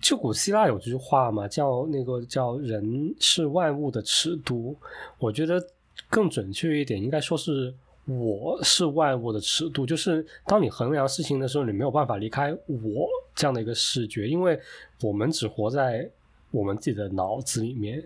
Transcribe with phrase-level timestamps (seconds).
[0.00, 4.74] 就古希腊有句话嘛，叫那个叫“人是万物的尺度”。
[5.18, 5.62] 我觉得
[6.08, 7.72] 更准确一点，应该说是
[8.06, 9.84] “我是万物的尺度”。
[9.86, 14.58] 就是当你衡量事情的时候，你没有办法离开我这样的一个视觉，因为
[15.02, 16.08] 我们只活在
[16.50, 18.02] 我们自己的脑子里面。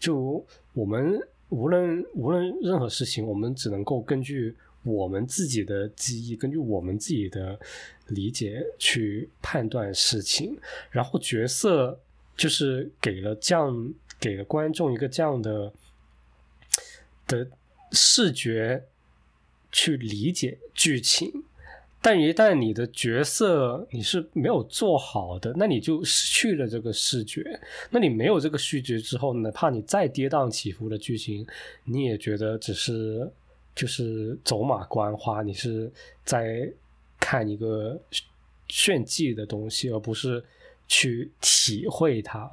[0.00, 0.42] 就
[0.72, 4.56] 我们无论无论任何事情，我们只能够根据。
[4.86, 7.58] 我们自己的记忆，根据我们自己的
[8.06, 10.56] 理解去判断事情，
[10.90, 12.00] 然后角色
[12.36, 15.72] 就是给了这样给了观众一个这样的
[17.26, 17.48] 的
[17.90, 18.84] 视觉
[19.72, 21.44] 去理解剧情，
[22.00, 27.60] 但一旦你的角色你是没有做好的，那你就失去了这个视觉。
[27.90, 31.44] 那你没有这个视觉之后，哪怕你再跌宕起伏的剧情，
[31.84, 33.32] 你也觉得只是。
[33.76, 35.92] 就是走马观花，你是
[36.24, 36.66] 在
[37.20, 38.00] 看一个
[38.68, 40.42] 炫技的东西，而不是
[40.88, 42.50] 去体会它。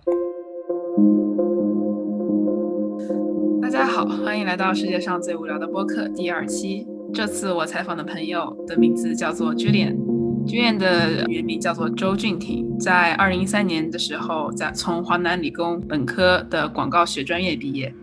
[3.62, 6.85] 大家好，欢迎来到世界上最无聊的播客第二期。
[7.13, 17.94] 这次我采访的朋友的名字叫做 Julian，Julian 的原名叫做周俊廷，在二零一三年的时候，在从华南理工本科的广告学专业毕业。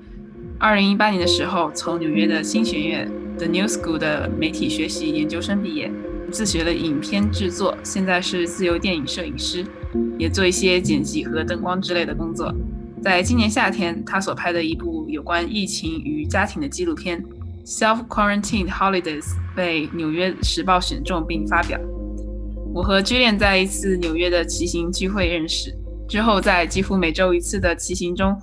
[0.62, 5.91] 二零一八年的时候，从纽约的新学院 The New School 的媒体学习研究生毕业，
[6.30, 9.64] 自学了影片制作，现在是自由电影摄影师，
[10.19, 12.55] 也做一些剪辑和灯光之类的工作。
[13.03, 17.25] 在今年夏天，他所拍的一部有关疫情与家庭的纪录片
[17.66, 19.22] 《Self Quarantined Holidays》
[19.56, 21.81] 被《纽约时报》选中并发表。
[22.75, 25.75] 我和 Julian 在一次纽约的骑行聚会认识，
[26.06, 28.36] 之后在几乎每周一次的骑行中。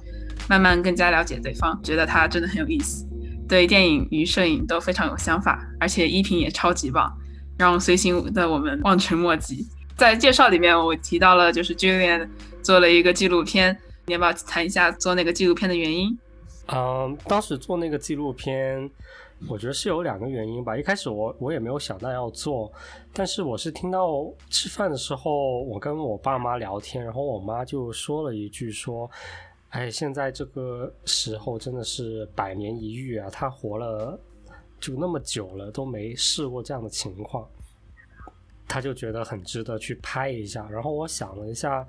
[0.47, 3.05] 慢慢更加了解对方，觉得他真的很有意思，
[3.47, 7.11] 对电影与摄影都非常有想法，而且衣品也超级棒，
[7.57, 9.67] 让随行的我们望尘莫及。
[9.95, 12.29] 在介绍里面，我提到了就是 Julian
[12.61, 16.17] 做了一个纪录片，你要不要谈一下做那个纪录片的原因？
[16.67, 18.89] 嗯，当时做那个纪录片，
[19.47, 20.77] 我觉得是有两个原因吧。
[20.77, 22.71] 一开始我我也没有想到要做，
[23.11, 29.09] 但是我是听到吃饭的时候，我跟我爸妈聊天，然后我妈就说了一句说。
[29.77, 33.29] 哎，现在这个时候真的是百年一遇啊！
[33.29, 34.19] 他活了
[34.79, 37.47] 就那么久了，都没试过这样的情况，
[38.67, 40.67] 他就觉得很值得去拍一下。
[40.67, 41.87] 然后我想了一下，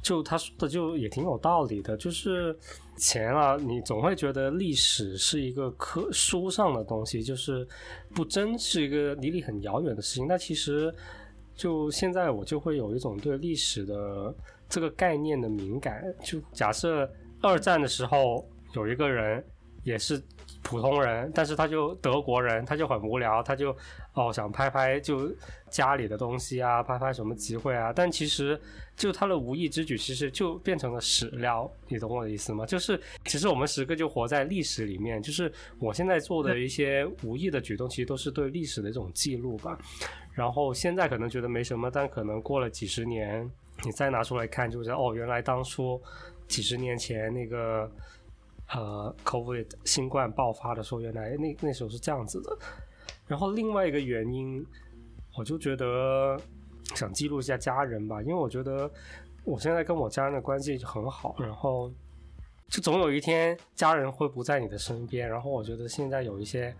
[0.00, 2.58] 就他说的就也挺有道理的，就是
[2.96, 7.68] 钱啊，你总会觉得历史是一个科书上的东西，就是
[8.14, 10.26] 不真是一个离你很遥远的事情。
[10.26, 10.90] 那其实
[11.54, 14.34] 就现在我就会有一种对历史的。
[14.68, 17.08] 这个概念的敏感，就假设
[17.42, 19.44] 二战的时候有一个人
[19.82, 20.22] 也是
[20.62, 23.76] 普通人，但是他就德国人，他就很无聊，他就
[24.14, 25.32] 哦想拍拍就
[25.70, 28.60] 家里的东西啊，拍拍什么集会啊，但其实
[28.96, 32.66] 就他的无意之举，其实就变成了史料，你懂我的意思吗？
[32.66, 39.78] 就是其实我们时刻就活在历史里面，就是我现在做的一些无意的举动，其实都是对历史的一种记录吧。
[40.32, 43.48] 然后现在可能觉得没什么，但可能过了几十年。
[43.84, 46.00] 你再拿出来看，就是哦，原来当初
[46.48, 47.90] 几十年前那个
[48.74, 52.58] 呃，COVID 新冠爆发的时候，原来那那时候是这样子的。
[53.26, 54.64] 然后另外一个原因，
[55.36, 56.40] 我就觉得
[56.94, 58.90] 想记录一下家人吧，因为我觉得
[59.44, 61.92] 我现在跟我家人的关系很好，然后
[62.68, 65.28] 就总有一天家人会不在你的身边。
[65.28, 66.74] 然后我觉得现在有一些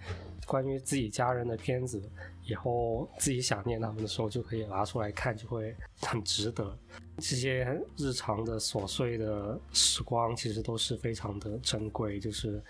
[0.46, 2.02] 关于自己家人的片子。
[2.48, 6.78] 以后自己想念他们的时候，就可以拿出来看，就会很值得。
[7.18, 12.20] 这些日常的琐碎的时光，其实都是非常的珍贵。
[12.20, 12.62] 就是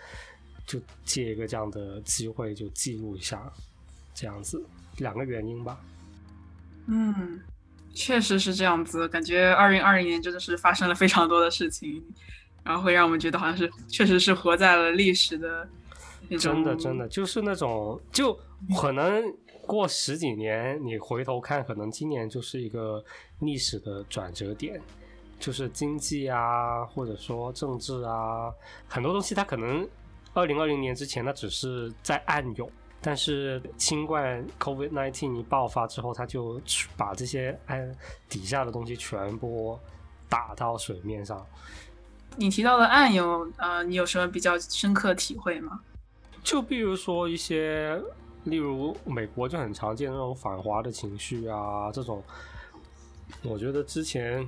[0.67, 3.53] 就借一个这样的机会，就记录一下，
[4.15, 4.65] 这样子
[4.97, 5.79] 两个原因吧。
[6.87, 7.43] 嗯，
[7.93, 9.07] 确实是这样子。
[9.07, 12.03] 感觉二零二零年真的是发生了非常多的事情，
[12.67, 15.67] 然后会让我们觉得好像是确实是活在了历史的。
[16.39, 18.39] 真的，真的就是那种，就
[18.79, 19.35] 可能。
[19.67, 23.05] 过十几年，你回头看，可能今年就是一个
[23.41, 24.81] 历史的转折点，
[25.41, 28.49] 就是经济啊，或者说政治啊，
[28.87, 29.85] 很多东西它可能
[30.35, 32.71] 二零二零年之前它只是在暗涌，
[33.01, 36.61] 但是新冠 COVID nineteen 一爆发之后，它就
[36.97, 37.93] 把这些暗
[38.29, 39.77] 底下的东西全部
[40.29, 41.45] 打到水面上。
[42.37, 45.81] 你提到的案有，呃，你有什么比较深刻体会吗？
[46.43, 48.01] 就比如说一些。
[48.45, 52.23] 例如美国就很常见那种反华的情绪啊，这种，
[53.43, 54.47] 我觉得之前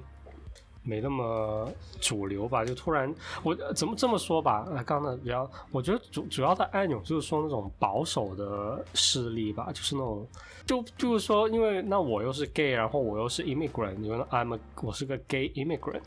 [0.89, 1.71] 没那么
[2.01, 4.67] 主流吧，就突然我怎么这么说吧？
[4.71, 10.27] 呃，刚才比较，我觉得主主要的按钮就是说那种保守的势力吧，就是那种
[10.65, 16.01] 就就是说，因为那我又是 gay，然后我又是 immigrant，因为 I'm 我是个 gay immigrant，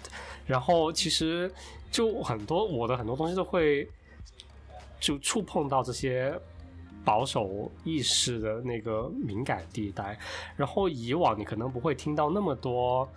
[0.47, 1.51] 然后其实
[1.91, 3.87] 就很多我的很多东西都会
[4.99, 6.37] 就触碰到这些。
[7.03, 10.19] 保守意识的那个敏感地带，
[10.55, 13.09] 然后以往你可能不会听到那么多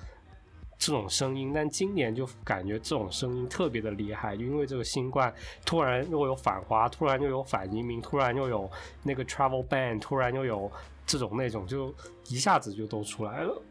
[0.85, 5.33] 这种声音，但今年就感觉这种声音特别的厉害，因为这个新冠
[5.65, 8.71] 突然又有反华，突然又有反移民，突然又有
[9.03, 10.71] 那个 travel ban，突然又有
[11.07, 11.91] 这种那种，就
[12.29, 13.63] 一下子就都出来了。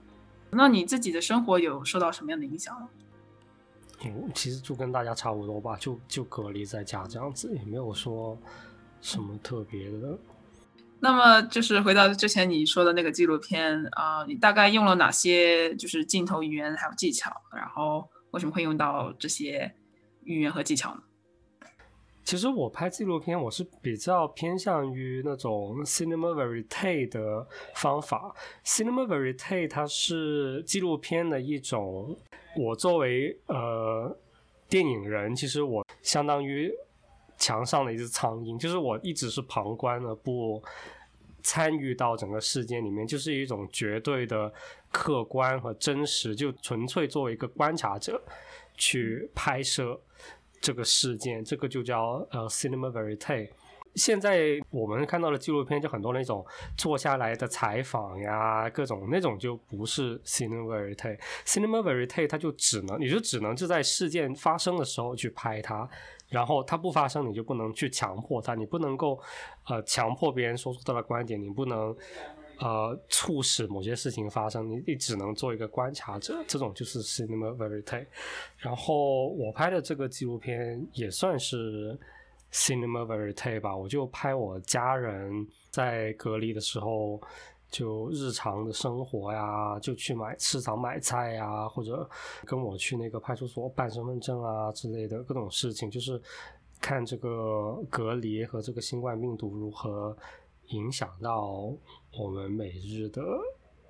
[0.49, 2.89] 那你自己的生活有受到什么样的影响吗？
[4.03, 8.35] 嗯，其实就跟大家差不多吧，就就隔离在家这样子，也没有说。
[9.01, 10.17] 什么特别的？
[11.03, 17.29] 那么就是回到之前你说的那个纪录片啊，你大概用了哪些就是镜头语言还有技巧？
[17.53, 19.69] 然后为什么会用到这些
[20.23, 21.01] 语言和技巧呢？
[22.23, 27.45] 其实我拍纪录片，我是比较偏向于那种 cinema verite 的
[27.75, 28.33] 方法。
[28.65, 32.17] cinema verite 它是纪录片的一种。
[32.55, 34.17] 我作为呃
[34.69, 36.71] 电影人，其实我相当于。
[37.35, 40.63] 墙上的一只苍蝇，就是我一直是旁观的，不
[41.43, 44.51] 参与到整个事件里面，就是一种绝对的
[44.89, 48.21] 客观和真实，就纯粹作为一个观察者
[48.75, 49.99] 去拍摄
[50.61, 53.49] 这个事件，这个就叫呃 cinema verite。
[53.95, 56.43] 现在我们看到的纪录片，就很多那种
[56.75, 61.19] 坐下来的采访呀，各种那种就不是 cinema verite。
[61.45, 65.87] cinema verite 它就只能，你就只能就在事件发生的时候去拍它。
[66.33, 69.19] 然后它不发生，你就不能去强迫它，你不能够，
[69.67, 71.95] 呃，强迫别人说出他的观点，你不能，
[72.59, 78.07] 呃，促使某些事情发生，你你只能做一个观察者，这种就是 cinema verite。
[78.57, 81.95] 然后我拍的这个纪录片也算是
[82.51, 87.21] cinema verite 吧，我就拍我家人在隔离的时候。
[87.73, 92.07] 就日常的生活呀，就去买市场买菜呀，或者
[92.45, 96.21] 跟我去那个派出所办身份证啊之类的各种事情，就是
[96.79, 100.15] 看这个隔离和这个新冠病毒如何
[100.67, 101.73] 影响到
[102.15, 103.23] 我们每日的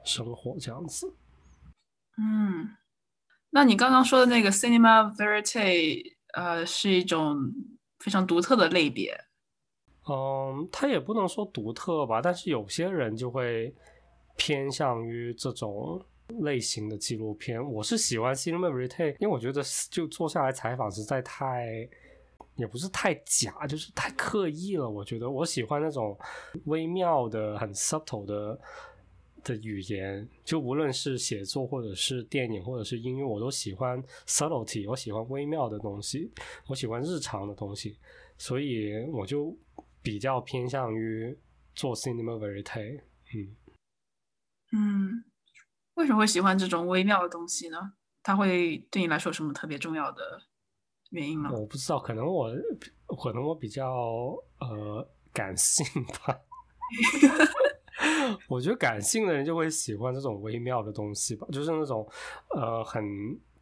[0.06, 1.14] 生活这样子。
[2.18, 2.70] 嗯，
[3.50, 6.02] 那你刚刚说的那个 cinema verite，
[6.34, 7.38] 呃，是一种
[8.00, 9.14] 非常独特的类别。
[10.10, 13.74] 嗯，它也不能说独特吧，但是有些人就会
[14.36, 16.04] 偏向于这种
[16.42, 17.64] 类型的纪录片。
[17.72, 21.88] 我是喜欢 cinema verite，因为我觉得就坐下来采访实在太，
[22.58, 24.90] 也不是太假，就是太刻意了。
[24.90, 26.18] 我觉得我喜欢那种
[26.66, 28.60] 微妙的、很 subtle 的
[29.42, 36.30] 的语言，就无论是写作或者是电影或者是音乐，我都喜欢 subtlety，我喜欢微妙的东西，
[36.68, 37.98] 我喜欢日常的东西，
[38.38, 39.56] 所以我就。
[40.04, 41.36] 比较偏向于
[41.74, 43.02] 做 cinema verite，
[43.34, 43.56] 嗯
[44.76, 45.24] 嗯，
[45.96, 47.94] 为什么会喜欢这种微妙的东西呢？
[48.22, 50.22] 它会对你来说有什么特别重要的
[51.12, 51.50] 原因吗？
[51.52, 52.52] 我不知道，可能我
[53.22, 53.92] 可能我比较
[54.60, 56.40] 呃感性吧。
[58.50, 62.08] 我觉得感性的人就会喜欢这种微妙的东西吧，就是那种
[62.56, 63.04] 呃很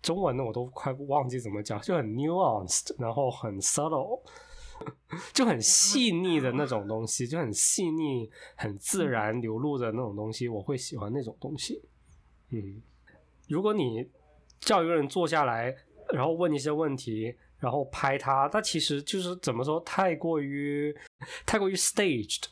[0.02, 4.22] 中文的我都快忘记怎么讲，就很 nuanced，然后很 subtle。
[5.34, 11.82] 就很细腻的那种东西，就很细腻、很自然流露的那种东西，我会喜欢那种东西。
[12.50, 12.82] 嗯，
[13.48, 14.08] 如果你
[14.60, 15.76] 叫一个人坐下来，
[16.14, 20.96] 然后问一些问题，然后拍他，他其实就是怎么说，太过于
[21.46, 22.46] 太过于 staged。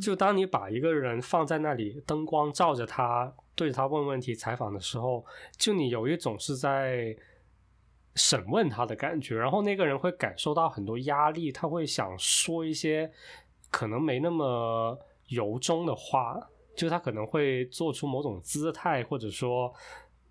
[0.00, 5.24] 就当你把一个人放在那里，灯光照着他，对着他问问题、采访的时候，
[5.56, 7.16] 就你有一种是在。
[8.16, 13.10] 审问他的感觉，然后那个人会感受到很多压力，他会想说一些
[13.70, 14.98] 可能没那么
[15.28, 16.38] 由衷的话，
[16.74, 19.72] 就他可能会做出某种姿态，或者说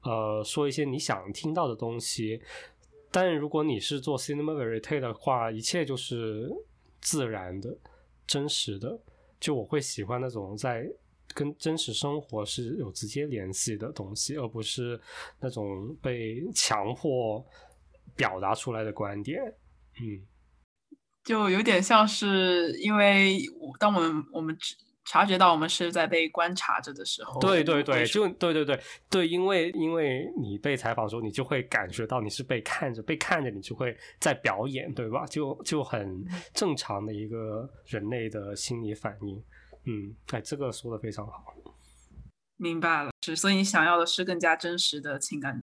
[0.02, 2.42] 呃说一些你想听到的东西。
[3.12, 6.48] 但如果你是做 cinema verite 的话，一切就是
[7.02, 7.76] 自然的、
[8.28, 9.00] 真实的。
[9.40, 10.86] 就我会喜欢那种在
[11.34, 15.00] 跟真实生活是有直接联系的东西，而不是
[15.40, 17.44] 那种被强迫。
[18.20, 19.42] 表达出来的观点，
[20.02, 20.28] 嗯，
[21.24, 23.40] 就有点像是因为
[23.80, 24.54] 当我们我们
[25.06, 28.78] 察觉到我们是在被观察着的时候，对对对，就对对对
[29.10, 35.26] 对，因为因为你被采访的时候，你就会感觉到你是被看着，被看着，你就会在表演，对吧？
[35.28, 36.22] 就就很
[36.54, 39.38] 正常的一个人类的心理反应，
[39.86, 41.56] 嗯，哎，这个说的非常好，
[42.58, 45.62] 明白了，是，所以你想要的是更加真实的情感。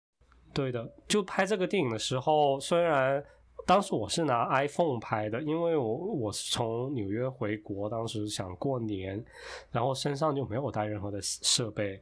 [0.57, 3.23] 对的，就拍这个电影的时候，虽然
[3.67, 9.23] 当时我是拿 iPhone 拍的，因为我我是从纽约回国，当时想过年，
[9.71, 12.01] 然后身上就没有带任何的设备，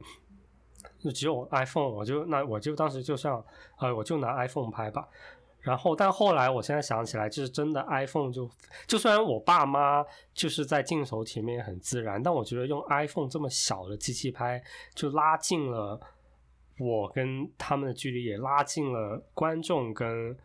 [0.99, 3.43] 就只有 iPhone，我就那我就当时就像
[3.79, 5.05] 呃，我就拿 iPhone 拍吧。
[5.59, 8.47] 然后，但后来我现在想起来，就是真的 iPhone 就
[8.85, 15.99] 就虽然我爸妈就是在镜头前面很自然，但我觉得用 iPhone 这么小的机器拍，就拉近了
[16.77, 20.37] 我跟他们的距离，也拉近了观众跟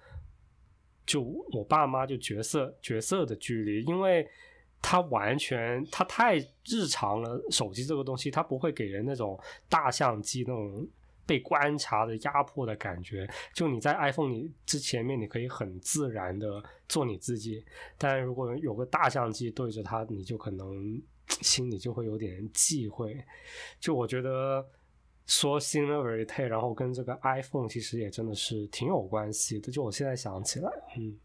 [1.06, 1.20] 就
[1.52, 4.28] 我爸妈就角色角色的距离，因为
[4.82, 10.88] 它完全它太日常了，手机这个东西它不会给人那种大相机那种。
[11.26, 17.64] 被观察的压迫的感觉，就你在 iPhone 你之前面，你可以很自然的做你自己，
[17.96, 21.00] 但如果有个大相机对着它，你就可能
[21.40, 23.16] 心里就会有点忌讳。
[23.78, 24.66] 就我觉得
[25.30, 29.70] 说 similarity，然后跟这个 iPhone 其实也真的是挺有关系的。
[29.70, 30.68] 就我现在想起来，
[30.98, 31.16] 嗯，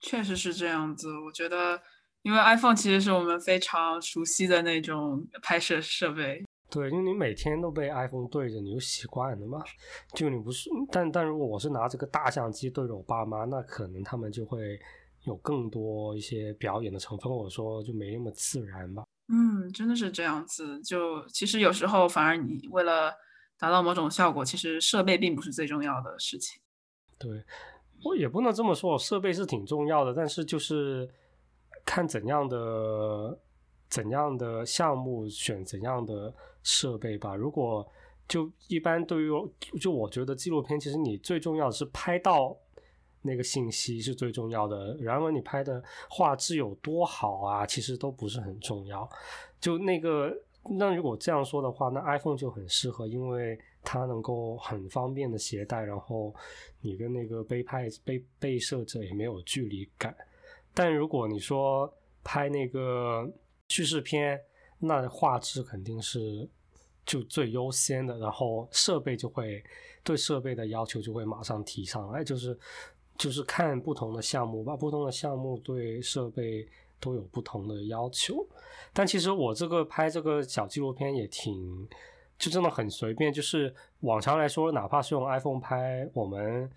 [0.00, 1.16] 确实是这样子。
[1.20, 1.80] 我觉得，
[2.22, 6.42] 因为 iPhone 其实是我们非常熟悉的那种拍摄设备。
[6.68, 9.62] 对，因为你每天都被 iPhone 对着，你就习惯了嘛。
[10.14, 14.76] 就你不是，但但如果我是拿这个大相机对着我爸妈，那可能他们就会
[15.22, 19.04] 有更多一些表演的成分，或者说就没那么自然吧。
[19.28, 20.80] 嗯，真的是这样子。
[20.82, 23.14] 就其实有时候反而你为了
[23.58, 26.60] 达到某种效果，其实设备并不是最重要的事情。
[27.18, 27.44] 对，
[28.04, 31.08] 我也不能这么说，设备是挺重要的，但是就是
[31.84, 33.38] 看怎样的。
[33.90, 37.34] 怎样的项目选怎样的设备吧。
[37.34, 37.90] 如果
[38.28, 39.30] 就一般对于
[39.80, 42.54] 就我觉得纪录片，其实你最重要的是拍到
[43.22, 44.96] 那个信息是最重要的。
[44.98, 49.08] 然而你拍的画质有多好啊，其实都不是很重要。
[49.60, 50.36] 就那个
[50.78, 56.34] 那如果这样说的话，那 iPhone 就很适合，因为它能够很方便的携带，然后
[56.80, 60.16] 你跟那个被拍被被摄者也没有距离感。
[60.74, 63.30] 但如果你说拍那个。
[63.70, 64.40] 叙事片
[64.78, 66.48] 那画质肯定是
[67.04, 69.62] 就最优先的，然后设备就会
[70.02, 72.58] 对设备的要求就会马上提上来，就是
[73.18, 76.66] 就是看不同的项目吧，不同的项目对设备
[76.98, 78.46] 都有不同的要求。
[78.94, 81.86] 但其实我这个拍这个小纪录片也挺
[82.38, 86.70] 就真的很随便，就是往常来说，哪怕是用 iPhone 拍，我们。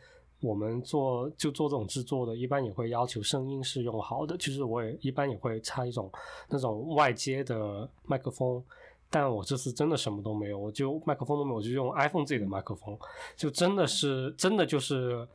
[0.44, 4.36] 我们做就做这种制作的，一般也会要求声音是用好的。
[4.38, 6.12] 就是我也一般也会插一种
[6.50, 8.60] 那种外接的麦克风，
[9.08, 12.98] 但我这次真的什么都没有，我就麦克风都没有，我就用 iPhone 自己的麦克风，
[13.36, 15.28] 就真的是真的就是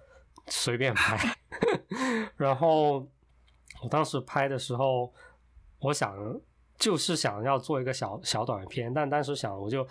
[0.49, 1.19] 随便拍。
[2.37, 3.07] 然后
[3.83, 5.13] 我当时拍的时候，
[5.81, 6.17] 我想
[6.77, 9.87] 就是想要做一个小小短片，但当时想我就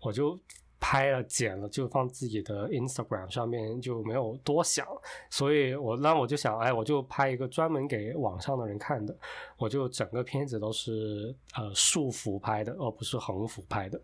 [0.00, 0.38] 我就。
[0.82, 4.86] 拍了剪了就放自己的 Instagram 上面就没有多想，
[5.28, 9.14] 所以我那我就想，哎，我就拍一个专门给网上的人看的，
[9.58, 14.00] 我就整个片子都是呃竖幅拍的，而不是横幅拍的。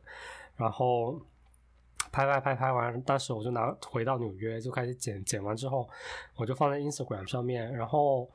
[0.55, 1.19] 然后
[2.17, 5.87] 拍拍拍拍完，当时我就拿回到纽约就开始剪，剪完之后
[6.35, 8.27] 我就放在 Instagram 上面，然后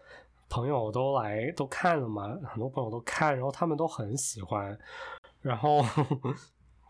[0.47, 4.77] 朋友都来都看了嘛，很多朋友都看，然后他们都很喜欢，
[5.41, 5.83] 然后。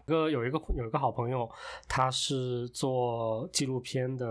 [0.05, 1.49] 个有一个有一个好朋友，
[1.87, 4.25] 他是做纪录片的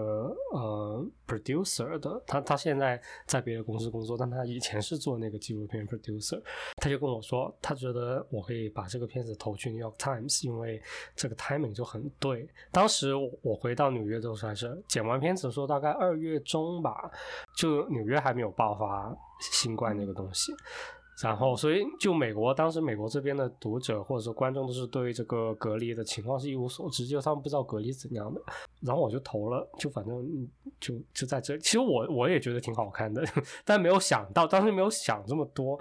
[0.52, 6.40] 呃 producer 的，他他现在在别的公司工作，但他以前是做那个纪录片 producer。
[6.76, 10.82] 他就跟我说，他觉得我可以把这个片子投去 New York Times，因为
[11.14, 12.48] 这个 timing 就很对。
[12.70, 17.10] 当时我回到纽约的时候还是剪完片子的时候，大概二月中吧，
[17.56, 20.52] 就纽约还没有爆发新冠那个东西。
[21.22, 28.40] 然后，所以就美国当时美国这边的读者或者说观众都是对这个隔离的情况是一无所知，就他们不知道隔离怎样的。
[28.80, 30.48] 然后我就投了，就反正
[30.80, 31.58] 就就在这。
[31.58, 33.22] 其实我我也觉得挺好看的，
[33.64, 35.78] 但没有想到当时没有想这么多。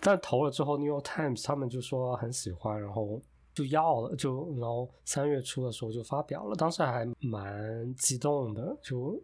[0.00, 3.22] 但投了之后，《New York Times》他们就说很喜欢，然后
[3.54, 6.56] 就要了，就然后三月初的时候就发表了。
[6.56, 9.22] 当时还蛮激动的，就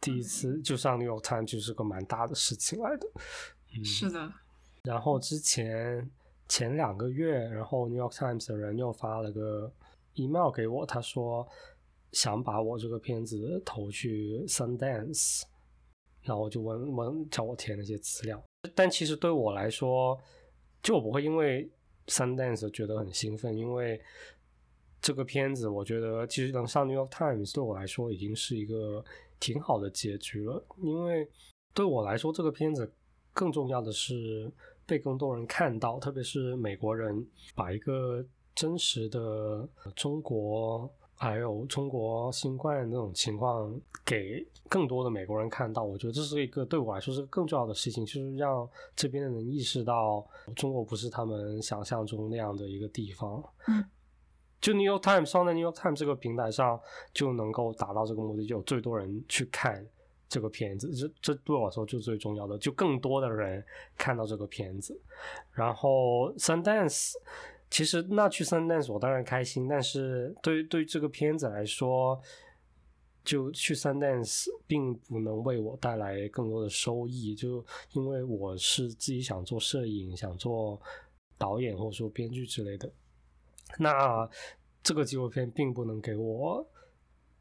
[0.00, 3.08] 第一次就上《New York Times》就是个蛮大的事情来的。
[3.82, 4.32] 是的。
[4.86, 6.08] 然后之前
[6.48, 9.72] 前两个月，然后 New York Times 的人又发了个
[10.14, 11.44] email 给我，他说
[12.12, 15.42] 想把我这个片子投去 Sundance，
[16.22, 18.40] 然后就问问叫我填那些资料。
[18.76, 20.16] 但其实对我来说，
[20.84, 21.68] 就我不会因为
[22.06, 24.00] Sundance 觉得很兴奋，因为
[25.00, 29.04] 这个片子我觉得其实能上 New York Times 对我来说已经是一个
[29.40, 30.64] 挺好的结局了。
[30.78, 31.28] 因为
[31.74, 32.88] 对我来说，这个片子
[33.32, 34.48] 更重要的是。
[34.86, 38.24] 被更多人看到，特别是美国人，把一个
[38.54, 53.42] 真实的中国还有中国新冠那种情况给更多的美国人看到，我觉得这是一个对我来说是更重要的事情，就是让这边的人意识到中国不是他们想象中那样的一个地方。
[53.68, 53.84] 嗯，
[54.60, 56.80] 就 New York Times 放在 New York Times 这个平台上
[57.12, 59.84] 就能够达到这个目的，就有最多人去看
[60.28, 63.64] 这个片子，这这对我来说就最重要的，就更多的人
[63.96, 65.00] 看到这个片子。
[65.52, 67.12] 然后 Sundance。
[67.68, 72.16] 其实那去 Sundance 我当然开心，但是对对这个片子来说，
[73.24, 80.80] 就去 Sundance 并不能为我带来更多的收益，就因为我是自己想做摄影、想做
[81.36, 82.88] 导演或者说编剧之类的，
[83.80, 84.30] 那
[84.80, 86.64] 这个纪录片并不能给我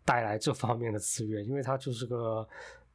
[0.05, 2.47] 带来这方面的资源，因为它就是个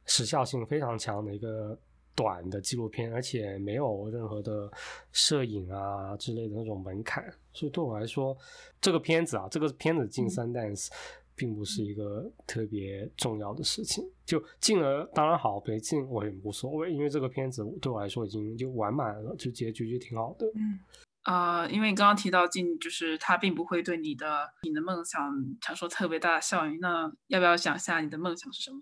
[0.05, 1.77] 时效性非常强的一个。
[2.13, 4.69] 短的纪录片，而且没有任何的
[5.13, 8.37] 摄影啊之类的那种门槛，所以对我来说，
[8.81, 10.89] 这个片子啊，这个片子进 Sundance
[11.35, 14.03] 并不是一个特别重要的事情。
[14.25, 20.45] 就进了当然好，没进我也无所谓，因为这个片子对我来说已经就完满了，就结局就挺好的。
[20.53, 20.79] 嗯，
[21.23, 26.79] 啊，因为你刚刚提到进，就是它并不会对你的你的梦想产生特别大的效应。
[26.79, 28.81] 那要不要讲一下你的梦想是什么？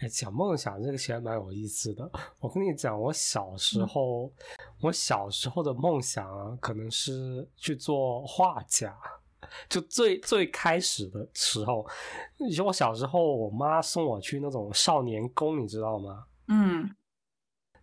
[0.00, 2.10] 哎，讲梦想这个其实蛮有意思的。
[2.40, 4.32] 我跟你讲，我小时候，
[4.80, 8.96] 我小时候的梦想啊，可能是去做画家。
[9.68, 11.86] 就最最开始的时候，
[12.56, 16.24] 就我小时候，我妈送我去那种少年宫，你知道吗？
[16.48, 16.90] 嗯，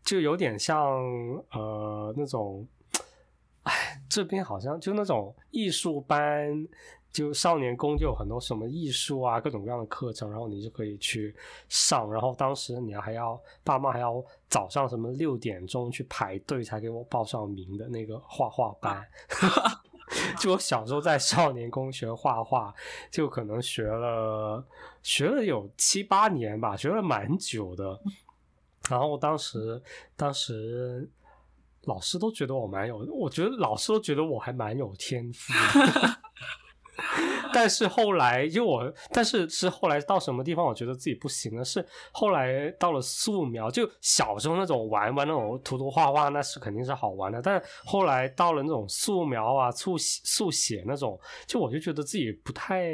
[0.03, 0.91] 就有点像
[1.51, 2.67] 呃那种，
[3.63, 6.67] 哎，这边好像就那种艺术班。
[7.11, 11.35] 就少年宫就有很多什么艺术啊，各种各样的课程，然后你就可以去
[11.67, 12.09] 上。
[12.09, 19.05] 然后当时你还要爸妈还要早上什么六点钟去排队才给我报上名的那个画画班。
[20.39, 22.73] 就我小时候在少年宫学画画，
[23.11, 24.65] 就可能学了
[25.03, 27.99] 学了有七八年吧，学了蛮久的。
[28.89, 29.81] 然后当时
[30.15, 31.09] 当时
[31.83, 35.51] 老师都觉得我蛮有，我觉得老师都觉得我还蛮有天赋。
[37.53, 41.65] 但是后来，因为我，但是是后来到什么地方，我觉得自己不行了。
[41.65, 47.41] 是后来到了素描，就小时候那种玩玩那种涂涂画画，那是肯定是好玩的。
[47.41, 52.85] 但后来到了那种素描啊、速速写那种，就我就觉得自己不太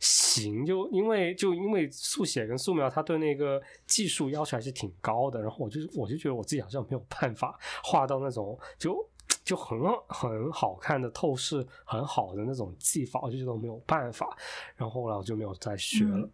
[0.00, 0.64] 行。
[0.64, 5.40] 就因为就因为速写跟素描，它对那个技术要求还是挺高的。
[5.40, 9.08] 然后我就我就觉得我自己好像没有办法 画到那种就。
[9.44, 14.36] 就很很好看的透视很好的那种技法，我就觉得我没有办法，
[14.76, 16.28] 然后后来我就没有再学了。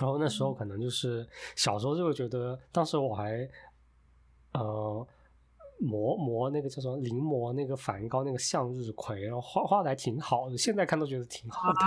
[0.00, 3.48] 然后那时候可能就是小时候就会觉得，当时我还
[4.52, 5.06] 呃
[5.80, 11.80] 磨磨那个叫什么临摹那个梵高那个向日葵，然后画画的还挺好的，现在看都觉得挺好的。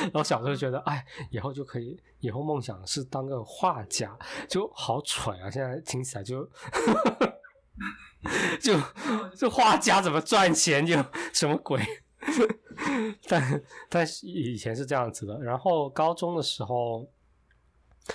[0.04, 4.16] 然后小时候觉得，哎，以后就可以，以后梦想是当个画家，
[4.48, 5.50] 就好蠢啊！
[5.50, 6.48] 现在听起来就。
[8.62, 8.72] 就
[9.36, 10.94] 这画家怎么赚钱就
[11.32, 11.78] 什么鬼？
[13.28, 15.38] 但但是以前是这样子的。
[15.42, 17.06] 然后高中的时候，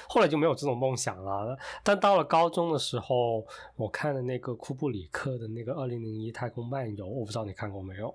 [0.08, 1.58] 后来就没有这种梦想了。
[1.84, 8.13] 但到了高中的时候，我看的那个库布里克的那个《二零零一太空漫游》，我不知道你看过没有？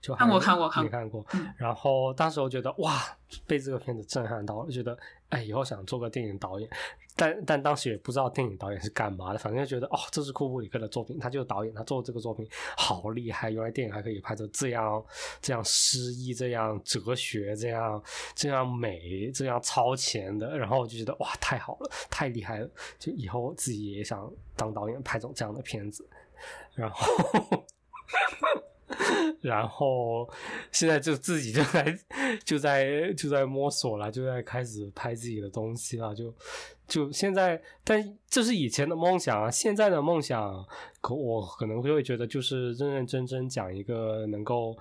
[0.00, 1.24] 就看过看过没看过。
[1.56, 3.00] 然后当时我觉得哇，
[3.46, 4.96] 被这个片子震撼到了，觉得
[5.28, 6.68] 哎，以后想做个电影导演。
[7.16, 12.44] 但但当时也不知道电影导演是干嘛的，反正就觉得哦，这是库布里克的作品，他就是导演，他做这个作品
[12.76, 15.04] 好厉害，原来电影还可以拍成这样
[15.40, 18.02] 这样诗意、这样哲学、这样
[18.34, 22.68] 这样美、这样超前的，然后我就觉得哇，太好了，太厉害了，
[22.98, 26.04] 就以后自己也想当导演，拍种这样的片子，
[26.74, 27.06] 然后。
[29.40, 30.28] 然后
[30.72, 31.98] 现在就自己就在
[32.44, 36.14] 就在就在摸索了，就在开始拍自己的东西了。
[36.14, 36.34] 就
[36.86, 39.50] 就现在，但这是以前的梦想啊。
[39.50, 40.64] 现在的梦想，
[41.00, 44.76] 可我可能会觉得就是认认真真讲一个能够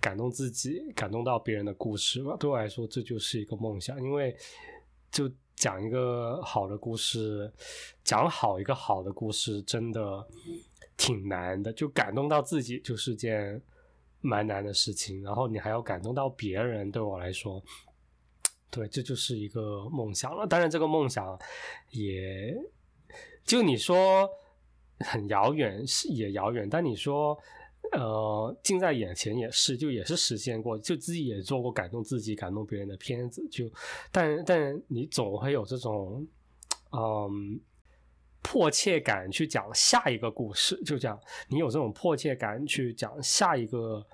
[0.00, 2.36] 感动自己、感动到别人的故事吧。
[2.38, 4.00] 对我来说，这就是一个梦想。
[4.02, 4.36] 因为
[5.10, 7.52] 就讲一个好的故事，
[8.02, 10.26] 讲好一个好的故事，真的。
[10.96, 13.60] 挺难的，就感动到自己就是件
[14.20, 17.62] 蛮难的事情，然后你还要感动到别人，对我来说，
[18.70, 20.46] 对，这就是一个梦想了。
[20.46, 21.38] 当然，这个梦想
[21.90, 22.56] 也
[23.44, 24.28] 就你说
[25.00, 27.38] 很遥远，是也遥远，但你说
[27.92, 33.70] 呃近在眼前也是，就也是实现过，就自己也做过感动自己、感动别人的片子，就
[34.12, 36.26] 但但你总会有这种
[36.92, 37.60] 嗯。
[38.44, 41.18] 迫切感去讲下一个故事，就这样。
[41.48, 44.04] 你有这种迫切感去讲下一个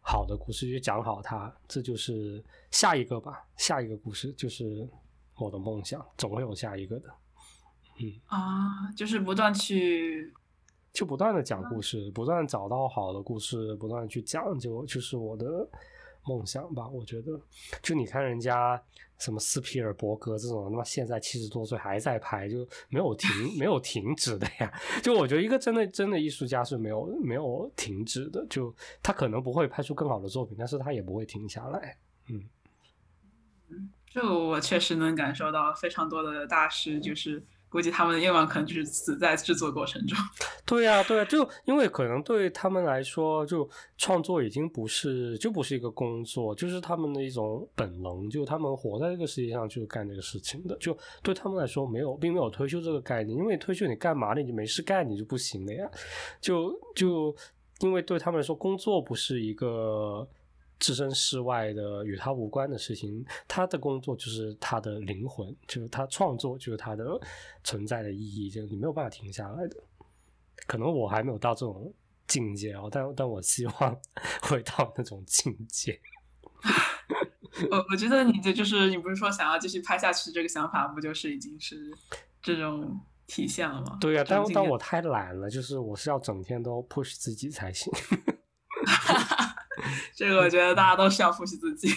[0.00, 3.42] 好的故事，去讲好它，这就是下一个吧。
[3.56, 4.86] 下一个故事就是
[5.38, 7.08] 我的梦想，总会有下一个的。
[8.00, 10.32] 嗯啊，就是不断去，
[10.92, 15.66] 就不断的讲故事，不断找到好的故事，不断去讲，就就是我的
[16.28, 16.86] 梦想吧。
[16.86, 17.40] 我觉得，
[17.82, 18.80] 就你看人家
[19.18, 22.58] 什么斯皮尔伯格这种，他妈现在七十多岁还在拍，就
[22.90, 24.72] 没有停 没有停止的呀。
[25.02, 31.96] 就我觉得一个真的真的艺术家是没有没有停止的，就他可能不会拍出更好的作品，但是他也不会停下来。
[32.28, 37.42] 嗯，这我确实能感受到，非常多的大师就是。
[37.70, 40.16] 估计他们的愿望可能就是死在制作过程中。
[40.68, 50.76] 对呀，对呀，就因为可能对他们来说，就创作已经不是就不是一个工作，就是他们的一种本能，就他们活在这个世界上就是干这个事情的。
[50.78, 54.42] 就对他们来说，没有并没有退休这个概念，因为退休你干嘛呢？
[54.42, 55.90] 你没事干你就不行了呀。
[56.40, 57.34] 就就
[57.80, 60.28] 因为对他们来说，工作不是一个。
[60.80, 67.20] 置身事外的与他无关的事情，他的工作就是他的灵魂，就是他创作就是他的
[67.64, 69.76] 存在的意义，就你没有办法停下来的。
[70.66, 71.94] 可能我还没有到这种
[72.26, 74.00] 境界哦，但但我希望
[74.42, 76.00] 会到那种境界。
[77.70, 81.90] 我我觉得你这就是你不是说想要继续拍下去这个想法，不就是已经是
[82.42, 83.96] 这种体现了吗？
[84.00, 87.92] 对呀，但但我太懒了，就是我是要整天都 push 自己才行。
[90.14, 91.88] 这个我觉得大家都是要复习自己。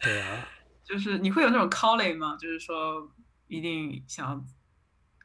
[0.00, 0.48] 对啊，
[0.84, 2.36] 就是你会有那种 calling 吗？
[2.40, 3.06] 就是说
[3.46, 4.44] 一定想，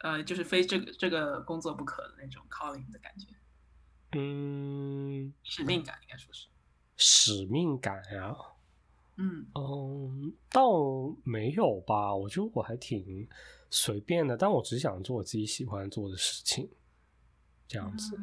[0.03, 3.27] 呃，就是非这个这个工作不可的那种 calling 的感觉。
[4.11, 6.47] 嗯，使命感应该说是。
[6.97, 8.35] 使命感呀。
[9.15, 12.13] 嗯嗯，倒没有吧？
[12.13, 13.27] 我觉得我还挺
[13.69, 16.69] 随便的，但我只想做我自己喜欢做的事情，
[17.67, 18.19] 这样子。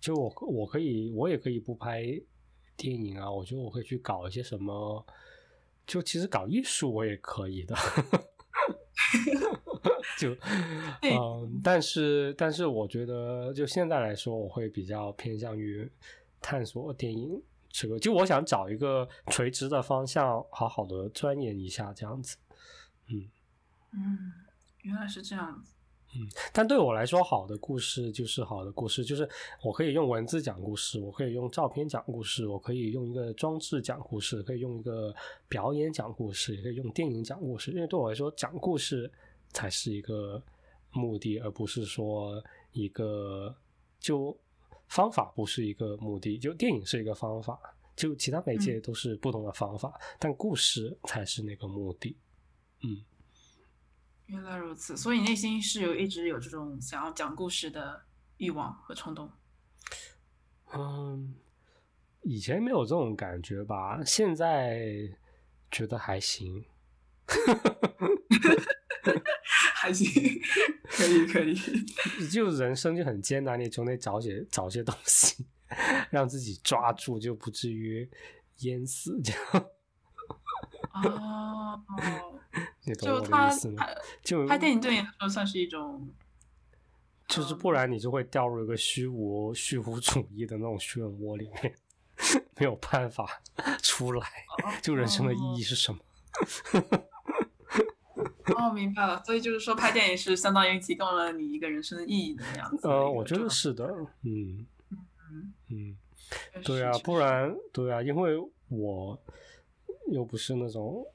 [0.00, 2.20] 就我我可以，我也可以不拍。
[2.76, 5.06] 电影啊，我觉得我可以去搞一些什么，
[5.86, 7.76] 就其实搞艺术我也可以的，
[10.18, 10.34] 就
[11.02, 15.90] 嗯，但是但是我觉得就现在来说，我会比较偏向于
[16.40, 22.36] 探索电影这个，就我想找一个垂直的方向，好好的钻研一下这样子，
[23.08, 23.28] 嗯
[23.92, 24.32] 嗯，
[24.82, 25.72] 原来是这样子。
[26.16, 29.28] 嗯，但对我来说，好的故事就是好的故事，就是
[29.64, 35.12] 我可以用文字讲故事，我可以用照片讲故事，我可以用一个装置讲故事，可以用一个
[35.48, 37.72] 表演讲故事，也可以用电影讲故事。
[37.72, 39.10] 因为对我来说，讲故事
[39.54, 40.42] 才是一个
[40.90, 43.56] 目的，而不是说一个
[43.98, 44.38] 就
[44.88, 47.58] 方法不是一个目的，就电影是一个方法，
[47.96, 52.18] 就其他媒介都是不同的方法，但故事才是那个目的。
[52.82, 53.02] 嗯。
[54.26, 58.02] 原来如此，所以内心是有一直有这种想要讲故事的
[58.38, 59.30] 欲望和冲动。
[60.72, 61.34] 嗯，
[62.22, 65.14] 以前没有这种感觉吧，现在
[65.70, 66.64] 觉得还行。
[69.74, 70.08] 还行，
[70.88, 71.54] 可以可以。
[72.32, 75.44] 就人生就很艰难，你总得找些找些东西，
[76.10, 78.08] 让自己抓住，就不至于
[78.58, 79.66] 淹死这样。
[81.04, 81.82] 哦。
[82.98, 86.08] 就他拍就拍电影对你来说算是一种，
[87.26, 91.74] 就是不然你就会掉入一个虚无虚无主义的那种漩涡里面，
[92.56, 93.42] 没有办法
[93.82, 94.28] 出来。
[94.82, 95.98] 就人生的意义是什么？
[98.56, 99.22] 哦，明白了。
[99.24, 102.86] 所以就是说，拍电影是相当于提供了你一个人生的意义的样子。
[102.88, 103.86] 呃，我觉得是的。
[104.22, 104.66] 嗯
[105.30, 105.96] 嗯嗯，
[106.62, 108.36] 对啊，不然对啊，因为
[108.68, 109.18] 我
[110.12, 111.06] 又不是那种。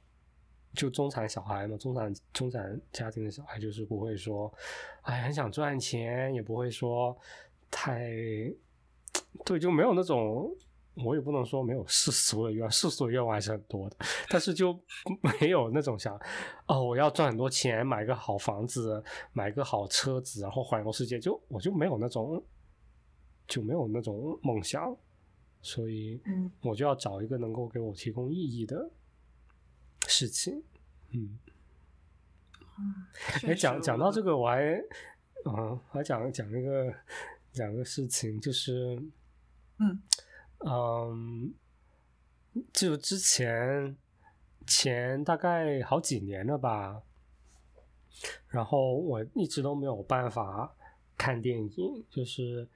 [0.76, 4.54] 就中产小孩嘛，中产中产家庭的小孩就是不会说，
[5.02, 7.18] 哎，很想赚钱，也不会说
[7.72, 8.08] 太
[9.44, 10.56] 对，就没有那种，
[11.06, 13.98] 我也不能说没有世俗的愿望，世俗的愿望还是很多的，
[14.30, 14.74] 但是就
[15.40, 16.20] 没有那种想，
[16.68, 22.44] 哦，我要赚很多钱，买个好房子，买个好车子，然后环游世界，就我就没有那种，
[23.48, 24.96] 就没有那种梦想，
[25.62, 26.22] 所以，
[26.62, 28.90] 我就要找一个能够给我提供意义的。
[30.08, 30.64] 事情，
[31.12, 31.38] 嗯，
[33.46, 34.82] 哎，讲讲到这个，我还，
[35.46, 36.92] 嗯，还讲讲一个
[37.52, 38.96] 讲个事情，就是，
[39.78, 40.02] 嗯，
[40.66, 41.54] 嗯，
[42.74, 43.96] 就之前
[44.66, 47.02] 前大概好几年了吧，
[48.48, 50.76] 然后我一直都没有办法
[51.18, 52.68] 看电影，就是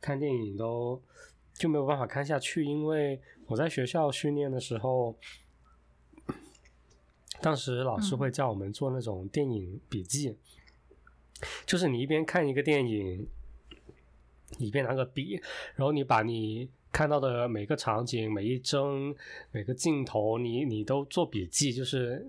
[0.00, 1.02] 看电影都
[1.54, 5.16] 就没有办法看下去，因为我在学校训练的时候。
[7.40, 10.38] 当时老师会叫我们做那种电影笔记，
[11.66, 13.26] 就是你一边看一个电影，
[14.58, 15.40] 一边拿个笔，
[15.74, 19.14] 然后你把你看到的每个场景、每一帧、
[19.50, 22.24] 每个镜头，你你都做笔记，就是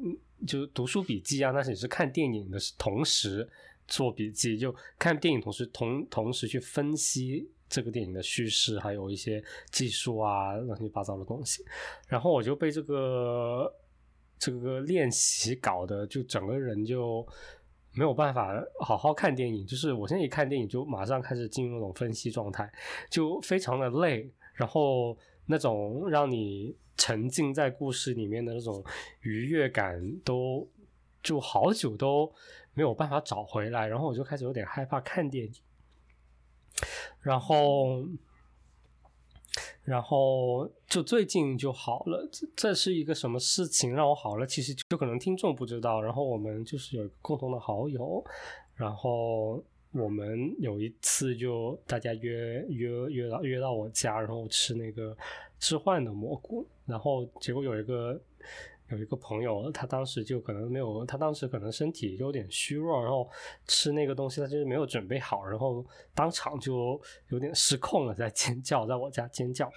[0.47, 1.51] 就读书笔记啊。
[1.51, 3.47] 但是你是看电影的同时
[3.87, 11.63] 做笔记，就看电影同时同同时去分析这个电影的叙事，还有一些技术啊乱七八糟的东西。
[12.07, 13.71] 然后我就被这个
[14.39, 17.27] 这个练习搞的，就整个人就。
[17.95, 22.67] 没有办法好好看电影，就是我现在一看电影就马上开始进入那种分析状态，
[23.07, 28.83] 就非常的累，然后那种让你沉浸在故事里面的那种
[29.21, 30.67] 愉悦感都
[31.21, 32.31] 就好久都
[32.73, 35.53] 没有办法找回来，然后我就开始有点害怕看电影，
[37.21, 38.05] 然后。
[39.85, 44.47] 然后就最近就好了，这这是一个什么事情让我好了？
[44.47, 46.01] 其实就可能听众不知道。
[46.01, 48.23] 然后我们就是有一个共同的好友，
[48.75, 49.61] 然后
[49.93, 55.15] 我们有一次就大家约约约到约到我家，然后吃那个
[55.59, 58.19] 置换的蘑菇，然后结果有一个。
[58.89, 63.27] 有一个朋友，他当时就可能没有，他当时可能身体有点虚弱，然后
[63.65, 69.71] 吃那个东西，他就是没有准备好，然后当场就有点失控了，在尖叫，在我家尖叫，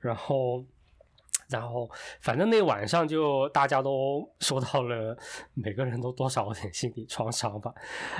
[0.00, 0.64] 然后，
[1.48, 1.88] 然后
[2.20, 5.16] 反正那晚上就大家都受到了，
[5.54, 7.72] 每个人都多少有点心理创伤吧，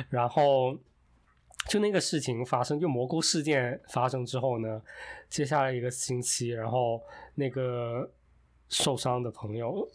[0.09, 0.77] 然后
[1.67, 4.81] 就那个事情发生，就蘑菇事件发生之后呢，
[5.29, 7.03] 接下来一个星期，然后
[7.35, 8.11] 那个
[8.69, 9.89] 受伤的朋友。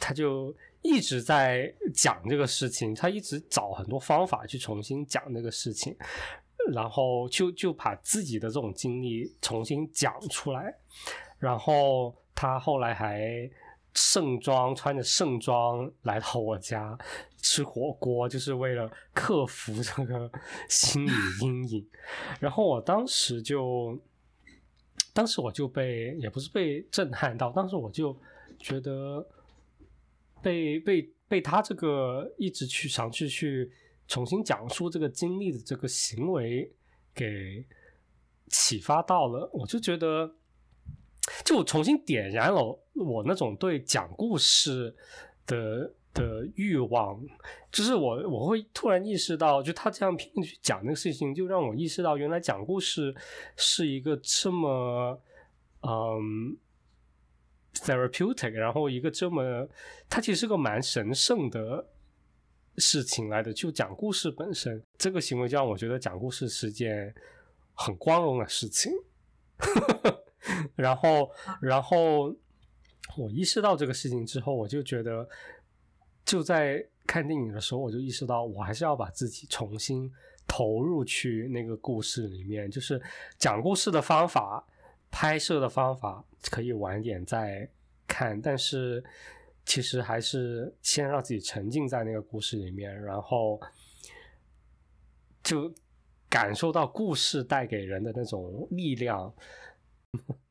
[0.00, 5.96] 他就一直在讲这个事情，他一直找很多方法去重新讲这个事情，
[6.72, 10.72] 然后就就把自己的这种经历重新讲出来，
[11.40, 13.50] 然后他后来还
[13.92, 16.96] 盛装穿着盛装来到我家
[17.38, 20.30] 吃火锅，就是为了克服这个
[20.68, 21.88] 心理阴影。
[22.40, 23.98] 然后我当时就，
[25.12, 28.16] 当时我就被也不是被震撼到，当时我就
[28.58, 29.26] 觉得。
[30.40, 33.68] 被被被他这个一直去尝试去
[34.06, 36.72] 重新讲述这个经历的这个行为
[37.12, 37.66] 给
[38.46, 40.32] 启发到了，我就觉得，
[41.44, 44.94] 就重新点燃了我那种对讲故事
[45.44, 47.20] 的的欲望，
[47.70, 53.14] 就是我我会突然意识到，就他这样拼命去讲那个事情，就让我意识到，原来讲故事
[53.56, 55.20] 是一个这么
[55.82, 56.56] 嗯。
[57.74, 59.68] therapeutic，然后一个这么，
[60.08, 61.86] 它其实是个蛮神圣的
[62.78, 63.52] 事情来的。
[63.52, 67.14] 就讲故事本身，这个行为就让我觉得讲故事是件
[67.74, 68.90] 很光荣的事情。
[70.74, 72.34] 然后，然后
[73.16, 75.28] 我意识到这个事情之后，我就觉得，
[76.28, 80.12] 就在看电影的时候，我就意识到，我还是要把自己重新
[80.46, 83.00] 投入去那个故事里面，就是
[83.38, 84.62] 讲故事的方法。
[85.10, 87.66] 拍摄的方法可以晚点再
[88.06, 89.02] 看，但是
[89.64, 93.58] 其实还是先让自己沉浸在那个故事里面，然后
[95.42, 95.72] 就
[96.28, 99.32] 感受到故事带给人的那种力量。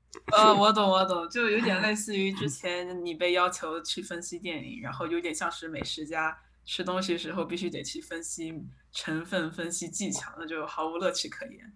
[0.32, 8.54] 呃，我懂，我懂，就有点类似于之前你被要求去分析电影，然后有点像是美食家吃东西时候必须得去分析
[8.92, 11.74] 成分、分析技巧，那就毫无乐趣可言。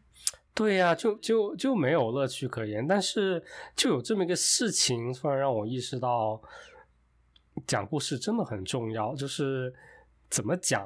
[0.53, 2.85] 对呀，就就就没有乐趣可言。
[2.85, 3.41] 但是
[3.75, 6.41] 就有这么一个事情，突然让我意识到，
[7.65, 9.15] 讲故事真的很重要。
[9.15, 9.73] 就是
[10.29, 10.85] 怎么讲，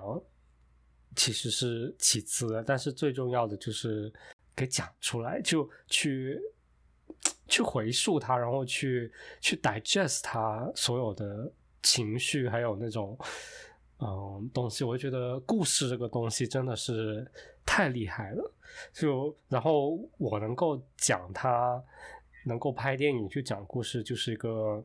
[1.15, 4.13] 其实是其次的，但是最重要的就是
[4.55, 6.39] 给讲出来，就去
[7.47, 11.51] 去回溯它，然后去去 digest 它所有的
[11.83, 13.17] 情绪，还有那种
[13.99, 14.83] 嗯东西。
[14.83, 17.25] 我就觉得故事这个东西真的是
[17.65, 18.51] 太厉害了。
[18.91, 21.81] 就然后我能够讲它，
[22.45, 24.83] 能够拍电影去讲故事，就是一个，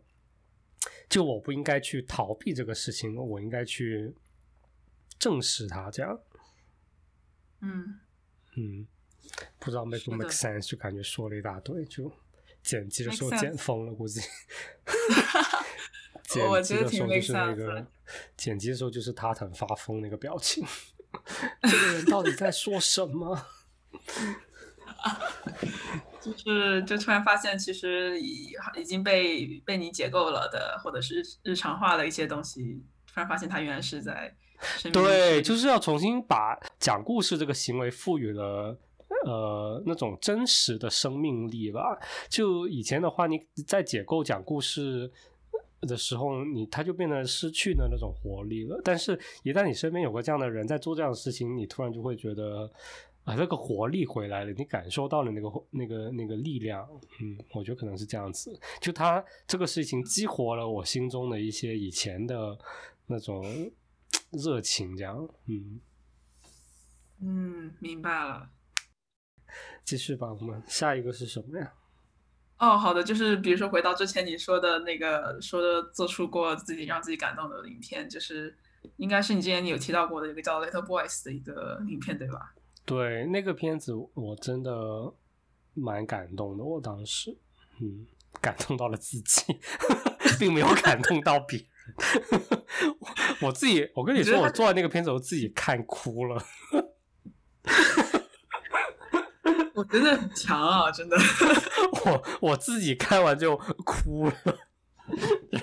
[1.09, 4.15] 就我不应该去逃避这个事情，我应该去
[5.19, 6.21] 正视它，这样。
[7.63, 7.99] 嗯
[8.57, 8.87] 嗯，
[9.59, 12.11] 不知道 make 不 make sense，就感觉说了一大堆，就
[12.63, 14.21] 剪辑的时候剪疯了，估计。
[16.25, 17.87] 剪辑的时候就是那个，
[18.37, 20.65] 剪辑的时候就是他很发疯那个表情，
[21.63, 23.47] 这个人到底在说什么？
[26.21, 34.37] 就是就突然发现，其实已已经被被你解构了的，或者是日常化的一些东西，突然发现他原来是在
[34.93, 38.79] 对，就是要重新把讲故事这个行为赋予了
[39.25, 41.99] 呃那种真实的生命力吧。
[42.29, 45.11] 就以前的话，你在解构讲故事
[45.83, 48.81] 的时候，你他就变得失去了那种活力了。
[48.85, 52.71] 但是，一旦你身边有个这样的人在做这样的事情，你突然就会觉得。
[53.23, 56.89] 啊，那个活力回来了，你感受到了那个那个那个力量，
[57.21, 58.59] 嗯，我觉得可能是这样子。
[58.81, 62.59] 就他这个事情激活了我心中的一些以前的
[63.07, 63.45] 那种
[64.31, 65.81] 热情，这样，嗯
[67.21, 68.49] 嗯，明白了。
[69.85, 71.73] 继续吧，我们下一个是什么呀？
[72.59, 78.55] 哦，好的，就是比如说回到之前你说的那个，说的做出过自己让自己感动的影片，就是
[78.97, 82.55] 应该是你之前你有提到过的一个叫《Little Boys》的一个影片，对吧？
[82.85, 84.73] 对，那个片子我真的
[85.73, 87.35] 蛮感动的，我当时，
[87.81, 88.07] 嗯，
[88.43, 89.59] 感动到了自己，
[90.39, 91.67] 并没有感动到别人。
[93.41, 96.45] 我自己，我跟你说，我做完那个片子，我自己看哭了。
[99.81, 101.17] 我真的很强啊，真的。
[102.05, 104.59] 我我自己看完就哭了，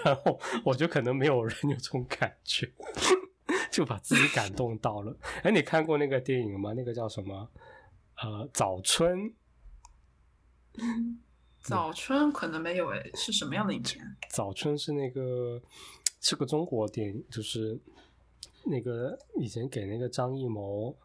[0.03, 2.71] 然后我就可能没有人有这种感觉，
[3.71, 5.15] 就把自己感动到了。
[5.43, 6.73] 哎，你看过那个电影吗？
[6.75, 7.47] 那个叫什么？
[8.23, 9.31] 呃，早春。
[11.61, 14.03] 早春可能没有哎，是什么样的影片？
[14.31, 15.61] 早春是那个
[16.21, 17.79] 是个中国电影，就是
[18.65, 20.97] 那个以前给那个张艺谋。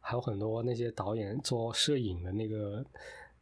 [0.00, 2.84] 还有很多那些导演做摄影的那个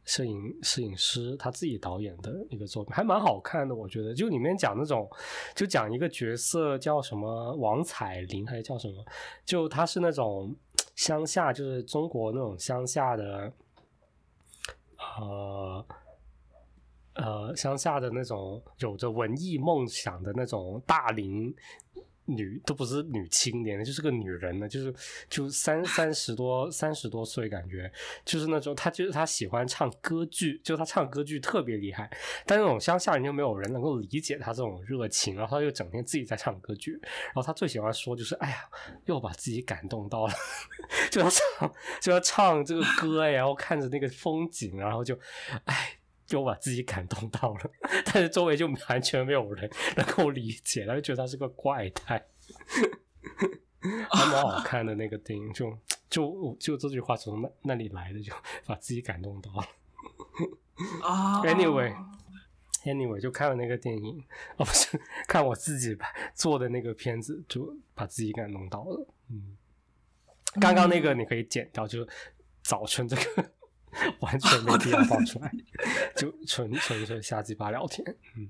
[0.05, 3.75] 摄影摄影师，他自己导演的一个作品，还蛮好看的。
[3.75, 5.09] 我觉得，就里面讲那种，
[5.55, 9.05] 就讲一个角色叫什么王彩玲，还是叫什么？
[9.45, 10.55] 就他是那种
[10.97, 13.53] 乡下，就是中国那种乡下的，
[15.19, 15.87] 呃
[17.15, 21.55] 呃，乡下的那种有着文艺梦想的那种大龄。
[22.29, 24.95] 女都不是女青年了，就是个女人呢，就是
[25.31, 27.91] 就三三十多三十多岁，感觉
[28.25, 32.11] 就是那种，她就是她喜欢唱歌剧，就她唱歌剧特别厉害，
[32.45, 38.69] 但那种乡下人就没有人能够理解她这种热情，然后她又整天自己在唱歌剧，然后她最喜欢说就是，哎呀，
[39.07, 40.33] 又把自己感动到了，
[41.11, 45.19] 就要唱就要唱这个歌，然后看着那个风景，然后就，
[45.65, 45.98] 哎。
[46.29, 47.71] 就把自己感动到了，
[48.05, 52.23] 但是周围就完全没有人能够理解，他就觉得他是个怪胎，
[54.11, 55.77] 还蛮好看的那个电影，就
[56.11, 58.31] 就就这句话从那那里来的，就
[58.67, 59.67] 把自己感动到了。
[61.03, 64.23] 啊，Anyway，Anyway，就看了那个电影，
[64.59, 65.97] 哦不是看我自己
[66.35, 69.09] 做的那个片子，就把自己感动到了。
[69.31, 69.57] 嗯，
[70.61, 72.07] 刚刚那个你可以剪掉，就
[72.63, 73.51] 早春这个。
[74.21, 75.51] 完全没必要放出来，
[76.17, 78.05] 就纯纯粹瞎鸡巴聊天。
[78.37, 78.49] 嗯，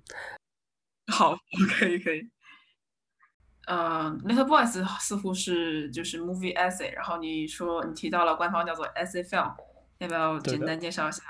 [1.13, 1.37] 好，
[1.79, 2.29] 可以可以。
[3.67, 9.55] 呃，Little Boys 似乎是就是 movie essay，然后你说你提到了官方叫做 essay film，
[9.99, 11.23] 要不要简单介绍一下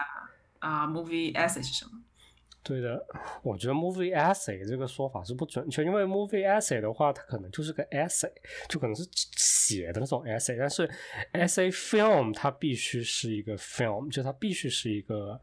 [0.61, 2.01] 啊？movie essay 是什么？
[2.69, 3.03] 对的，
[3.43, 8.31] 我觉得 movie essay 这个说法是不准确，因为 movie essay 的话，它可能就是个 essay，
[8.69, 10.87] 就可能是写的那种 essay，但是
[11.33, 15.41] essay film 它必须是一个 film，就它必须是一个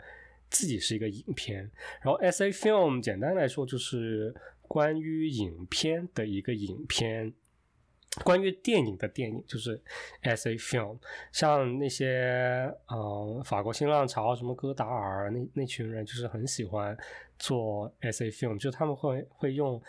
[0.52, 1.60] 自己是一个影片。
[2.04, 7.34] 然后 essay film 简单来说就是关于影片的一个影片。
[8.24, 9.82] 关于电影的电影就是
[10.22, 10.98] S A film，
[11.32, 16.98] 像那些嗯法国新浪潮什么戈达尔那那群人就是很喜欢
[17.38, 19.82] 做 S A film，就他们会会用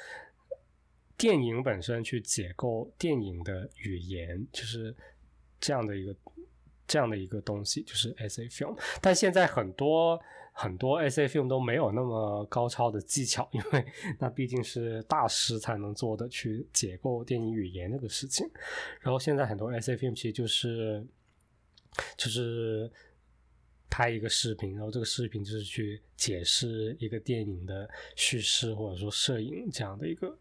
[1.16, 4.94] 电影本身去解构电影的语言，就是
[5.60, 6.16] 这样的一个
[6.86, 8.78] 这样的一个东西，就是 S A film。
[9.00, 10.20] 但现在很多。
[10.58, 13.86] 很多 S A film 都没有那么高超的技巧，因为
[14.18, 18.48] 那毕竟是大师才能做的去解构电影语言这个事情。
[19.00, 21.06] 然后现在很多 S A film 其实就是
[22.16, 22.90] 就是
[23.90, 30.38] 拍一个视频，然后这个视频就是去解释一个电影的叙事或者说摄影这样的一个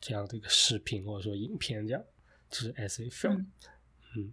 [0.00, 2.02] 这样的一个视频或者说影片，这样
[2.48, 3.44] 就是 S A film，
[4.16, 4.32] 嗯。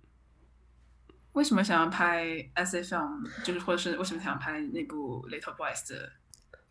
[1.39, 3.45] 为什么想要拍 S F film？
[3.45, 6.11] 就是或者是为什么想要拍那部 Little Boys 的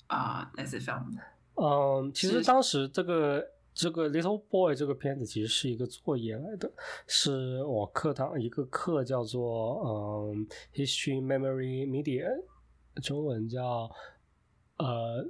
[0.09, 1.05] 啊 S F film？
[1.55, 6.71] 嗯，其实当时这个这个 Little Boy 这个片子其实是一个作业来的，
[7.07, 12.29] 是我课堂一个课叫做嗯 History Memory Media，
[13.03, 13.91] 中文叫
[14.77, 15.27] 呃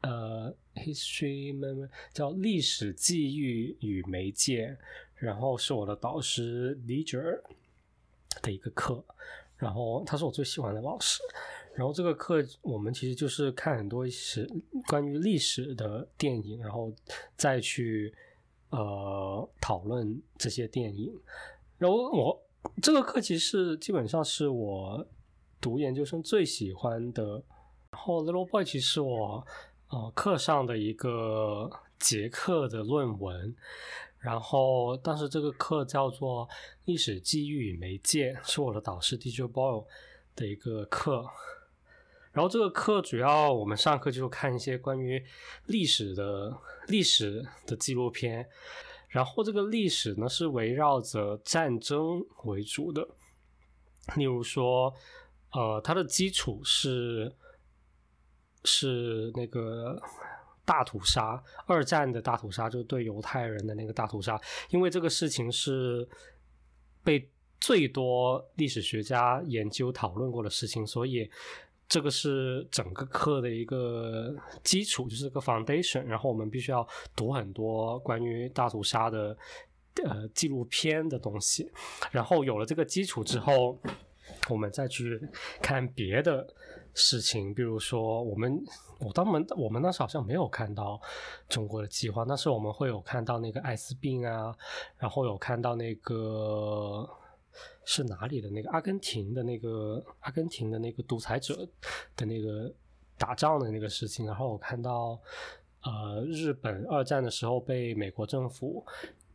[0.00, 4.76] 呃 History Memory 叫历史记忆与媒介，
[5.14, 7.40] 然后是我的导师 Leger。
[8.42, 9.04] 的一个课，
[9.56, 11.22] 然后他是我最喜欢的老师，
[11.74, 14.48] 然后这个课我们其实就是看很多史
[14.88, 16.92] 关于历史的电影，然后
[17.36, 18.14] 再去
[18.70, 21.12] 呃讨论这些电影。
[21.78, 22.42] 然后我
[22.82, 25.06] 这个课其实基本上是我
[25.60, 27.42] 读研究生最喜欢的。
[27.90, 29.44] 然后 Little Boy 其实是我
[29.88, 31.68] 呃课上的一个
[31.98, 33.54] 结课的论文。
[34.20, 36.46] 然后当时这个课叫做
[36.84, 39.86] 《历史机遇与媒介》，是我的导师 DJ Boyle
[40.36, 41.26] 的一个课。
[42.32, 45.20] 然后这个课主要我们上课就是看一些关于
[45.66, 46.56] 历史的
[46.86, 48.48] 历史的纪录片。
[49.08, 53.08] 然后这个历史呢是围绕着战争为主的，
[54.14, 54.94] 例如说，
[55.50, 57.34] 呃，它的基础是
[58.64, 60.00] 是那个
[60.70, 64.40] 大屠杀，二战的大屠杀，就是对犹太人的那个大屠杀，
[64.70, 66.08] 因为这个事情是
[67.02, 67.28] 被
[67.60, 71.28] 最多历史学家研究讨论过的事情，所以。
[71.92, 76.00] 这个是整个课的一个基础，就是个 foundation。
[76.04, 79.36] 然后我们必须要读很多关于大屠杀的
[80.04, 81.68] 呃纪录片的东西。
[82.12, 83.76] 然后有了这个基础之后，
[84.48, 85.20] 我们再去
[85.60, 86.46] 看别的
[86.94, 88.62] 事情，比如说我们
[89.00, 91.00] 我当们我们那时好像没有看到
[91.48, 94.54] 中国的饥荒，但是我们会有看到那个艾滋病啊，
[94.96, 97.08] 然后有看到那个。
[97.84, 101.68] 是哪里的那个阿根廷的那个阿根廷的那个独裁者
[102.14, 102.72] 的那个
[103.18, 105.20] 打仗的那个事情，然后我看到
[105.82, 108.86] 呃日本二战的时候被美国政府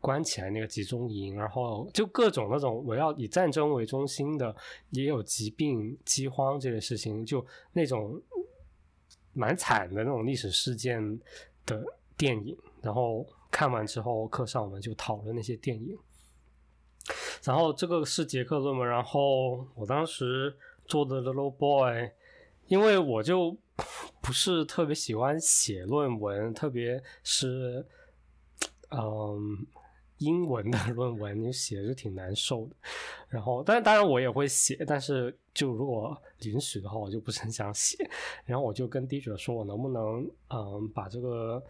[0.05, 4.55] 关起来那个集中营，然后就各种那种围绕以战争为中心的，
[4.91, 7.43] 也有疾病饥荒这个事情，就
[7.73, 8.21] 那种
[9.33, 11.19] 蛮惨的那种历史事件
[11.65, 11.83] 的
[12.15, 15.97] 电影，然后看完之后课上我们就讨论那些电影。
[17.41, 22.11] 然后这个是杰克论文，然后我当时做的 Little Boy，
[22.67, 23.57] 因为我就
[24.21, 27.83] 不是特别喜欢写论文，特别是
[28.91, 29.65] 嗯
[30.17, 32.75] 英文的论文， 你写就挺难受的。
[33.29, 37.97] 然后，但当然我也会写，但是就如果允许的话，我就不是很想写。
[38.45, 41.63] 然后我就跟 DJ 说，我能不能嗯把这个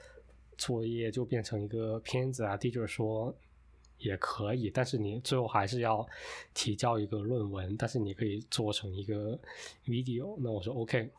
[0.57, 3.35] 作业就变成一个片子啊？DJ 说。
[3.97, 6.05] 也可以，但是你最后还是要
[6.53, 9.39] 提交一个论文，但是你可以做成一个
[9.85, 10.35] video。
[10.37, 11.09] 那我说 OK，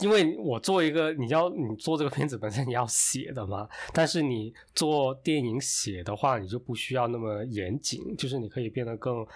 [0.00, 9.26] 因为我做一个，你要你做这个片子本身你要写的嘛，但是你做电影写的话，你就不需要那么严谨，就是你可以变得更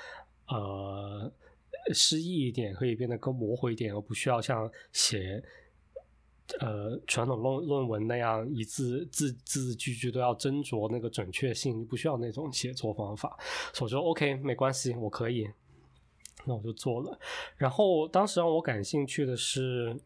[0.49, 1.33] 呃
[1.93, 5.43] 诗意一点，可以变得更模糊一点，而不需要像写。
[6.59, 13.39] 呃，传统论论文那样一字字字句句都要斟酌那个准确性，不需要那种写作方法。
[13.73, 15.49] 所以说 OK，没关系，我可以。
[16.45, 17.19] 那我就做了。
[17.57, 19.97] 然后当时让我感兴趣的是，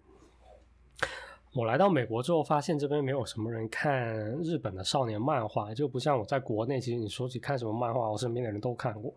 [1.53, 6.79] 我来到美国之后，发现这边没有什么人看日本的少年漫画，就不像我在国内。
[6.79, 9.13] 其实你说起看什么漫画，我身边的人都看过，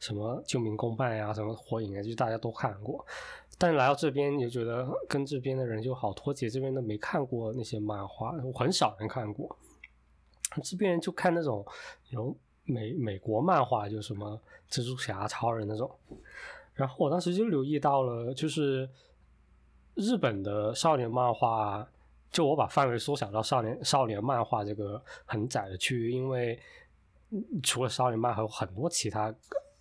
[0.00, 3.04] 什么《救民公办》呀，什么《火影》啊，就大家都看过。
[3.58, 6.48] 但来到这边，你就觉得跟这边的人就好脱节。
[6.48, 9.54] 这边都没看过那些漫画，很少人看过。
[10.62, 11.64] 这边就看那种
[12.08, 15.90] 有美美国漫画，就什么蜘蛛侠、超人那种。
[16.72, 18.88] 然后我当时就留意到了，就是
[19.94, 21.86] 日本的少年漫画，
[22.30, 26.58] 就我把范围缩小到少年少年漫画这个很窄的区域，因为
[27.62, 29.34] 除了少年漫，还有很多其他。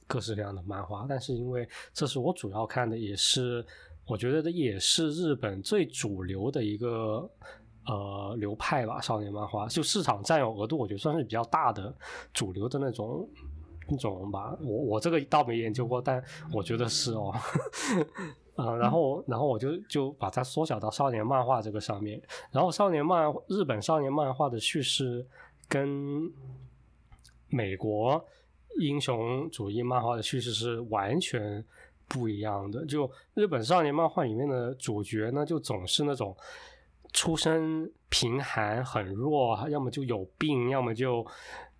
[0.06, 3.66] 各式各样的漫画，但是因为这是我主要看的，也是
[4.06, 7.28] 我觉得这也是日本最主流的一个
[7.88, 9.02] 呃流派吧。
[9.02, 11.92] 少年漫画就市场占有额度，我觉得算是比较大的
[12.34, 13.28] 主流的那种
[13.88, 14.56] 那种吧。
[14.62, 17.34] 我我这个倒没研究过，但我觉得是哦。
[18.56, 22.22] 啊，然后然后我就就把它缩小到少年漫画这个上面。
[22.52, 25.26] 然后少年漫日本少年漫画的叙事
[25.68, 26.32] 跟
[27.50, 28.24] 美国。
[28.80, 31.64] 英雄主义漫画的叙事是完全
[32.08, 32.84] 不一样的。
[32.88, 36.36] 就日本少年漫画里面的主角呢，就总是那种
[37.12, 41.24] 出身贫寒、很弱，要么就有病，要么就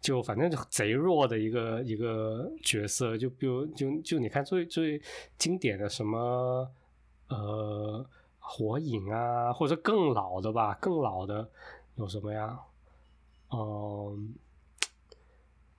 [0.04, 3.18] 就反正就贼弱的一个一个角色。
[3.18, 5.02] 就比如就就你看最最
[5.40, 6.70] 经典的什么
[7.30, 8.06] 呃
[8.38, 11.50] 火影啊，或者更老的吧，更老的
[11.96, 12.60] 有什么呀？
[13.50, 14.36] 嗯。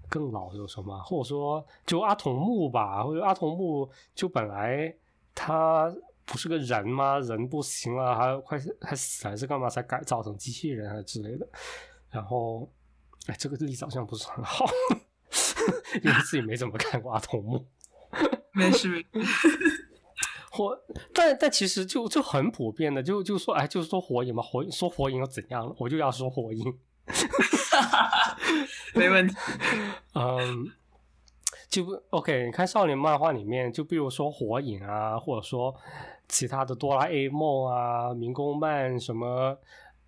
[0.06, 0.96] 更老有什么？
[1.02, 4.94] 或者说，就阿童木吧，或者阿童木就本来
[5.34, 5.92] 他
[6.24, 7.18] 不是个人吗？
[7.18, 11.48] 人不行了，还快还死还是干嘛才改造成机器人啊之类的？
[12.10, 12.68] 然后，
[13.26, 14.66] 哎，这个例子好像不是很好，
[16.02, 17.66] 因为自己没怎么看过阿童木。
[18.52, 19.04] 没事。
[20.50, 20.78] 火，
[21.12, 25.74] 但但其实就就很普遍的，就就说，哎，就是说火影嘛，火影说火影又怎样了？
[25.78, 26.78] 我就要说火影。
[28.94, 29.34] 没问题。
[30.14, 30.70] 嗯，
[31.68, 32.46] 就不 OK。
[32.46, 35.74] 你看少年漫画里面，就比如说火影啊，或者说
[36.28, 39.58] 其他的哆啦 A 梦啊、民工漫什么，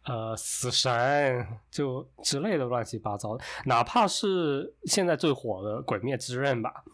[0.07, 6.85] 呃死神就之类的乱七八糟的，哪怕是现在最火的《鬼灭之刃》吧。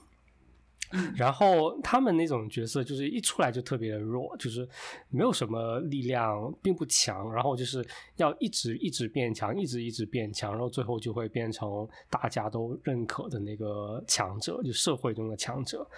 [1.16, 4.68] 然后他们那种角色就是一出来就特别的弱，就是
[5.08, 7.82] 没有什么力量，并不强，然后就是
[8.16, 15.88] 要一直一直变强，一直一直变强，然后最后就会变成大家都认可的那个强者，就社会中的强者。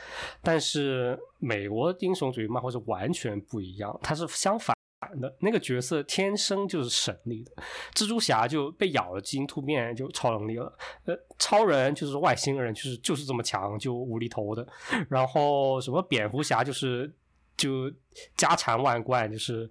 [0.41, 4.74] 但是美国英雄主义漫画是完全不一样，它是相反。
[5.21, 7.53] 的那个角色天生就是神力的，
[7.95, 10.73] 蜘蛛侠就被咬了基因突变就超能力了，
[11.05, 14.67] 呃，超人就是外星人，就是就是这么强，就无厘头的。
[15.09, 17.13] 然后什么蝙蝠侠就是
[17.57, 17.91] 就
[18.37, 19.71] 家产万贯，就是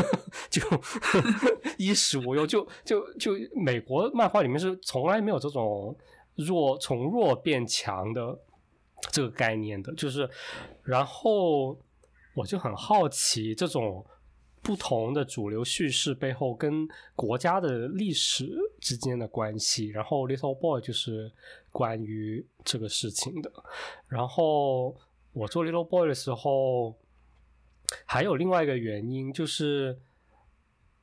[0.50, 0.60] 就
[1.78, 5.96] 衣食无忧，就就就美国漫画里面是从来没有这种
[6.36, 8.38] 弱从弱变强的
[9.10, 10.28] 这个概念的，就是
[10.82, 11.78] 然后
[12.34, 14.04] 我就很好奇这种。
[14.62, 16.86] 不同的主流叙事背后跟
[17.16, 21.32] 国家的历史之间的关系，然后《Little Boy》就是
[21.70, 23.50] 关于这个事情的。
[24.08, 24.96] 然后
[25.32, 26.94] 我做《Little Boy》的时候，
[28.04, 29.98] 还有另外一个原因，就是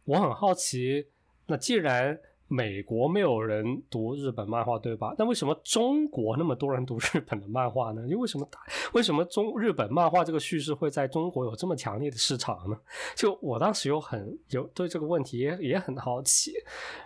[0.06, 1.08] 我很好奇，
[1.48, 2.20] 那既然。
[2.48, 5.14] 美国没有人读日本漫画，对吧？
[5.18, 8.08] 那为什么中国那么多人读日本的漫画呢？
[8.08, 8.48] 又为什么
[8.94, 12.78] 为什么中日本漫画这个叙事会在中国有这么强烈的市场呢？
[13.16, 16.54] 就我当时有很有对这个问题也也很好奇，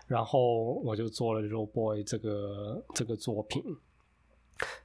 [0.08, 3.64] 然后我就做了《Robo Boy》这个这个作品，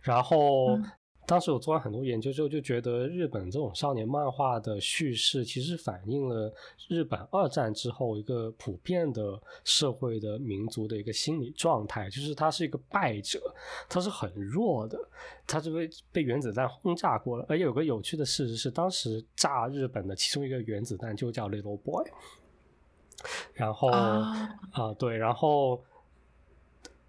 [0.00, 0.78] 然后。
[1.26, 6.54] 当时我做完很多研究之后，就觉得日本这种少年漫画的叙事，其实反映了
[6.88, 13.40] 日本二战之后一个普遍的社会的民族的一个心理状态，就是他是一个败者，
[13.88, 14.96] 他是很弱的，
[15.48, 17.44] 他是被被原子弹轰炸过了。
[17.48, 22.08] 而有个有趣的事实是，当时炸日本的其中一个原子弹就叫 Little Boy。
[23.52, 25.82] 然后啊，对，然后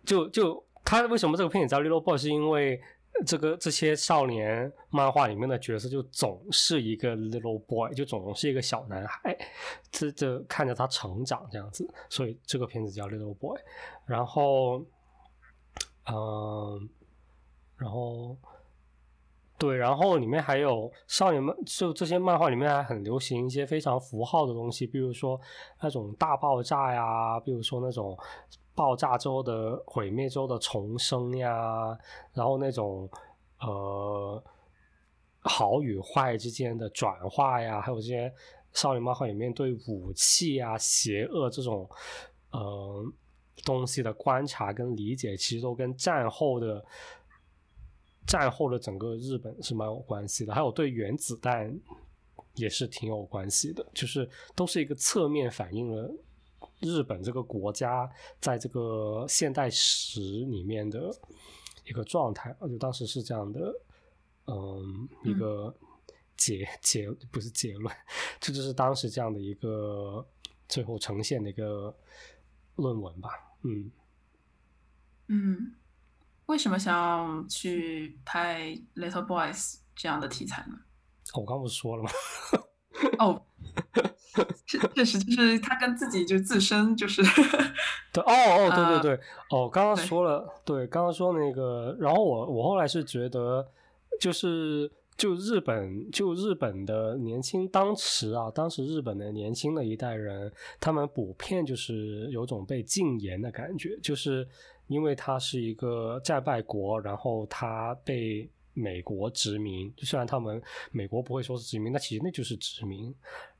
[0.04, 2.82] 就就他为什么这个片子叫 Little Boy，是因为。
[3.26, 9.38] 这个这些少年漫画里面的角色就总是一个 little boy，就总是一个小男孩，
[9.92, 13.60] 这这看着他成长这样子，所以这个片子叫 little boy。
[14.06, 14.86] 然后，
[16.10, 16.90] 嗯，
[17.78, 18.38] 然后，
[19.58, 25.40] 对，然后里面还有少年漫，就这些漫画里面还很流行一些非常符号的东西，比如说
[25.82, 28.18] 那种大爆炸呀，比如说那种。
[28.78, 31.98] 爆炸之后的毁灭之后的重生呀，
[32.32, 33.10] 然后那种
[33.60, 34.44] 呃
[35.40, 38.32] 好与坏之间的转化呀，还有这些
[38.74, 41.90] 少年漫画里面对武器啊、邪恶这种
[42.52, 43.04] 呃
[43.66, 46.86] 东西的观察跟理解，其实都跟战后的
[48.28, 50.54] 战后的整个日本是蛮有关系的。
[50.54, 51.76] 还有对原子弹
[52.54, 56.14] 也是挺有关系的，就是都是一个侧面反映了。
[56.80, 58.10] 日本这个国家
[58.40, 61.12] 在这个现代史里面的
[61.86, 63.74] 一个状态，我觉得当时是这样的，
[64.46, 65.76] 嗯，一个
[66.36, 67.96] 结结不是结论，
[68.40, 70.26] 这就是当时这样的一个
[70.70, 71.96] 最后呈现的一个
[72.76, 73.30] 论文吧，
[73.64, 73.92] 嗯
[75.28, 75.76] 嗯，
[76.46, 79.56] 为什么想要去拍《Little Boys》
[79.96, 80.78] 这样的题材呢？
[81.34, 82.10] 我刚不是说了吗？
[83.20, 83.46] 哦。
[84.66, 87.22] 确确实就是他跟自己就自身就是
[88.12, 93.66] 对哦哦对对对哦刚刚说了对刚刚说那个然后我我后来是觉得
[94.20, 104.48] 就是就日本就日本的年轻当时啊当时日本的年轻的一代人他们普遍就是有种被禁言的感觉就是
[104.88, 110.62] 因为他是一个战败国然后他被美国殖民虽然他们
[110.92, 113.14] 美国不会说是殖民那其实那就是殖民。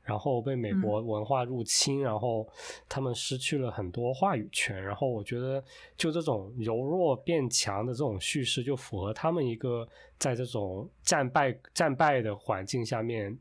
[0.08, 2.48] 然后被美国文化入侵，然后
[2.88, 4.82] 他们失去了很多话语权。
[4.82, 5.62] 然后我觉得，
[5.98, 9.86] 就这种柔弱变强的这种叙事，就符合他们一个
[10.18, 13.38] 在这种战败战败的环境下面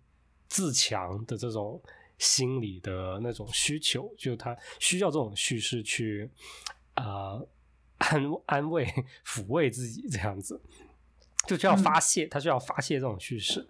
[0.49, 1.82] 自强的这种
[2.18, 4.13] 心理的那种需求。
[4.18, 6.30] 就他需要这种叙事去
[6.95, 7.41] 啊
[7.99, 8.86] 安安慰
[9.26, 10.61] 抚慰自己这样子，
[11.47, 13.65] 就需要发泄，他需要发泄这种叙事，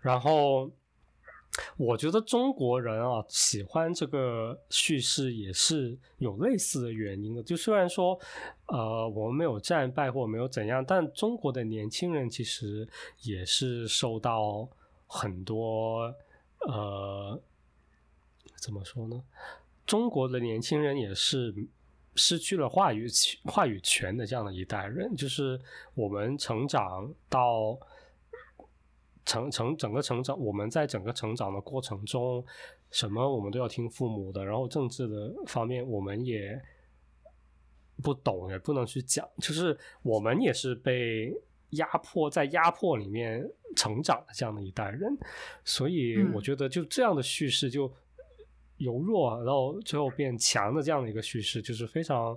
[0.00, 0.70] 然后。
[1.76, 7.42] 我觉得中国人啊喜欢这个叙事也是有类似的原因的。
[7.42, 8.18] 就虽然说，
[8.68, 12.88] 呃，我们没有战败或没有怎样，但中国的年轻人其实
[13.20, 14.66] 也是受到
[15.06, 16.14] 很多
[16.60, 17.38] 呃，
[18.56, 19.22] 怎么说呢？
[19.84, 21.54] 中国的年轻人也是
[22.14, 23.06] 失去了话语
[23.44, 25.14] 话语权的这样的一代人。
[25.14, 25.60] 就是
[25.92, 27.78] 我们成长到。
[29.24, 32.44] 成成整个成长，我们在整个成长的过程中，
[32.90, 36.60] 什么我们都要听父母的，然后政治的方面我们也
[38.02, 41.32] 不懂，也不能去讲，就是我们也是被
[41.70, 45.16] 压迫在压迫里面成长的这样的一代人，
[45.64, 47.90] 所以我觉得就这样的叙事就
[48.78, 52.36] 由弱然后最后变强的这样的一个叙事，就是非常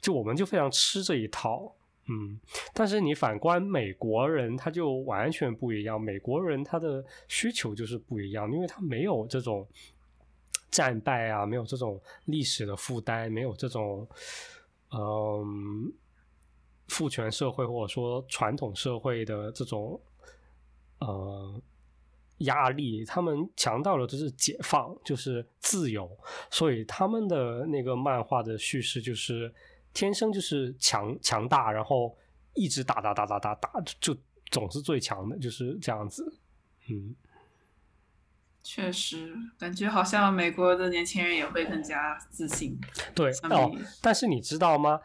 [0.00, 1.70] 就我们就非常吃这一套。
[2.06, 2.38] 嗯，
[2.74, 5.98] 但是你反观美国人，他就完全不一样。
[5.98, 9.66] 美国人他的需求就是不一样，因为他没有这种
[10.70, 14.06] 战败啊，没有这种历史的负担，没有这种
[14.90, 15.90] 嗯
[16.88, 19.98] 父权社会或者说传统社会的这种
[20.98, 21.58] 呃
[22.40, 23.02] 压力。
[23.06, 26.10] 他们强调的就是解放，就是自由，
[26.50, 29.50] 所以他们的那个漫画的叙事就是。
[29.94, 32.14] 天生就是强强大，然后
[32.52, 33.70] 一直打打打打打打，
[34.00, 34.14] 就
[34.50, 36.36] 总是最强的，就是这样子。
[36.90, 37.14] 嗯，
[38.62, 42.78] 确实，感觉好像美国的年轻人也会更加自信。
[43.14, 43.72] 对哦，
[44.02, 45.00] 但是你知道吗？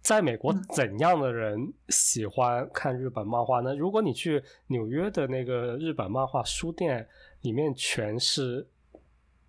[0.00, 3.74] 在美国，怎样的人喜欢看日本漫画呢？
[3.74, 7.08] 如果你去纽约的那个日本漫画书店，
[7.40, 8.68] 里面全是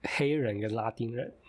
[0.01, 1.31] 黑人跟拉丁人。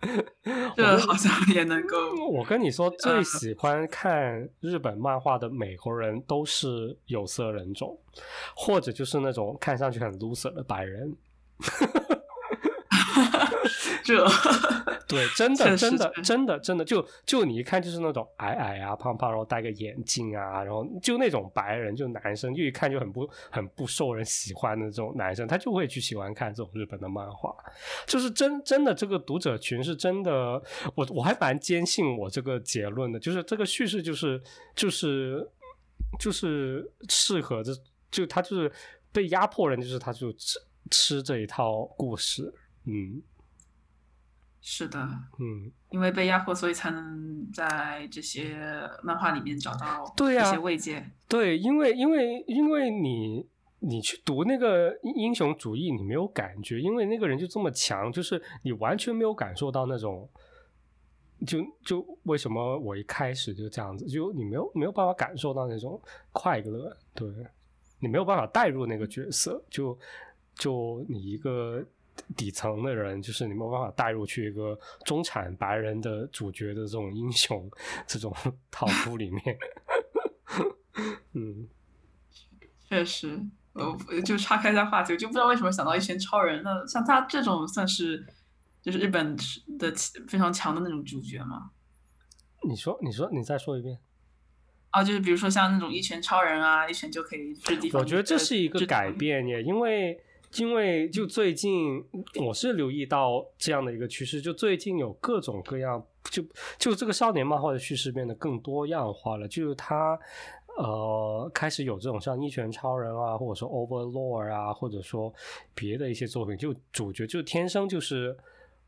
[0.76, 1.96] 这好像也能够。
[2.30, 7.98] 我跟你说，最喜欢看日本漫画的美国人都是有色人种，
[8.54, 11.16] 或者就是那种看上去很 loser 的白人。
[14.04, 14.26] 这。
[15.06, 27.56] 对，真的，真的，真的，真的，就就你一看就是那种矮矮啊、胖胖，然后戴个眼镜啊，然后就那种白人，就男生，就一看就很不很不受人喜欢的这种男生，他就会去喜欢看这种日本的漫画。
[28.06, 30.62] 就是真真的，这个读者群是真的，
[30.94, 34.38] 我我还蛮坚信我这个结论的，就是这个叙事就是
[34.76, 35.48] 就是
[36.20, 37.72] 就是适合这，
[38.10, 38.70] 就他就是
[39.10, 40.58] 被压迫人，就是他就吃
[40.90, 42.52] 吃这一套故事，
[42.84, 43.22] 嗯。
[44.70, 44.98] 是的，
[45.38, 48.54] 嗯，因为被压迫，所以才能在这些
[49.02, 51.02] 漫画里面找到一些慰藉。
[51.26, 53.48] 对，因为因为因为你
[53.78, 60.28] 你去读那个英雄主义，你没有感觉，因为那个人就这么强，就是你完全没有感受到那种，
[61.46, 65.98] 就就为什么我一开始就这样子，就你没有没有办法感受到那种
[66.30, 67.26] 快乐，对
[68.00, 69.98] 你没有办法带入那个角色，就
[70.56, 71.82] 就你一个。
[72.36, 77.70] 底层的人就是你没有办法带入去一个中产白人的主角的这种英雄
[78.06, 78.34] 这种
[78.70, 79.42] 套路里面，
[81.34, 81.68] 嗯，
[82.88, 83.40] 确实，
[83.72, 86.62] 呃，就岔开一下话题，我就不知道为什么想到一拳超人。
[86.62, 88.26] 那像他这种算是
[88.82, 89.36] 就是日本
[89.78, 89.92] 的
[90.28, 91.70] 非常强的那种主角吗？
[92.68, 93.98] 你说，你说，你再说一遍。
[94.90, 97.90] 啊，就是比如说像那种一拳超人啊，一拳就可以制敌。
[97.92, 100.22] 我觉得这是一个改变耶，因为。
[100.56, 102.02] 因为就最近，
[102.40, 106.42] 我是留意到这样的一个趋势，就最近有各种各样，就
[106.78, 109.46] 就这个少年漫画的叙事变得更多样化了。
[109.46, 110.18] 就是他
[110.78, 115.32] 呃开始有这种像一拳超人啊，或者说 Overlord 啊，或者说
[115.74, 118.34] 别的一些作品，就主角就天生就是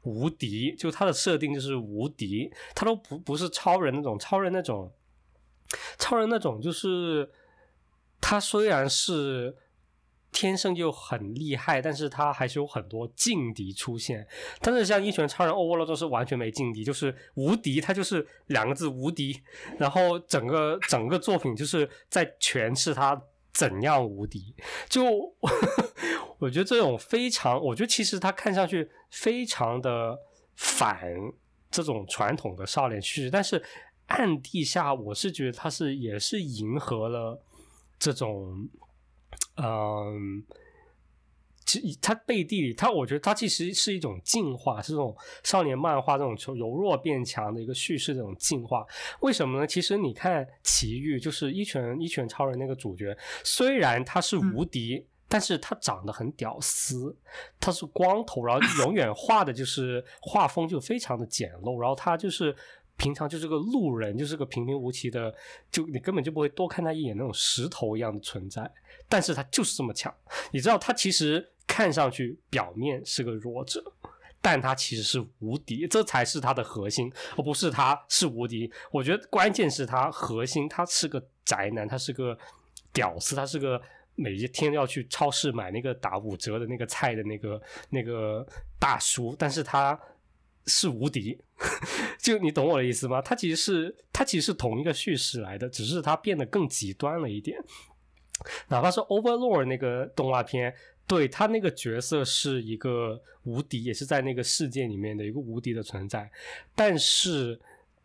[0.04, 4.90] 无敌，就他的设定就是无敌，他都不不是超人那种，超人那种，
[5.98, 7.30] 超人那种就是
[8.18, 9.54] 他虽然是。
[10.32, 14.26] 天生就很厉害，但是他还是有很多劲敌出现。
[14.60, 19.42] 但是像一拳超人欧沃罗都是完全没劲敌，就是无敌，他就是两个字无敌。
[19.76, 23.20] 然后整个整个作品就是在诠释他
[23.52, 24.54] 怎样无敌。
[24.88, 25.04] 就
[26.38, 30.16] 我觉得这种非常，我觉得其实他看上去非常的
[30.54, 31.12] 反
[31.70, 33.60] 这种传统的少年叙事，但是
[34.06, 37.42] 暗地下我是觉得他是也是迎合了
[37.98, 38.68] 这种。
[39.56, 40.44] 嗯，
[41.66, 48.86] 其它背地里，他我觉得他其实是一种进化，是这种少年漫画这种从由弱变强的一个叙事，这种进化。
[49.20, 49.66] 为什么呢？
[49.66, 57.16] 其实你看奇遇，就是一拳一拳超人那个主角，虽然他是无敌，但是他长得很屌丝，
[57.58, 62.54] 他是光头，然后永远画的就是画风就非常的简陋，然后他就是。
[62.96, 65.34] 平常就是个路人，就是个平平无奇的，
[65.70, 68.70] 就你根本就不会多看他一眼那种石头一样的存在。
[69.10, 70.14] 但是他就是这么强，
[70.52, 73.84] 你知道他其实看上去表面是个弱者，
[74.40, 78.72] 但他其实是无敌，这才是他的核心，而不是他是无敌。
[78.90, 82.38] 我觉得关键是他核心，他是个宅男，他是个
[82.92, 83.82] 屌丝，他是个
[84.14, 88.46] 每一天要去超市买那个打五折的那个菜的那个那个
[88.78, 90.00] 大叔，但是他。
[90.66, 91.36] 是无敌，
[92.20, 93.20] 就你懂我的意思吗？
[93.22, 97.58] 他其实是他其实是同一个叙事来的，只是他变得更极端了一点。
[98.68, 100.74] 哪怕是 Overlord 那个动画片，
[101.06, 106.30] 对他那个角色是一个无敌，也是在那个世界里面的一个无敌的存在，
[106.74, 107.58] 但是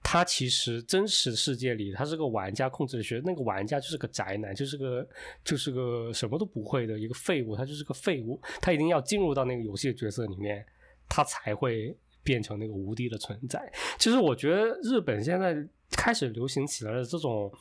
[0.03, 5.07] 他其实真实世界里他是个玩家控制的学，那个玩家就是个宅男，就是个
[5.43, 10.65] 就是个什么都不会的一个废物，他就是个废物，他一定要进入到那个游戏的角色里面，
[11.07, 13.71] 他才会变成那个无敌的存在。
[13.97, 15.55] 其实我觉得日本现在
[15.91, 17.51] 开始流行起来的这种。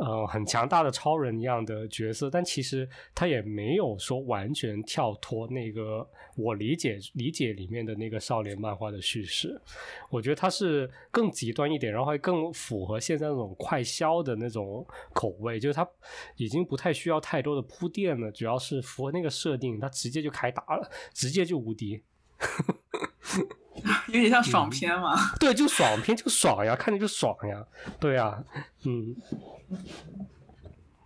[0.00, 9.60] 呃，很强大的超人一样的角色，但其实他也没有说完全跳脱那个我理解理解里面的那个少年漫画的叙事。
[10.08, 15.88] 我觉得他是更极端一点，然后会更符合现在那种快消的那种口味，就是他
[16.36, 22.02] 已经不太需要太多的铺垫了，主要是符合那个设定，他直接就开打了，直接就无敌。
[24.08, 25.16] 有点像爽片嘛？
[25.38, 27.66] 对，就爽片，就爽呀，看着就爽呀。
[27.98, 28.42] 对呀，
[28.84, 29.16] 嗯。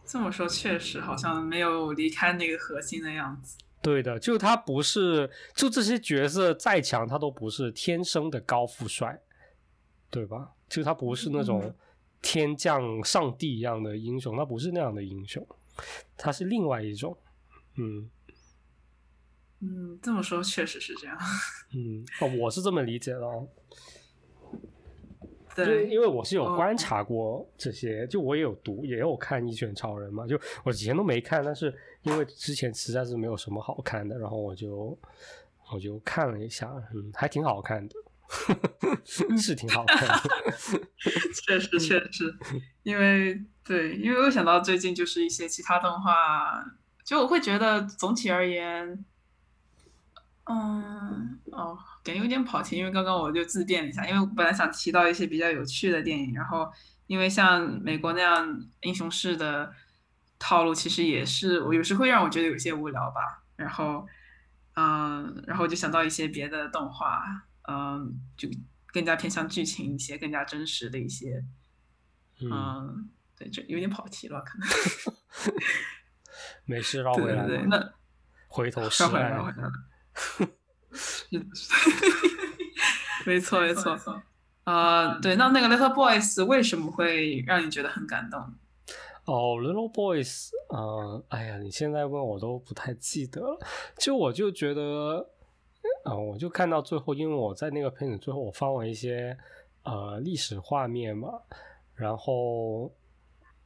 [0.04, 3.56] 这么说确实好像没有离开那个核心的样子。
[3.80, 9.20] 对的，就他不是，就这些角色再强，他都不是天生的高富帅，
[10.10, 10.50] 对吧？
[10.68, 11.74] 就他不是那种
[12.20, 15.46] 天降上帝一样的英雄，他不是那样的英雄，
[16.16, 17.16] 他是另外一种。
[17.76, 18.10] 嗯
[19.62, 21.16] 嗯，这么说确实是这样。
[21.74, 23.48] 嗯，哦我是这么理解的哦。
[25.54, 30.26] 对，因为我是有观察过这些，就我也有读，也有看《一拳超人》嘛。
[30.26, 34.98] 就我以前都没看，但是因为之前实在是没有什么好看的，然后我就
[35.70, 37.94] 我就看了一下，嗯，还挺好看的，
[39.36, 40.22] 是挺好看的。
[41.46, 42.34] 确实，确实，
[42.82, 46.64] 因为对，因为我想到最近就是一些其他动画，
[47.04, 49.04] 就我会觉得总体而言。
[50.44, 56.70] 嗯，哦，感觉有点跑题，因为刚刚我就自辩了一下，因为我本来想提到一些比较有趣的电影，然后
[57.06, 59.72] 因为像美国那样英雄式的
[60.38, 63.44] 套路，其实也是我有时会让我觉得有些无聊吧。
[63.54, 64.04] 然后，
[64.74, 67.22] 嗯，然后就想到一些别的动画，
[67.68, 68.48] 嗯，就
[68.88, 71.44] 更加偏向剧情一些，更加真实的一些，
[72.40, 74.68] 嗯，对，就有点跑题了，可能。
[76.66, 77.46] 没事，绕 回来。
[77.46, 77.92] 对，那
[78.48, 79.12] 回头是岸。
[83.24, 83.96] 没错没错，
[84.64, 88.40] 啊，对，那那个 Little Boys 为什么会让你觉得很感动？
[89.24, 93.58] 哦，Little Boys，嗯，哎呀，你现在问我都不太记得了。
[93.96, 95.28] 就我就觉得，
[96.04, 99.36] 啊，我就看到最后，因为我在那个片子最后，我放了一些
[99.84, 101.28] 呃历史画面嘛，
[101.94, 102.92] 然后。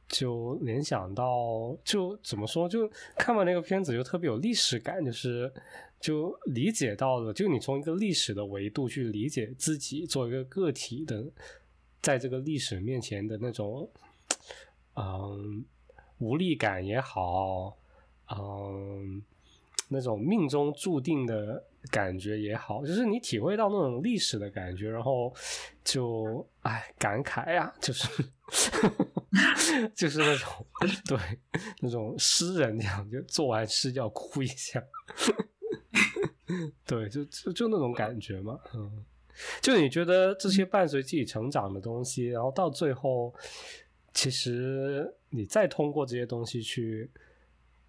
[0.09, 5.51] 就联想到，就怎么说，就看完那个片子就特别有历史感，就是
[5.99, 11.25] 就理解到了，就你从一个历史的维度去理解自己作为一个个体的，
[12.01, 13.89] 在这个历史面前的那种，
[14.95, 15.65] 嗯，
[16.19, 17.77] 无力感也好，
[18.31, 19.21] 嗯，
[19.89, 25.33] 那种命中注定的感觉也好，就是你体会到那种历史的感觉，然后
[25.83, 28.07] 就哎感慨呀，就是。
[29.93, 30.65] 就是那种
[31.05, 31.19] 对
[31.81, 34.81] 那种诗人那样，就做完诗就要哭一下，
[36.85, 39.05] 对，就就就那种感觉嘛，嗯，
[39.61, 43.33] 就你觉得这些伴随自己成长的东西，然后到最后，
[44.13, 47.11] 其实你再通过这些东西去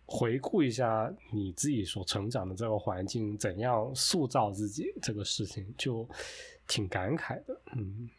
[0.07, 6.09] 回顾一下你自己所成长的这个环境，怎样塑造自己这个事情，就
[6.67, 8.11] 挺感慨的，嗯。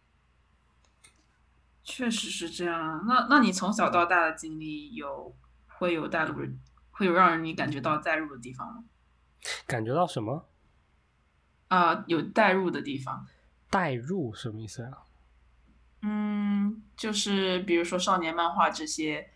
[1.84, 3.04] 确实是这样。
[3.08, 5.36] 那那你从小到大的经历有
[5.66, 6.48] 会有带入，
[6.92, 8.84] 会有让人你感觉到代入的地方吗？
[9.68, 10.46] 感觉到什么？
[11.68, 13.28] 啊，有代入的地方。
[13.70, 14.92] 代入什么意思啊？
[16.02, 19.30] 嗯，就是比如说少年漫画这些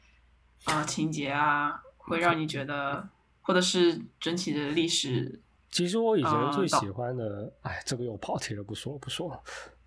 [0.66, 3.10] 啊情节啊，会让你觉得，
[3.42, 5.42] 或者是整体的历史。
[5.70, 9.40] 其实我以前最喜欢的，哎，这个又跑题了，不说不说了。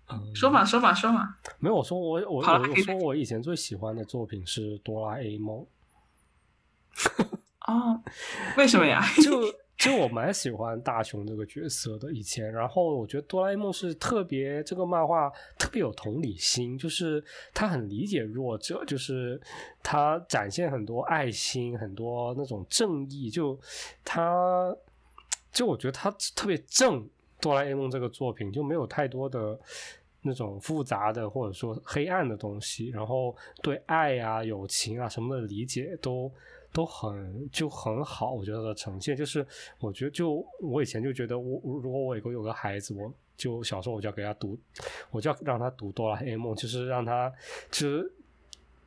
[0.09, 5.65] 嗯说吧说吧说吧，没有我说我我我说我以前最喜欢的作品是哆啦 A 梦。
[7.67, 8.01] 哦，
[8.55, 9.01] 为什么呀？
[9.21, 9.41] 就
[9.87, 17.23] 实我蛮喜欢大雄这个角色的以前，然后我觉得哆啦 A 梦是特别这个漫画特别有同理心，就是
[17.53, 19.41] 他很理解弱者，就是
[19.81, 23.59] 他展现很多爱心，很多那种正义，就
[24.03, 24.75] 他
[25.51, 27.07] 就我觉得他特别正。
[27.39, 29.55] 哆啦 A 梦这个作品就没有太多的
[30.23, 36.31] 那种复杂的或者说黑暗的东西，然后对爱啊、友情啊什么的理解都
[36.77, 38.31] 都很就很好。
[38.33, 39.43] 我觉得的呈现就是，
[39.79, 44.55] 我觉得就我以前就觉得，我如果我有个有个孩子，我就小时候我就要给他读，
[45.09, 47.33] 我就要让他读哆啦 A 梦，就是让他
[47.71, 48.13] 就是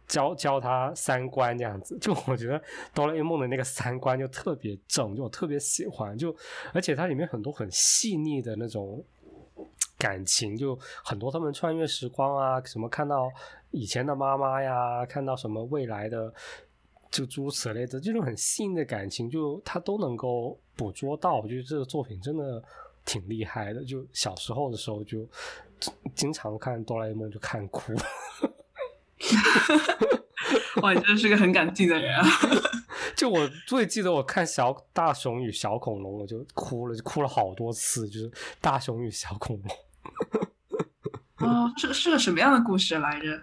[0.06, 1.98] 教教他三观这样子。
[1.98, 2.62] 就我觉得
[2.94, 6.16] 哆啦 A 梦的那个三观就特别正，就我特别喜欢。
[6.16, 6.32] 就
[6.72, 9.02] 而且它里面很多很细腻的那种
[9.98, 13.28] 感情，就很多他们穿越时光啊，什么看到
[13.72, 16.32] 以前的妈妈呀，看到什么未来的。
[17.10, 21.40] 就诸如此类的这种很细腻的感情，就他都能够捕捉到。
[21.40, 22.62] 我觉得这个作品真的
[23.04, 23.84] 挺厉害的。
[23.84, 25.26] 就小时候的时候，就
[26.14, 27.92] 经常看哆啦 A 梦，就看哭。
[30.82, 32.24] 哇，你真是个很感性的人啊！
[33.16, 38.08] 就我最记得我看小大熊与小恐龙，我就哭了，就哭了好多次。
[38.08, 38.30] 就是
[38.60, 39.68] 大熊与小恐龙。
[41.48, 43.42] 哦，这个是个什么样的故事来着？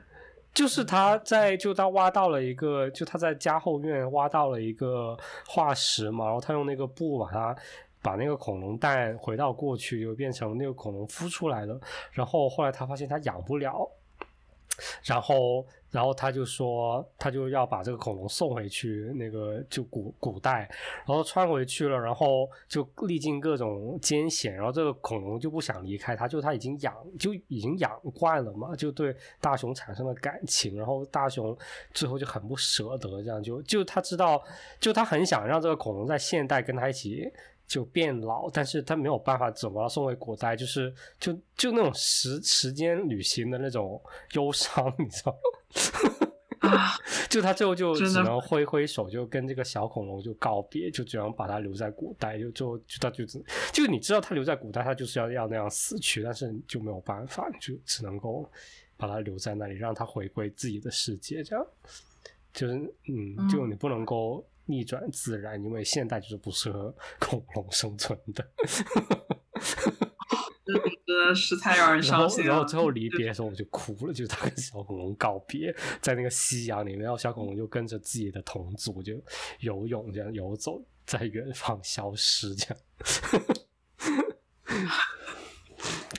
[0.58, 7.56] 就是他在，就他挖到了一个，就他在家后院挖到了一个化石嘛，然后他用那个布把它
[8.02, 11.80] 把那个恐龙蛋回到过去，就变成那个恐龙孵出来了。
[12.12, 13.88] 然后后来他发现他养不了，
[15.04, 15.66] 然后。
[15.90, 20.70] 然后他就说，他就要把这个恐龙送回去，那个就古古代，
[21.08, 31.58] 然后穿回去了，然后就历经各种艰险，然后这个恐龙就不想离开他，就他已经养就已经养惯了嘛，就对大雄产生了感情，然后大雄
[31.94, 34.44] 最后就很不舍得，这样就就他知道，
[34.82, 37.32] 就他很想让这个恐龙在现代跟他一起。
[37.68, 44.02] 就变老，但是他没有办法怎么送回古代，就是就就那种时时间旅行的那种
[44.34, 45.38] 忧伤，你知道吗？
[47.30, 58.50] 就他最后就只能挥挥手，就跟这个小恐龙就告别，就只能把它留在古代，就就就他就只就你知道他留在古代，他就是要要那样死去，但是就没有办法，就只能够
[58.98, 61.66] 把它留在那里，让他回归自己的世界，这样
[62.54, 62.74] 就是
[63.08, 64.44] 嗯，就你不能够。
[64.68, 68.48] 逆转自然，因为现代就是不适合恐龙生存的。
[70.66, 72.50] 真的是太让人伤心了。
[72.50, 79.14] 然后最后离别的时候，我就哭了，就是他跟小恐龙告别，在那个夕阳里面，然后小恐龙就跟着自己的同族就
[79.62, 82.78] 游泳，这样游走在远方消失，这样。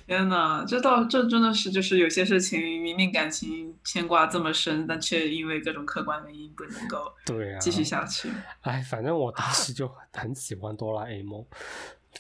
[0.09, 8.31] 天呐，这倒这真的是就是有些事情明明感情牵挂这么深，但却因为各种客观原因不能够对啊继续下去。
[8.63, 11.45] 哎，反正我当时就很喜欢哆啦 A 梦，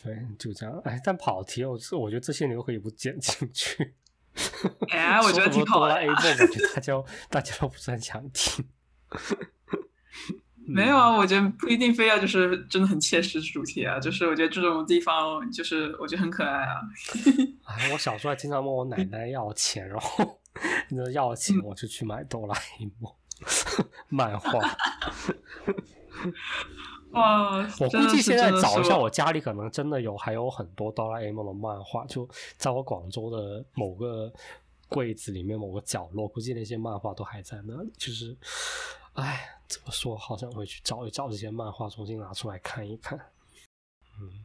[0.02, 0.78] 对，就这样。
[0.84, 3.94] 哎，但跑题，我我觉得这些你都可以不剪进去。
[4.90, 5.78] 哎，我觉得 挺好。
[5.78, 6.92] 哆啦 A 梦，我觉得大家
[7.30, 8.66] 大家都不是很想听。
[10.68, 16.80] 没有啊，我觉得不一定非要就是真的很切实主题啊，就是我觉得这种地方就是我觉得很可爱啊。
[17.64, 20.38] 哎，我小时候还经常问我奶奶要钱，然后
[20.90, 23.12] 那要钱我就去买哆啦 A 梦
[24.08, 24.58] 漫画。
[27.12, 34.30] 哇，我估计现在找一下，我家里可能真的有还有很多哆啦 A 梦的漫画，就在我广州的某个
[34.88, 37.90] 柜子里面某个角落，估计那些漫画都还在那里。
[37.96, 38.36] 就是，
[39.22, 39.54] 哎。
[39.68, 40.16] 怎么说？
[40.16, 43.18] 好想回去找一找这些漫画，重新拿出来看一看。
[44.18, 44.42] 嗯，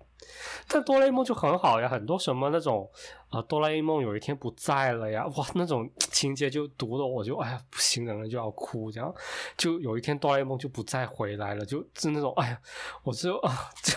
[0.67, 2.91] 但哆啦 A 梦就很好呀，很多什么那种
[3.29, 9.15] 啊，哆啦 A 梦有一天不在了呀，哇，那种情节就读的我就哎呀不行，了就要哭，这样
[9.55, 12.59] 就有一天哆啦 A 梦就不再回来了，就是那种哎呀，
[13.03, 13.95] 我就啊，就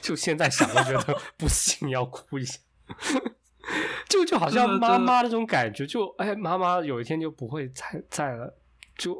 [0.00, 2.58] 就现在想都觉得不行，要哭一下，
[4.08, 8.56] 就就好像妈妈那种感觉，就哎，妈妈有一天就不会再在了。
[8.96, 9.12] 就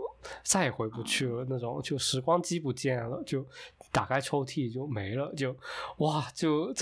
[0.43, 3.47] 再也回不去了，那种就时光机不见了，就
[3.93, 5.57] 打开抽屉就没了，就
[5.99, 6.73] 哇，就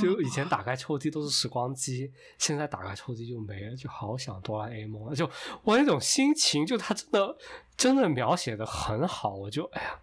[0.00, 5.28] 就以前打开抽屉都是时光机，现在打开抽屉就没了，就好想哆啦 A 梦，就
[5.64, 7.36] 我那种心情，就他真的
[7.76, 10.00] 真的描写的很好，我就哎呀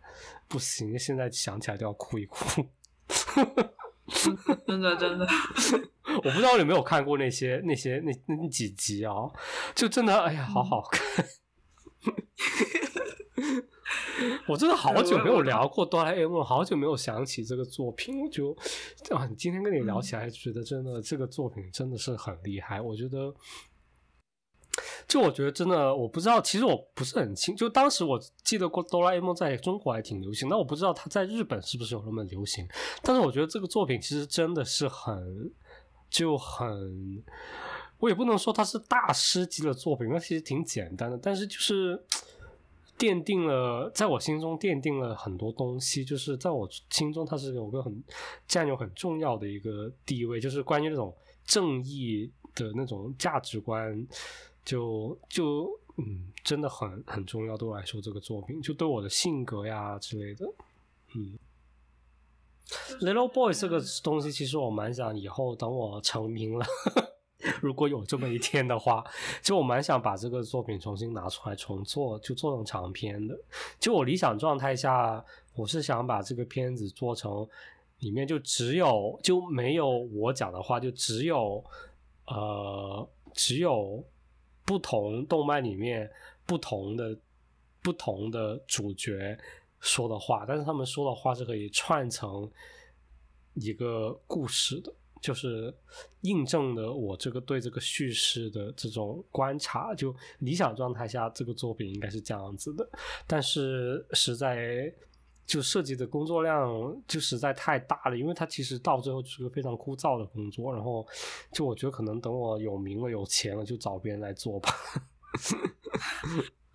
[0.47, 2.65] 不行，现在想起来都要哭一哭。
[4.67, 5.27] 真 的真的，
[6.17, 9.13] 我不知道你有没有看过那些那些那那几集啊，
[9.73, 11.25] 就真的哎呀，好好看。
[14.47, 18.55] 我真的好久没有聊过哆啦 A 梦，好久没有想起这个作品，我就
[19.09, 23.33] 啊，今天跟你聊起来，觉得真的这个作品真的是很厉害，我觉得。
[25.07, 27.55] 就我觉得真的，我不知道，其实我不是很清。
[27.55, 32.67] 就当时我记得过哆啦 A 梦在中国还挺流行，但我不知道它在日本是不是有那么流行。
[33.01, 35.51] 但是我觉得这个作品其实真的是很，
[36.09, 37.23] 就很，
[37.99, 41.17] 我也不能说它是大师级的作品，那其实挺简单的。
[41.17, 42.03] 但是就是
[42.97, 48.03] 奠定了，在我心中奠定了很多东西，就是在我心中它是有个很
[48.47, 51.15] 占有很重要的一个地位，就是关于那种
[51.45, 54.05] 正义的那种价值观。
[54.65, 60.45] 就就嗯，真的很很重要，对我来说，这个作品就对我的性格呀之类的，
[61.15, 61.37] 嗯。
[62.99, 66.65] Little Boy 这个东西，其实我蛮想以后等我成名了，
[67.61, 69.05] 如果有这么一天的话，
[69.43, 73.39] 就我蛮想把这个作品重新拿出来重做，就做成长篇的。
[73.79, 77.47] 就我理想状态下，我是想把这个片子做成
[77.99, 81.63] 里面就只有就没有我讲的话，就只有
[82.25, 84.03] 呃只有
[84.65, 86.11] 不同动漫里面
[86.45, 87.17] 不同的
[87.81, 89.37] 不同的主角
[89.79, 92.49] 说的话，但是他们说的话是可以串成
[93.53, 94.91] 一个故事的。
[95.21, 95.73] 就是
[96.21, 102.87] 印证了我这个对这个叙事的这种观察，就理想状态下这个作品应该是这样子的，
[103.25, 104.93] 但是实在
[105.45, 106.69] 就涉及的工作量
[107.07, 111.05] 就实在太大了，因为它其实到最后就是个非常枯燥的工作，然后
[111.51, 114.69] 就我觉得可能等我有名了有钱了就找别人来做吧。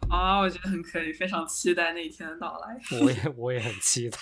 [0.08, 2.76] 啊，我觉得很可以，非常期待那一天的到来。
[3.00, 4.18] 我也我也很期待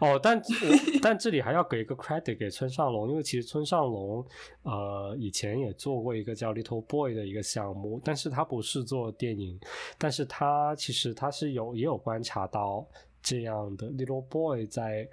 [0.00, 4.24] 哦，但我但这里还要给一个 credit 给村上龙，因为其实村上龙
[4.62, 9.58] 呃以前也做过一个叫 Little Boy 的一个项目，但是他不是做电影，
[9.98, 12.86] 但是他其实他是有也有观察到
[13.22, 15.08] 这样的 Little Boy 在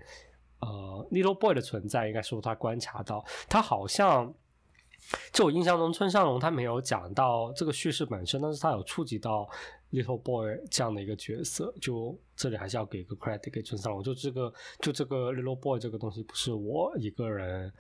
[0.60, 4.34] 呃 Little Boy 的存在，应该说他观察到他好像。
[5.32, 9.48] 就我印象中，村上龙他没有讲到这个叙事本身，但是他有触及到
[9.92, 11.74] Little Boy 这样的一个角色。
[11.80, 14.52] 就这里还是要给个 credit 给村上龙，就这个
[14.82, 17.72] 就这个 Little Boy 这个东西不是我一个人，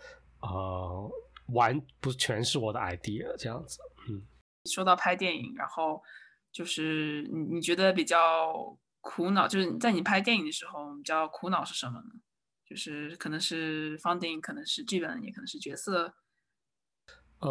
[0.41, 1.11] 呃，
[1.47, 3.79] 完不全是我的 idea 这样子。
[4.07, 4.21] 嗯，
[4.65, 6.01] 说到拍电影，然后
[6.51, 12.09] 就是你你觉得比较苦恼，就是在你拍电影的时候比较苦恼是什么呢？
[12.65, 16.13] 就是可能是 funding，可能是剧本，也可能是角色。
[17.39, 17.49] 嗯，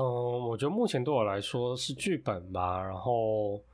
[0.49, 2.83] 我觉得目前对我来说是剧本吧。
[2.83, 3.65] 然后，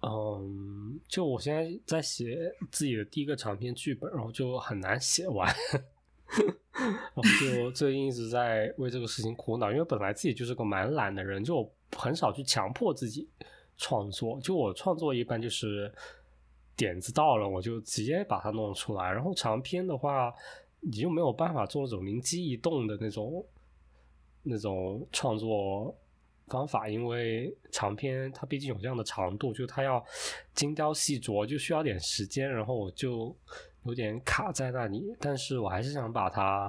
[0.00, 5.46] 嗯，就我现在在写自己的第一个长篇剧本，然后就很难写完。
[6.74, 13.28] 然后就最近一直在为这个事情苦恼，因为本来自己就是个蛮懒的人，就很少去强迫自己
[13.76, 14.40] 创作。
[14.40, 15.92] 就我创作一般就是
[16.76, 19.10] 点子到了，我就直接把它弄出来。
[19.12, 20.34] 然后长篇的话，
[20.80, 23.44] 你就没有办法做那种灵机一动的那种。
[24.44, 25.96] 那种创作
[26.48, 30.04] 方法，因为长篇它毕竟有这样的长度，就它要
[30.52, 33.32] 精雕细琢，就需要点时间，然后我就
[33.84, 35.14] 有点卡在那里。
[35.20, 36.68] 但是我还是想把它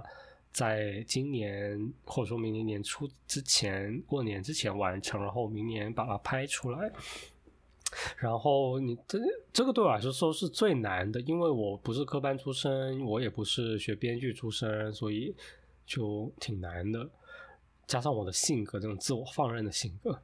[0.52, 6.92] 在今年或者说明年年初之前过年之前完成，然后明年把它拍出来。
[8.18, 9.20] 然后你这
[9.52, 15.36] 这个对我来说说是最难的，因为我不是科班出身，我也不是学编剧出身，所以
[15.86, 17.10] 就挺难的。
[17.86, 20.18] 加上我的性格，这种自我放任的性格，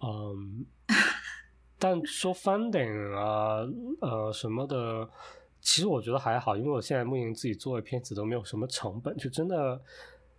[0.00, 0.64] 嗯，
[1.78, 3.58] 但说 funding 啊，
[4.00, 5.08] 呃什么的，
[5.60, 9.80] 其实我觉得还好，因为我现在目前自己做的片子都没有什么成本，就真的，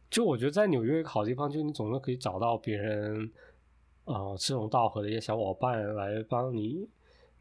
[0.09, 3.31] 就我觉得在纽约一个好地方，就你总是可以找到别人，
[4.05, 6.87] 呃志同道合的一些小伙伴来帮你。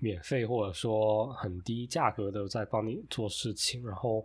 [0.01, 4.23] 免费或者说很低价格的在帮你做事情，然后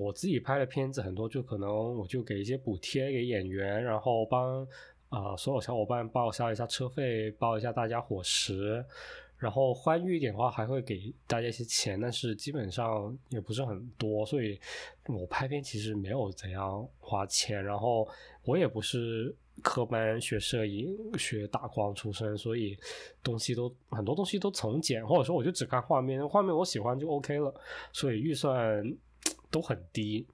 [0.00, 4.66] 我自己拍的片子很多，就可能我就给一些补贴给演员，然后帮
[5.10, 8.82] 啊所有小伙伴报销一下车费，报一下大家伙食，
[9.36, 14.58] 然后欢愉一点的话还会给大家一些钱，但是基本上也不是很多，所以
[15.06, 18.08] 我拍片其实没有怎样花钱，然后
[18.44, 19.34] 我也不是。
[19.62, 22.76] 科班学摄影、学打光出身，所以
[23.22, 27.54] 东西都很多东西都从简，或者说我就只看画面，画面我喜欢就 OK 了，
[27.92, 28.84] 所以预算
[29.50, 30.26] 都很低。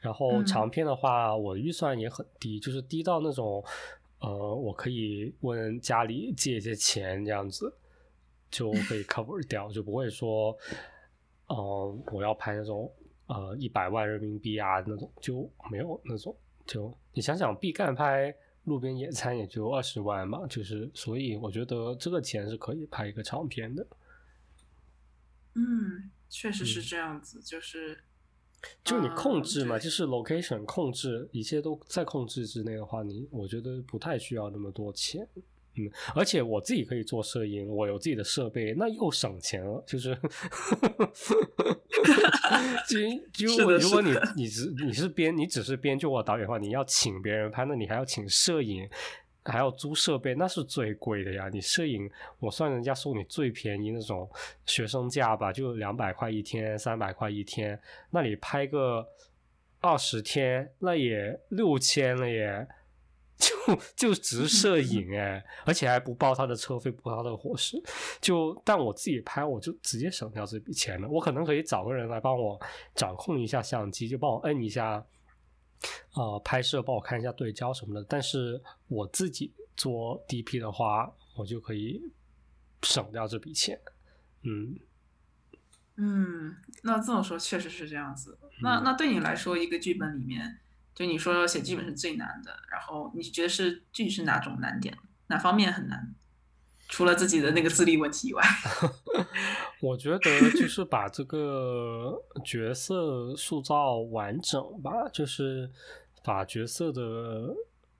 [0.00, 3.62] 然后长片的话，我预算也很低，就是低到那种
[4.20, 7.70] 呃，我可以问家里借一些钱这样子
[8.50, 10.56] 就可以 cover 掉，就不会说
[11.48, 12.90] 嗯，我要拍那种
[13.26, 16.34] 呃一百万人民币啊那种就没有那种。
[16.66, 23.86] 就你想想，毕赣拍路边野餐也就二十万嘛，就是所以我觉得这个钱是可以拍一个长片的。
[25.54, 27.98] 嗯，确实是这样子，就是
[28.84, 35.26] 就你控制嘛，就是 location 控制，一切都在控制之内的话，你我觉得不太需要那么多钱。
[35.78, 39.82] 嗯，而且我自己可以做摄影，我有自己的设备，那又省钱了。
[39.86, 40.16] 就是，
[42.88, 48.88] 就就如果你你只你是编，你只是编剧或导演的话，你要请别人拍，那你还要请摄影，
[49.44, 51.50] 还要租设备，那是最贵的呀。
[51.52, 54.28] 你摄影，我算人家收你最便宜那种
[54.64, 57.78] 学生价吧，就两百块一天，三百块一天。
[58.10, 59.06] 那你拍个
[59.80, 62.66] 二十天，那也六千了耶。
[63.66, 67.80] 就就只是摄 影哎，而且还不包他的车费，不包他的伙食。
[68.20, 71.08] 就但我自己拍，我就直接省掉这笔钱了。
[71.08, 72.58] 我可能可以找个人来帮我
[72.94, 75.04] 掌控一下相机，就帮我摁一下
[76.14, 78.06] 呃拍摄帮我看一下对焦什么的。
[78.08, 82.00] 但是我自己做 DP 的话，我就可以
[82.82, 83.78] 省掉这笔钱。
[84.44, 84.78] 嗯
[85.96, 88.38] 嗯，那这么说确实是这样子。
[88.62, 90.58] 那那对你来说，一个剧本里面，
[90.96, 94.96] 就你说写剧本是最难的，然后你觉得是具体是哪种难点，
[95.28, 96.14] 哪方面很难？
[96.88, 98.42] 除了自己的那个自立问题以外，
[99.82, 100.18] 我觉得
[100.52, 105.68] 就是把这个角色塑造完整吧，就是
[106.22, 107.54] 把角色的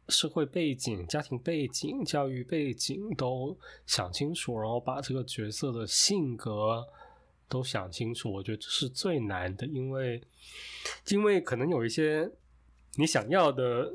[0.08, 6.86] 社会背景、家庭背景、教育背景都想清楚，然后把这个角色的性格
[7.48, 8.32] 都想清楚。
[8.32, 10.22] 我觉得这是最难的，因为
[11.08, 12.30] 因为可能有一些
[12.96, 13.92] 你想要的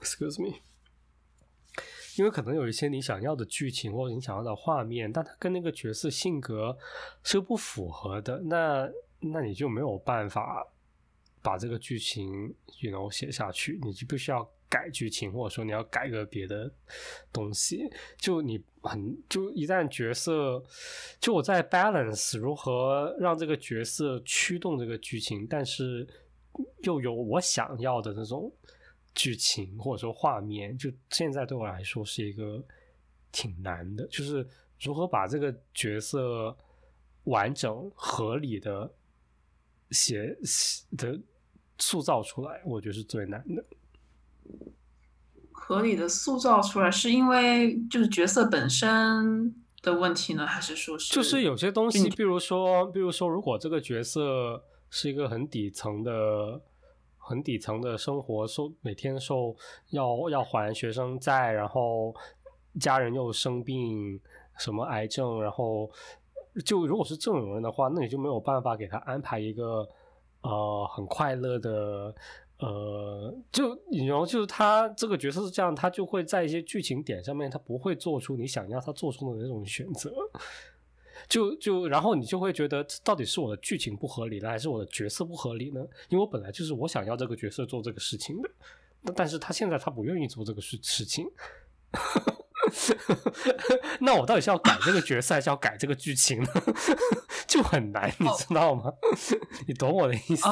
[0.00, 0.56] ，excuse me。
[2.16, 6.78] 因为可能有一些你想要的剧情或者你想要的画面，但它跟那个角色性格
[7.24, 10.64] 是不符合的，那那你就没有办法
[11.42, 16.72] 把这个剧情，you know 写下去，你就必须要改剧情，或者说你要改个别的
[17.32, 17.90] 东西。
[18.16, 20.62] 就你很就一旦角色，
[21.18, 26.06] 就我在 balance 如何让这个角色驱动这个剧情，但是
[26.82, 28.52] 又有我想要的那种。
[29.16, 32.60] 剧情或者说画面，就现在对我来说是一个
[33.30, 34.44] 挺难的，就是
[34.80, 36.56] 如何把这个角色
[37.22, 38.92] 完整合理的
[39.92, 40.36] 写
[40.96, 41.16] 的
[41.78, 43.64] 塑造出来，我觉得是最难的。
[45.52, 54.64] 合理的塑造出来，是因为就是角色本身的问题呢，还是说是就是有些东西，比如说，比如说，如果这个角色
[54.94, 56.62] 是一个很底层的。
[57.26, 59.56] 很底层的生活，受每天受
[59.88, 62.14] 要要还学生债，然后
[62.78, 64.20] 家人又生病，
[64.58, 65.90] 什么癌症，然后
[66.66, 69.88] 就如果是这种人的话，那你就没有办法给他安排一个
[70.42, 72.14] 呃很快乐的
[72.58, 73.70] 呃，就
[74.06, 80.12] 然后就是他这个角色是这样，他就会在一些剧情点上面，他不会做出你想要他做出的那种选择。
[81.28, 85.80] 就就然后你就会觉得，到底是我的剧情不合理呢，还是我的角色不合理呢？
[86.08, 88.50] 因为我本来就是我想要这个角色做这个事情的，
[89.02, 91.26] 那但是他现在他不愿意做这个事事情，
[94.00, 96.48] 那我到底是要改这个角色，还是要改这个剧情呢？
[97.46, 98.92] 就很难，你知道吗？
[99.68, 100.42] 你懂我的意思？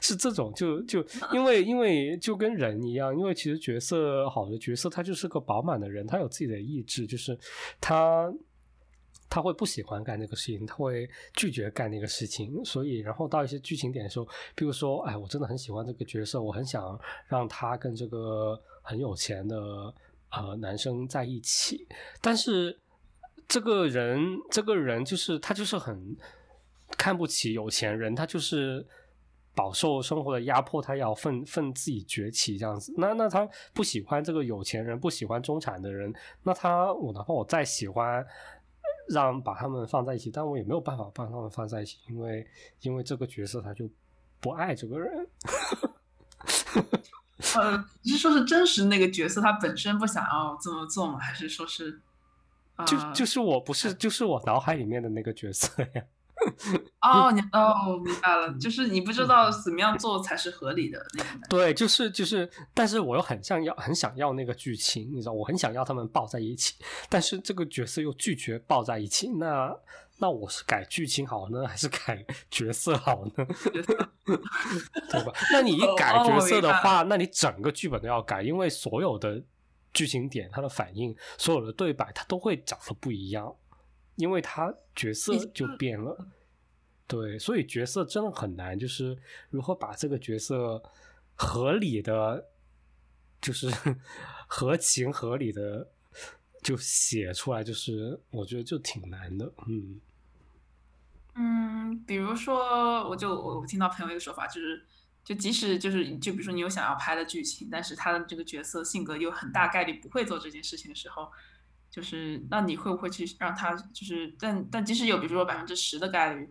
[0.00, 7.38] 是这种，就就因为因为就跟人一样，因为其实角色好的角色，他就是个饱满的人，他有自己的意志，就是
[7.80, 8.32] 他。
[9.30, 19.92] 他会不喜欢干那个事情，他会拒绝干那个事情，所以然后到一些剧情点的时候，比如说，哎，我真的很喜欢这个角色，我很想让他跟这个很有钱的
[20.30, 21.86] 呃男生在一起，
[22.22, 22.78] 但是
[23.46, 24.18] 这个人
[24.50, 26.16] 这个人就是他就是很
[26.96, 28.86] 看不起有钱人，他就是
[29.54, 32.94] 饱受生活的压迫，他要奋奋自己崛起这样子。
[32.96, 36.10] 那那他不喜欢这个有钱人，不喜欢中产的人，
[36.42, 38.26] 那他我哪怕我再喜欢。
[39.08, 42.46] 让把他们放在一起，但我也没有办法把他们放在一起，因为
[42.80, 43.88] 因为这个角色他就
[44.40, 45.28] 不爱这个人。
[47.56, 51.18] 呃，你是说是真实那个角色他本身不想要这么做吗？
[51.18, 52.00] 还是说是
[52.86, 56.02] 就就是我不是就是我脑海里面的那个角色呀？
[57.02, 61.40] 哦，你哦，明白了，就是你不知道怎么样做才是合理的那种。
[61.48, 66.74] 对，就是就是，但是我又很想要，很想要那个剧情，你知道，我很想要他们抱在一起，
[67.08, 69.74] 但是这个角色又拒绝抱在一起，那
[70.20, 73.46] 那我是改剧情好呢，还是改角色好呢？
[75.10, 75.32] 对吧？
[75.52, 79.42] 那你一改角色的话，那你整个剧本都要改，因为所有的
[79.92, 83.54] 剧情点、它的反应、所有的对白，它都会讲的不一样，
[84.18, 86.28] 因为他角色就变了。
[87.06, 89.16] 对，所以角色真的很难，就是
[89.48, 90.82] 如何把这个角色
[91.34, 92.50] 合理的，
[93.40, 93.70] 就是
[94.46, 95.88] 合情合理的
[96.62, 100.00] 就写出来，就是我觉得就挺难的，嗯。
[101.40, 104.84] 嗯，比如说，我就我听到朋友一个说法，就是
[105.24, 111.30] 就即使就是就比如说你有想要拍的剧情，但是他的这个角色性格又很大概率不会做这件事情的时候，
[111.90, 116.48] 就是那你会不会去让他就是但但即使有比如说百分之十的概率。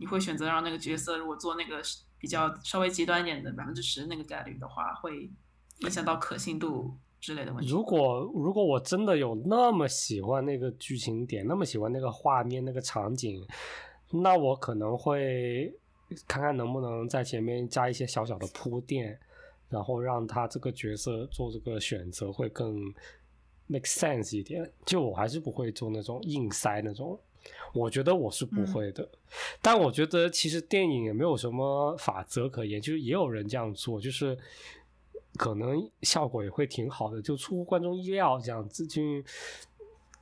[0.00, 1.82] 你会选择让那个角色如果做那个
[2.20, 5.28] 比较稍微极端一点的百分之十那个概率的话，会
[5.78, 7.68] 影响到可信度之类的问题。
[7.68, 13.44] 如果如果我真的有那么喜欢那个剧情点，那么喜欢那个画面、那个场景，
[14.12, 15.74] 那我可能会
[16.28, 19.18] 看看能不能在前面加一些小小的铺垫，
[19.68, 22.94] 然后让他这个角色做这个选择会更
[23.68, 24.68] make sense 一点。
[24.84, 27.18] 就我还是不会做那种硬塞那种。
[27.72, 29.08] 我觉得我是不会的，
[29.62, 34.36] 但我觉得其实电影也没有什么法则可言，就是也有人这样做，就是
[35.34, 39.02] 可能效果也会挺好的，就出乎观众意料这样子，就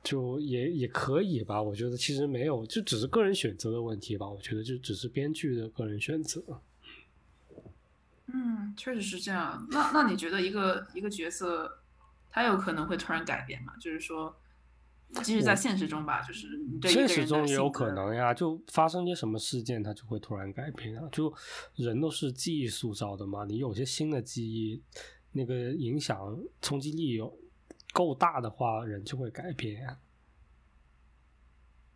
[0.03, 1.61] 就也也可以吧。
[1.61, 4.29] 我觉得其实没有，就只是个人选择的问题吧。
[4.29, 6.41] 我觉得就只是编剧的个人选择。
[8.27, 9.67] 嗯，确实是这样。
[9.69, 11.79] 那那你觉得一个一个角色，
[12.37, 13.73] 他有可能会突然改变嘛？
[13.77, 14.35] 就是说。
[15.23, 16.49] 即使在现实中吧，就是
[16.81, 21.07] 现实中也有可能呀，就发生些什么事件，它就会突然改变啊。
[21.13, 21.33] 就
[21.75, 24.83] 人都是记忆塑造的嘛，你有些新的记忆，
[25.31, 27.33] 那个影响冲击力有
[27.93, 29.97] 够大的话，人就会改变呀。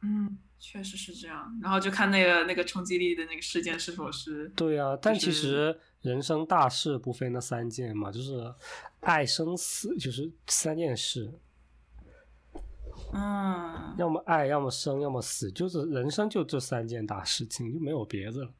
[0.03, 1.59] 嗯，确实是这样。
[1.61, 4.47] 然后就看那个那个冲击力的那个事件是否是。
[4.55, 8.53] 对啊，但其实人生大事不非那三件嘛，就是
[9.01, 11.31] 爱、生、死，就是三件事。
[13.13, 18.51] 嗯，要么爱，要么生，要么死，就是人生就这三件大事情，就没有别的了，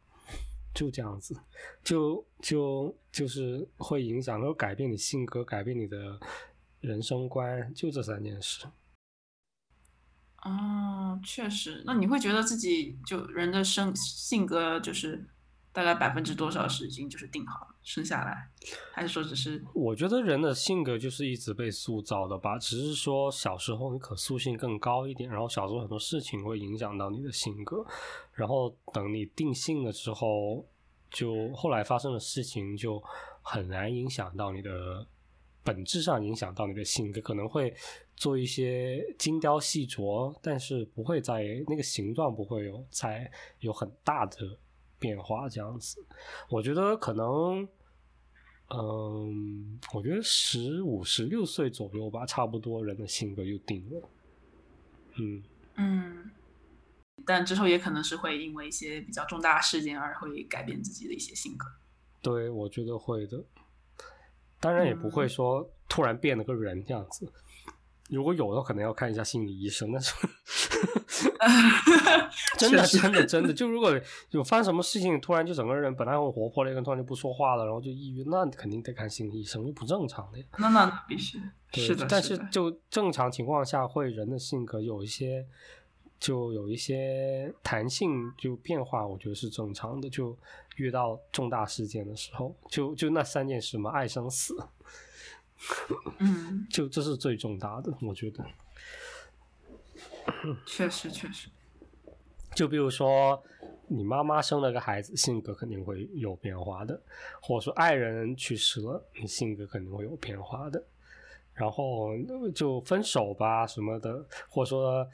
[0.74, 1.36] 就这样子，
[1.84, 6.20] 就就就是会影响，会改变你性格，改变你的
[6.80, 8.66] 人生观，就这三件事。
[10.44, 15.26] 哦，确实，那你会觉得自己就人的生性格就是。
[15.74, 18.50] 大概百分之多少是已经就是定好了生下来，
[18.92, 19.64] 还是说只是？
[19.74, 27.86] 我觉得人的性格就是一直被塑造的吧，只是说小时候你可塑性更高一点，然后小时候很多事情会影响到你的性格，
[28.34, 30.68] 然后等你定性了之后，
[31.10, 33.02] 就后来发生的事情就
[33.42, 35.08] 很难影响到你的
[35.64, 37.74] 本质上影响到你的性格，可能会
[38.18, 44.36] 做一些精雕细琢，但是不会在那个形状不会有在有很大的。
[45.02, 45.98] 变化这样子，
[46.48, 47.68] 我觉得可能，
[48.70, 54.10] 嗯，我觉得十五、十六岁左右吧，差不多人的性格就定了。
[55.16, 55.44] 嗯
[55.76, 56.32] 嗯，
[57.26, 61.66] 但之后也可能是会因为一些比较重大事件而会改变自己的一些性格。
[62.22, 63.44] 对，我觉得会的。
[64.60, 67.28] 当然也不会说突然变了个人这样子。
[68.10, 69.92] 如果有的，可能要看一下心理医生。
[69.92, 70.16] 但是，
[72.58, 74.00] 真的，真的，真的，就如果
[74.32, 80.46] 有发生什么事情，突然就整个人本来很活泼的一个人，突然就不说话了，然后就抑郁，那肯定得看心理医生，就不正常的呀。
[80.58, 81.40] 那那必须
[81.74, 82.06] 是的。
[82.10, 85.46] 但是就正常情况下，会人的性格有一些，
[86.20, 90.10] 就有一些弹性就变化，我觉得是正常的。
[90.10, 90.38] 就
[90.78, 94.56] 遇到重大事件的时候，就就那三件事嘛，爱生死。
[96.18, 98.44] 嗯， 就这是最重大的，我觉得。
[100.66, 101.50] 确实，确实。
[102.56, 103.42] 就比如说，
[103.88, 106.94] 你妈妈生了个孩子，性格肯定会有变化的；
[107.42, 110.84] 或者说，爱人去世了，你性格肯定会有变化的。
[111.54, 112.10] 然后
[112.56, 115.08] 就分手吧什么的，或者说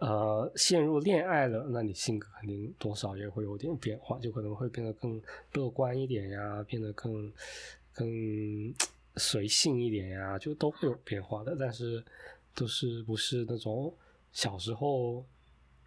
[0.00, 5.20] 呃陷入恋爱了，那你性格肯定多少也会有点变化，就可能会变得更
[5.52, 7.32] 乐观一点呀，变得更
[7.92, 8.74] 更。
[9.18, 12.04] 随性一点呀，就都会有变化的，但是
[12.54, 13.90] 都是不是那种
[14.36, 15.24] 小时候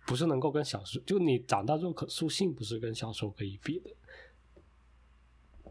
[0.07, 3.89] 不是能够跟小时就你长大之后可塑性不是跟小时候可以比的。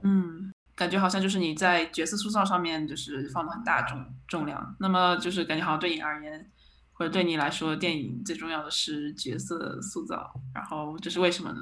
[0.04, 6.50] 嗯，感觉好像就是你在角色塑造上面就是放了很大重重量，那么就是感觉好像对你而言
[6.92, 11.60] 或者对你来说，电影最重要的是角色塑造，然后这是为什么呢？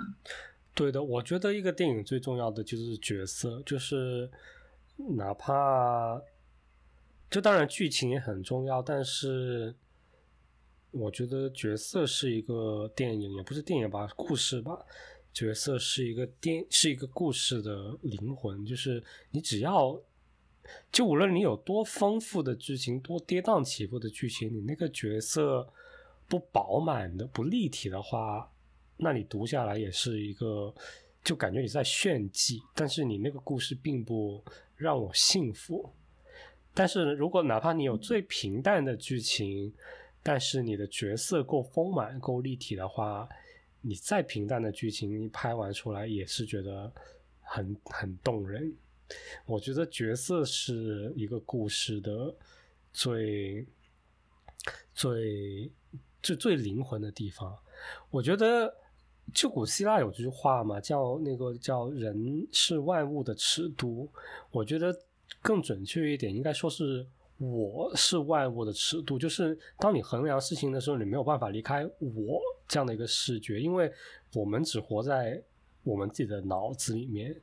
[0.75, 4.31] 对的，我觉得一个电影最重要的就是角色，就是。
[5.15, 6.19] 哪怕，
[7.29, 9.75] 就当然剧情也很重要，但是
[10.99, 14.79] 我觉得角色是一个电影，也不是电影吧，故事吧。
[15.33, 18.65] 角色是一个电，是一个故事的灵魂。
[18.65, 20.01] 就是你只要，
[20.91, 25.69] 就无论你有多丰富的剧情，多跌宕起伏的剧情，你那个角色
[26.27, 28.51] 不饱满的、不立体的话，
[28.97, 30.75] 那你读下来也是一个，
[31.23, 34.43] 就感觉你在炫技，但是你那个故事并不。
[34.79, 35.91] 让我幸福，
[36.75, 39.73] 但是如果哪怕你有最平淡的剧情，
[40.27, 43.29] 但是你的角色够丰满、够立体的话，
[43.81, 46.93] 你再平淡的剧情，你拍完出来也是觉得
[47.41, 48.75] 很很动人。
[49.45, 52.35] 我觉得角色是一个故事的
[52.93, 53.65] 最
[54.93, 55.71] 最
[56.21, 57.57] 最最灵魂的地方。
[58.11, 58.75] 我觉得。
[59.35, 64.09] 就古希腊有句话嘛，叫那个叫“人是万物的尺度”。
[64.53, 64.97] 我觉得
[65.43, 67.05] 更准确一点，应该说是
[67.39, 69.19] “我是万物的尺度”。
[69.21, 73.93] 就是当你衡量事情的时候，你没有办法离开我这样的一个视觉，因为
[74.35, 75.43] 我们只活在
[75.83, 77.35] 我们自己的脑子里面。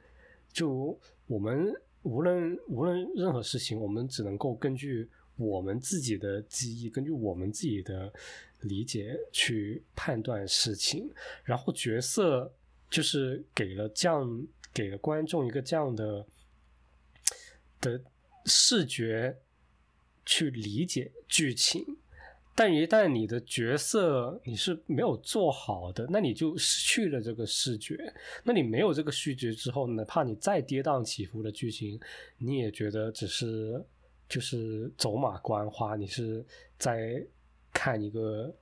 [0.51, 8.13] 就我们无论无论任何事情，我们只能够根据我们自己的记忆，根据我们自己的
[8.61, 11.11] 理解去判断事情，
[11.43, 12.53] 然后角色
[12.89, 16.25] 就是给了这样给了观众一个这样的
[17.81, 17.99] 的
[18.45, 19.35] 视觉
[20.25, 21.85] 去理解剧情。
[22.55, 28.13] 但一旦你的角色你是没有做好的，那你就失去了这个视觉。
[28.43, 31.99] 那你没有这个视觉之后，哪怕你再跌宕起伏的剧情，
[32.37, 33.83] 你也觉得只是
[34.29, 36.45] 就是走马观花，你是
[36.77, 37.25] 在
[37.73, 38.53] 看一个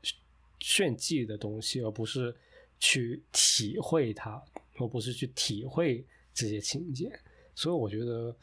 [0.59, 2.33] 炫技的东西，而不是
[2.79, 4.41] 去体会它，
[4.77, 7.11] 而不是去体会这些情节。
[7.53, 8.33] 所以我觉得，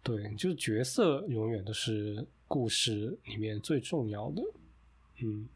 [0.00, 4.42] 对，就是角色永远都是故事里面最重要的。
[5.22, 5.48] 嗯，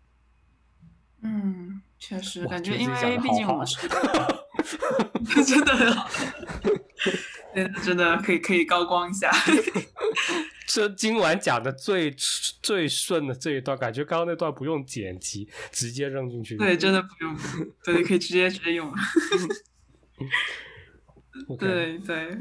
[1.20, 3.86] 嗯，确实感觉因为毕竟我们是，
[5.44, 6.09] 真的很好，
[7.55, 9.31] 真的真的可以可以高光一下。
[10.66, 12.10] 这今晚讲的最
[12.62, 16.56] 最顺的这一段，感觉刚刚那段不用剪辑，直接扔进去。
[16.56, 17.36] 对，真的不用，
[17.85, 18.90] 对，可以直接直接用。
[21.59, 22.35] 对对，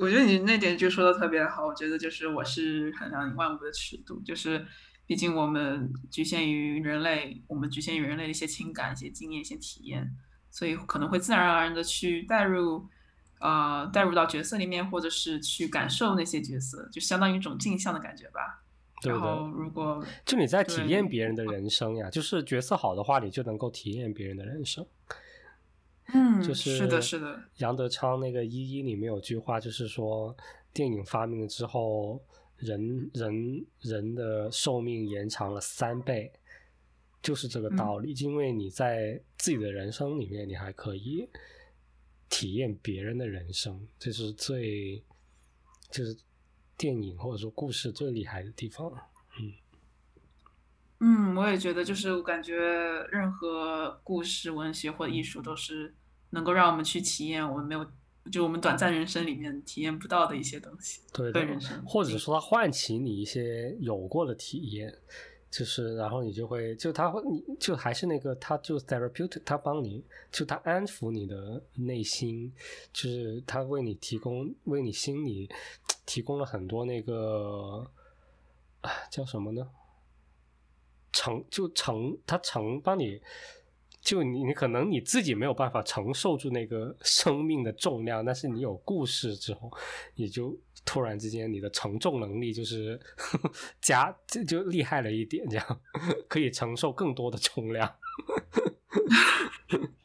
[0.00, 1.66] 我觉得你那点就说的特别好。
[1.66, 4.66] 我觉得就是我是衡量万物的尺度，就是。
[5.06, 10.08] 毕竟我们局限于人类，我们局限于人类的一些情感、一些经验、一些体验，
[10.52, 12.86] 所以可能会自然而然的去带入，
[13.40, 18.62] 呃，带入到角色里面，或者是去感受那些角色，就相当于一种镜像的感觉吧。
[19.02, 24.86] 然后，如果就你在体验别人的人生呀，就是角色好的话，你就能够体验别人的人生。
[26.12, 27.42] 嗯，就是是的，是的。
[27.56, 30.36] 杨德昌那个《一一》里面有句话，就是说
[30.72, 32.22] 电影发明了之后。
[32.60, 36.30] 人人人的寿命延长了三倍，
[37.22, 38.12] 就是这个道理。
[38.12, 41.26] 因为你在自己的人生里面，你还可以
[42.28, 45.02] 体验别人的人生，这是最
[45.90, 46.14] 就是
[46.76, 48.92] 电影或者说故事最厉害的地方。
[49.40, 49.52] 嗯
[50.98, 52.54] 嗯，我也觉得，就是我感觉
[53.10, 55.94] 任何故事、文学或艺术都是
[56.30, 57.86] 能够让我们去体验我们没有。
[58.30, 64.94] 就我们短暂人生里面体验不到的一些东西，对的，人生，或者说它唤起你一些有过的体验，
[65.50, 72.52] 就是然后你就会就他会你就还是那个他就 therapeutic，他帮你就他安抚你的内心，
[72.92, 75.48] 就是他为你提供为你心里
[76.04, 77.90] 提供了很多那个
[78.82, 79.66] 啊叫什么呢？
[81.10, 83.20] 成就成他成帮你。
[84.00, 89.70] 就你，你可能你自己没有办法承受住那个生命的重量，但是你有故事之后，
[90.14, 92.98] 你就突然之间你的承重能力就是
[93.82, 95.80] 加就就厉害了一点，这样
[96.28, 97.92] 可以承受更多的重量。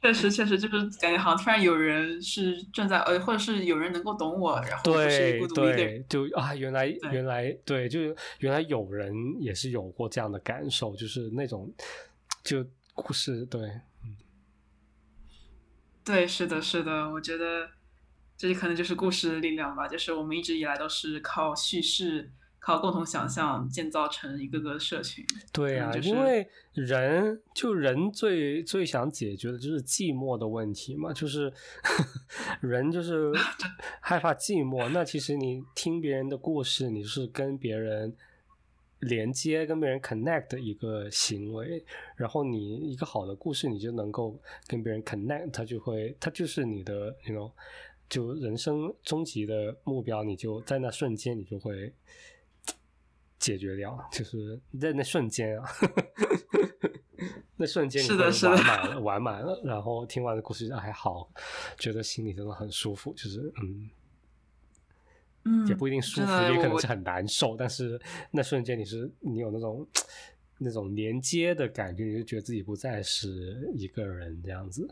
[0.02, 11.74] 确实，确实就是感觉好像突然有人是正在呃，或者是有人能够懂我，然后对对，就啊，原来原来对，就是原来有人也是有过这样的感受，就是那种
[12.44, 12.64] 就。
[12.96, 13.62] 故事对，
[14.04, 14.16] 嗯，
[16.04, 17.70] 对，是的，是的，我觉得
[18.38, 19.88] 这可能就是故事的力量吧。
[19.88, 25.26] 就是我们一直以来都是靠叙事、靠共同想象建造成一个个社群。
[25.52, 31.52] 对啊，因为人就人最最想解决的就是寂寞的问题嘛，就是
[32.62, 33.32] 人就是
[34.00, 34.88] 害怕寂寞。
[34.90, 38.16] 那其实你听别人的故事，你是跟别人。
[39.06, 41.84] 连接跟别人 connect 的一个行为，
[42.16, 47.52] 然后你一个好的故事，你就能够跟别人 connect，它就会，它就是你的那种，
[48.10, 51.94] 就人生终极的目标，你就在那瞬间，你就会
[53.38, 55.70] 解决掉，就是在那瞬间啊，
[57.58, 61.30] 那瞬间是的，是的，完满了，完满了，然后听完的故事还好，
[61.78, 63.90] 觉得心里真的很舒服，就是嗯。
[65.68, 67.56] 也不一定舒服，也可能是很难受。
[67.56, 68.02] 但是
[68.32, 69.88] 那瞬间，你是你有那种
[70.58, 74.90] 那种连接的感觉，你就觉得自己不再是一个人这样子。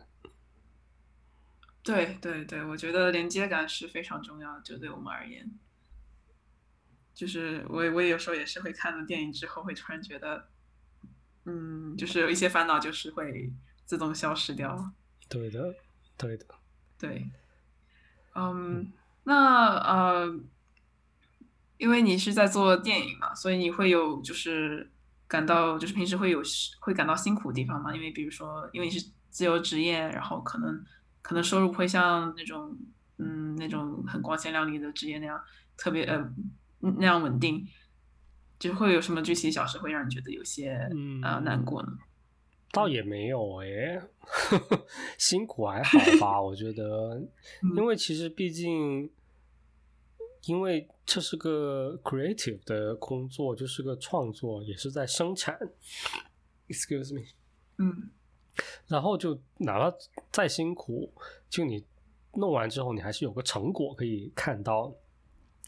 [1.82, 5.50] 对对对，我觉得连接感是非常重要的，就对我们而言。
[7.14, 10.48] 就是我我也有时候也是会看了电影之后，会突然觉得，
[11.46, 13.52] 嗯，就是有一些烦恼就是会
[13.86, 14.94] 自动消失掉。
[15.28, 15.76] 对的，
[16.16, 16.46] 对的，
[17.00, 17.28] 对，
[18.36, 18.92] 嗯。
[19.24, 20.40] 那呃，
[21.78, 24.92] 因为你是在做电影嘛，所以你会有就是
[25.28, 26.42] 感到就是平时会有
[26.80, 27.94] 会感到辛苦的地方吗？
[27.96, 30.84] 因为比如说，因为你是自由职业，然后可能
[31.22, 32.78] 可能收入会像那种
[33.18, 35.42] 嗯那种很光鲜亮丽的职业那样
[35.78, 36.30] 特别呃
[36.80, 37.68] 那样稳定，
[38.60, 40.90] 就会有什么具体小事会让你觉得有些
[41.22, 41.98] 呃难过呢？
[42.74, 44.02] 倒也没有哎，
[45.20, 46.42] 辛苦还好吧？
[46.42, 47.22] 我觉得，
[47.76, 49.12] 因为其实毕竟，
[50.46, 55.56] 因为这是个 creative 的工作，就是个创作，也是在生产。
[56.68, 57.28] Excuse me，
[57.78, 58.10] 嗯，
[58.88, 59.96] 然后就哪怕
[60.32, 61.14] 再辛苦，
[61.48, 61.86] 就你
[62.34, 64.92] 弄完之后，你还是有个成果可以看到，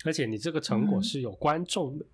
[0.05, 2.05] 而且你这个成果是有观众的。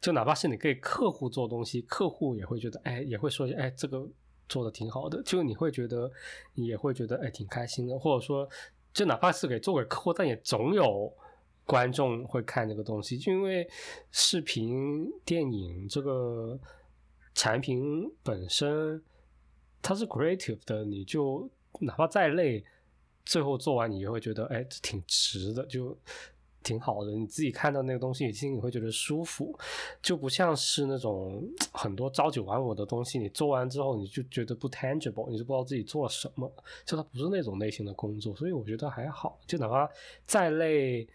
[0.00, 4.08] 就哪怕是你给客户做东西，客户也会觉得，哎，也会说，哎，这个
[4.48, 5.22] 做的挺好的。
[5.22, 6.10] 就你会觉得，
[6.54, 7.98] 你也会觉得，哎，挺开心的。
[7.98, 8.48] 或者说，
[8.94, 11.12] 就哪怕是给做给客户，但也总有
[11.66, 13.18] 观众会看这个东西。
[13.18, 13.68] 就因为
[14.10, 16.58] 视频电影这个
[17.34, 19.02] 产品本身
[19.82, 21.50] 它是 creative 的，你就
[21.80, 22.64] 哪怕再累，
[23.26, 25.66] 最后做完你也会觉得，哎，挺值的。
[25.66, 25.94] 就。
[26.62, 29.58] 挺好的，你自己看到那个东西，你心里会觉得舒服，
[30.02, 31.42] 就不像是那种
[31.72, 36.50] 很多朝九晚五的东西，你做完之后你就觉得不 tangible，你就不知道自己做了什么，
[36.84, 39.88] 就它不是那种类型的工作，所以我觉得还好，就哪怕
[40.26, 41.08] 再累，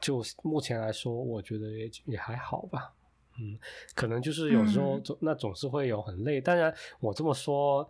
[0.00, 2.92] 就目前来说，我觉得也也还好吧，
[3.40, 3.58] 嗯，
[3.96, 7.84] 可能就是有时候总那总是会有很累，当然我这么说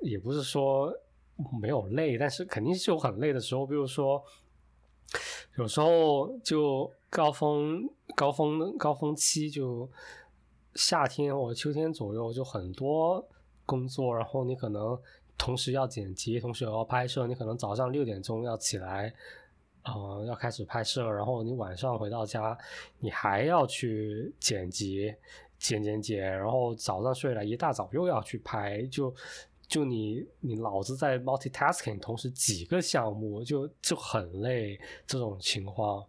[0.00, 0.90] 也不是说
[1.60, 4.24] 没有累，但是肯定是有很累的时候，比如说。
[5.56, 9.88] 有时候就高峰、高峰、高峰期，就
[10.74, 13.26] 夏天或者秋天左右，就很多
[13.66, 14.16] 工作。
[14.16, 14.98] 然后你可能
[15.36, 17.26] 同时要剪辑，同时要拍摄。
[17.26, 19.12] 你可能早上六点钟要起来，
[19.84, 21.10] 呃，要开始拍摄。
[21.10, 22.56] 然后你晚上回到家，
[22.98, 25.14] 你还要去剪辑、
[25.58, 26.22] 剪剪剪。
[26.22, 29.14] 然后早上睡了，一大早又要去拍，就。
[29.70, 36.04] 就你，你老是在 multitasking，同时几个项目就就很累这种情况，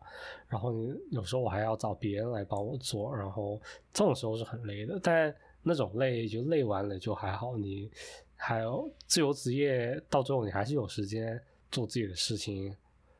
[0.47, 3.61] 然后你有时候我还要找别人来帮我做，然后
[3.93, 4.99] 这种时候是很累的。
[5.01, 7.87] 但那种累就累完了就还好，你
[8.35, 11.39] 还有自由职业，到最后你还是有时间
[11.69, 12.75] 做自己的事情，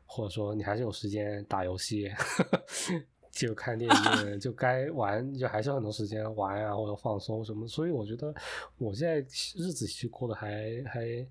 [0.06, 2.10] 或者说你还是有时间打游戏。
[3.32, 7.66] 就看电影，就该玩，就还是很多时间玩啊，或者放松什么。
[7.66, 8.32] 所以我觉得
[8.76, 9.16] 我现在
[9.56, 11.26] 日子其实过得还还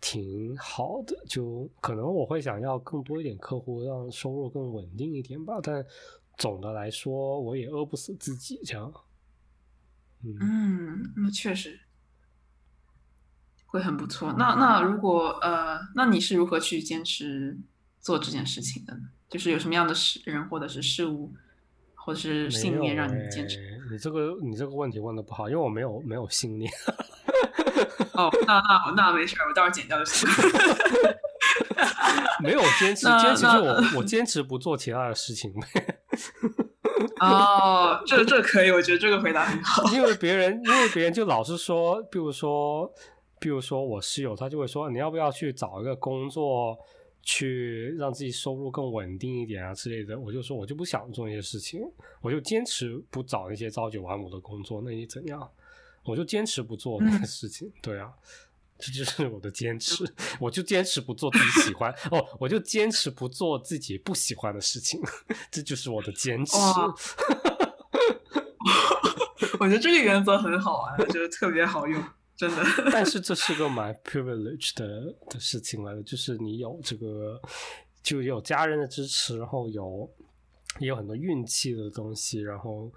[0.00, 1.16] 挺好的。
[1.26, 5.60] 就可能我会想要更多一点客户，让收入更稳定一点吧。
[5.62, 5.86] 但
[6.36, 8.92] 总的来说，我也饿不死自己这样。
[10.24, 11.78] 嗯，那确实
[13.66, 14.32] 会很不错。
[14.36, 17.56] 那那如果呃，那你是如何去坚持
[18.00, 19.00] 做这件事情的呢？
[19.28, 21.32] 就是有什么样的事人或者是事物，
[21.94, 23.58] 或者是信念让你坚持？
[23.90, 26.70] 你这个你这个问题问的不好，因为我没有没有信念。
[28.12, 30.28] 哦，那那那没事儿，我到时候剪掉就行。
[32.40, 35.52] 没有坚持， 坚持就我我坚持不做其他的事情。
[37.20, 39.84] 哦，这这可以，我觉得这个回答很好。
[39.92, 42.90] 因为别人，因为别人就老是说，比如说，
[43.40, 46.76] 比如说我室友，他就会说，你要不要去找一个工作？
[47.30, 51.82] 去让自己收入更稳定一点啊之类的，我就说，我就不想做那些事情，
[52.22, 54.80] 我就坚持不找那些朝九晚五的工作。
[54.82, 55.46] 那你怎样？
[56.04, 57.70] 我就坚持不做那些事情。
[57.82, 58.10] 对啊，
[58.78, 60.10] 这就是我的坚持。
[60.40, 64.98] 我就坚持不做自己喜欢哦，我就坚持不做自己不喜欢的事情。
[65.50, 66.56] 这就是我的坚持。
[69.60, 72.02] 我觉得这个原则很好啊，我觉得特别好用。
[72.38, 72.62] 真的，
[72.92, 77.42] 但是这是个蛮 privilege 的的事情来的，就是你有这个，
[78.00, 80.08] 就有家人的支持，然后有
[80.78, 82.92] 也有很多运气的东西，然后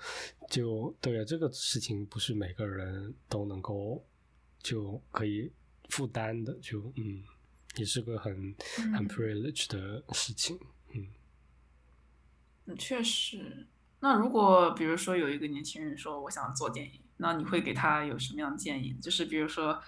[0.48, 4.06] 就对这个事情不是每个人都能够
[4.62, 5.52] 就可以
[5.90, 7.24] 负担的，就嗯，
[7.78, 8.56] 也是个很
[8.96, 10.60] 很 privilege 的事情，
[10.94, 11.08] 嗯，
[12.68, 13.66] 嗯，确实。
[14.02, 17.02] 那如果比如说有一个年轻人说我想做电影。
[17.22, 18.96] 那你会给他有什么样的建议？
[19.00, 19.80] 就是比如说，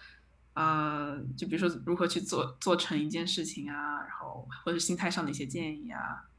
[0.54, 6.30] 呃，就比如说如何去做做成一件事情啊，然后或者心态上的一些建议啊，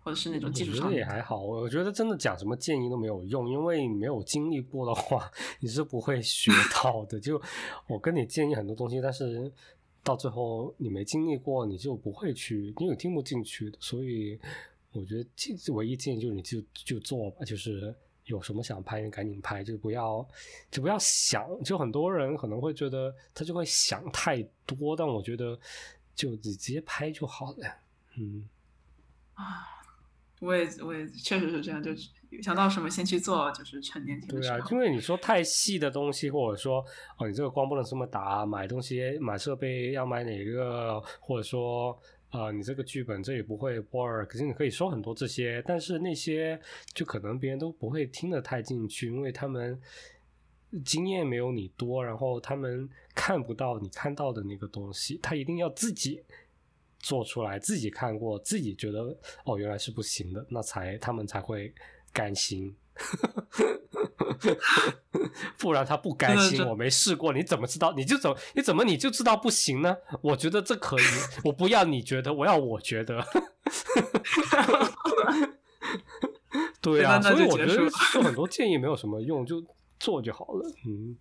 [0.00, 0.90] 或者是那种技术上。
[0.90, 5.30] 也还好，我觉得真的讲什么建议都没有用，因为你没有经历过的话，
[5.60, 6.50] 你是不会学
[6.82, 7.20] 到的。
[7.20, 7.40] 就
[7.86, 9.52] 我跟你建议很多东西，但是
[10.02, 13.76] 到最后你没经历过，你就不会去，因为听不进去的。
[13.82, 14.40] 所以
[14.92, 17.94] 我觉得这唯一建议就是你就就做吧，就是。
[18.28, 20.26] 有什么想拍，你赶紧拍，就不要，
[20.70, 21.46] 就不要想。
[21.62, 25.58] 就很多人可能会觉得他就会想太多，但我觉得
[26.14, 27.66] 就你直接拍就好了。
[28.16, 28.48] 嗯，
[29.34, 29.66] 啊，
[30.40, 31.90] 我也我也确实是这样，就
[32.42, 34.28] 想到什么先去做，就是趁年轻。
[34.28, 36.84] 对啊，因为你说太细的东西，或者说
[37.16, 41.98] 哦，你这个光不能这么打，买东西买设备要买哪个，或者说。
[42.30, 46.60] 啊，你这个剧本这也不会 work，可是你可以说很多这些，但是那些
[46.92, 49.80] 就可能别人都不会听得太进去，因为他们
[50.84, 56.22] 经验没有你多，然后他们看不到你看到的那个东西，他一定要自己
[56.98, 61.72] 做出来，自己看过，自己觉得哦原来是不行的，那才他们才会
[62.12, 62.76] 甘心。
[65.58, 67.92] 不然他不甘心，我没试过，你怎么知道？
[67.92, 69.96] 你就怎你怎么你就知道不行呢？
[70.22, 71.04] 我觉得这可以，
[71.44, 73.24] 我不要你觉得，我要我觉得。
[76.80, 79.62] 对啊，所以我觉得说很多建议没有什么用，就
[79.98, 80.66] 做就好了。
[80.86, 81.16] 嗯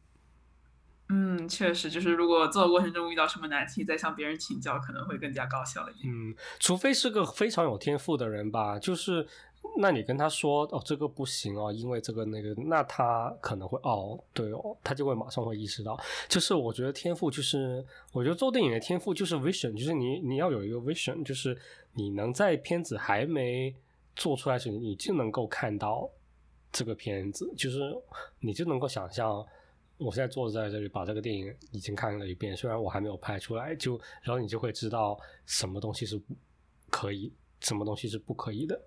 [1.10, 6.14] 嗯，确实，就是如果做的过程中遇到什么难题，再向别人请教，可能会更加高效一点。
[6.14, 9.28] 嗯，除非是个非常有天赋的人吧，就是。
[9.78, 16.00] 那你跟他说哦，这个不行哦，因为这个那个，那他可能会哦，对哦，他就会马上会意识到。
[16.28, 21.58] 就是我觉得天赋就是，我觉得做电影的天赋就是 vision，就是你你要有一个 vision，就是
[21.94, 23.76] 你能在片子还没
[24.16, 26.10] 做出来时，你就能够看到
[26.72, 27.80] 这个片子，就是
[28.40, 29.46] 你就能够想象，
[29.98, 36.20] 我现在坐在这里把这个电影已经看了一遍，虽然我还没有拍出来，就然后你就会知道什么东西是
[36.90, 38.80] 可以，什么东西是不可以的。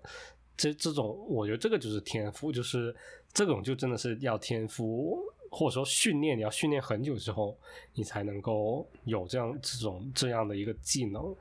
[0.61, 2.95] 这这种，我觉得这个就是天赋，就是
[3.33, 5.17] 这种就真的是要天赋，
[5.49, 7.57] 或者说训练，你要训练很久之后，
[7.95, 11.35] 你才能够有这样这种这样的一个技能。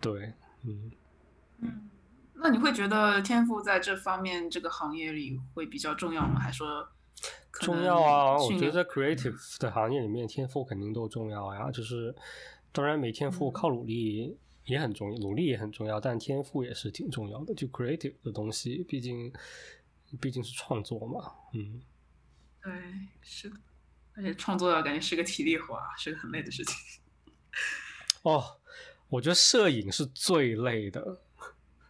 [0.00, 0.32] 对，
[0.62, 0.90] 嗯
[1.58, 1.90] 嗯，
[2.32, 6.40] 那你会觉得天赋在这方面这个行业里会比较重要吗？
[6.40, 6.88] 还说
[7.52, 8.38] 重要啊？
[8.38, 11.70] 我觉得在 creative 的行业里面，天赋肯定都重要呀。
[11.70, 12.14] 就是
[12.72, 14.34] 当然没天赋，靠努力。
[14.64, 17.54] 也很重要，努力也很重要，但天赋也是挺重要的。
[17.54, 19.32] 就 creative 的东西，毕竟
[20.20, 21.82] 毕竟是创作嘛，嗯，
[22.62, 22.72] 对，
[23.22, 23.56] 是的，
[24.14, 26.76] 而且创作要感觉是个体力活，是个很累的事情。
[28.22, 28.60] 哦，
[29.08, 31.22] 我觉得摄影是最累的，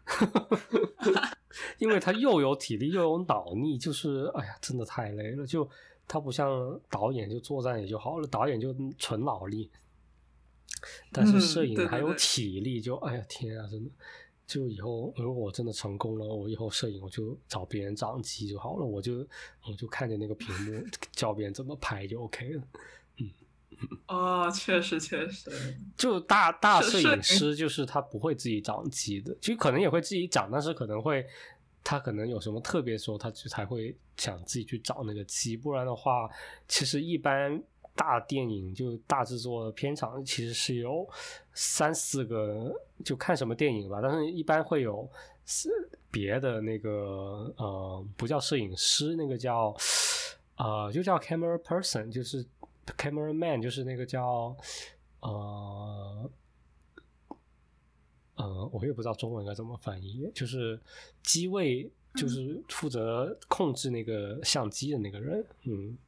[1.79, 5.47] 因为它又有体力又有脑力，就是哎呀，真的太累了。
[5.47, 5.69] 就
[6.09, 9.71] 它不像导演，就坐在那里就好了，导演就纯脑力。
[11.11, 13.91] 但是摄影还有体力，就哎呀天啊，真的，
[14.47, 19.27] 就以后如果我真的成功了，我以后摄影我就找别人掌机就好了，我就
[19.67, 22.63] 我就看着那个屏幕教别人怎么拍就 OK 了。
[23.19, 23.31] 嗯，
[24.09, 25.51] 哦，确实确实，
[25.97, 31.27] 就大大摄影师就是他不会自己掌机的，就可能也会自己掌，但是可能会
[31.83, 36.29] 他可能有什么特别时候，他就才会想自己去找那个机，不然的话，
[36.69, 37.63] 其实一般。
[37.95, 41.07] 大电影就大制作片场其实是有
[41.53, 42.75] 三四个，
[43.05, 44.01] 就看什么电影吧。
[44.03, 45.09] 但是一般会有
[45.45, 45.69] 是
[46.11, 49.77] 别的那个呃，不叫摄影师，那个叫
[50.57, 52.45] 呃，就叫 camera person，就是
[52.87, 54.57] camera man，就是那个叫
[55.21, 56.31] 呃
[58.37, 60.81] 呃，我也不知道中文该怎么翻译，就是
[61.23, 65.99] 机位，就是负责控制那个相机的那个人，嗯。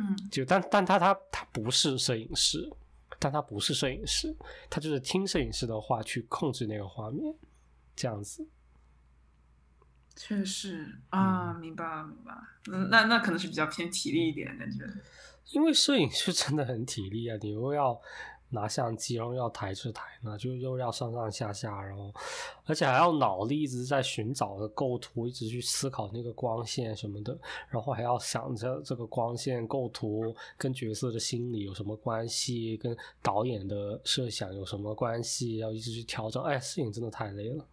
[0.00, 2.70] 嗯，就但但他他他不是摄影师，
[3.18, 4.34] 但他不是摄影师，
[4.70, 7.34] 他就是听摄影师的话去控制那个画面，
[7.94, 8.48] 这样子。
[10.16, 12.32] 确实啊，明白了明白。
[12.72, 14.84] 嗯，那那可能是比较偏体力一点感觉。
[15.52, 18.00] 因为摄影师真的很体力啊，你又要。
[18.50, 22.12] 拿相机，然后要抬着抬呢，就又要上上下下，然后
[22.66, 36.42] 而且还要脑力一直在寻找的构图，一直去思考那个光线什么的，然后还要想着这个光线构图跟角色的心理有什么关系，跟导演的设想有什么关系，要一直去调整。
[36.42, 37.64] 哎，摄影真的太累了。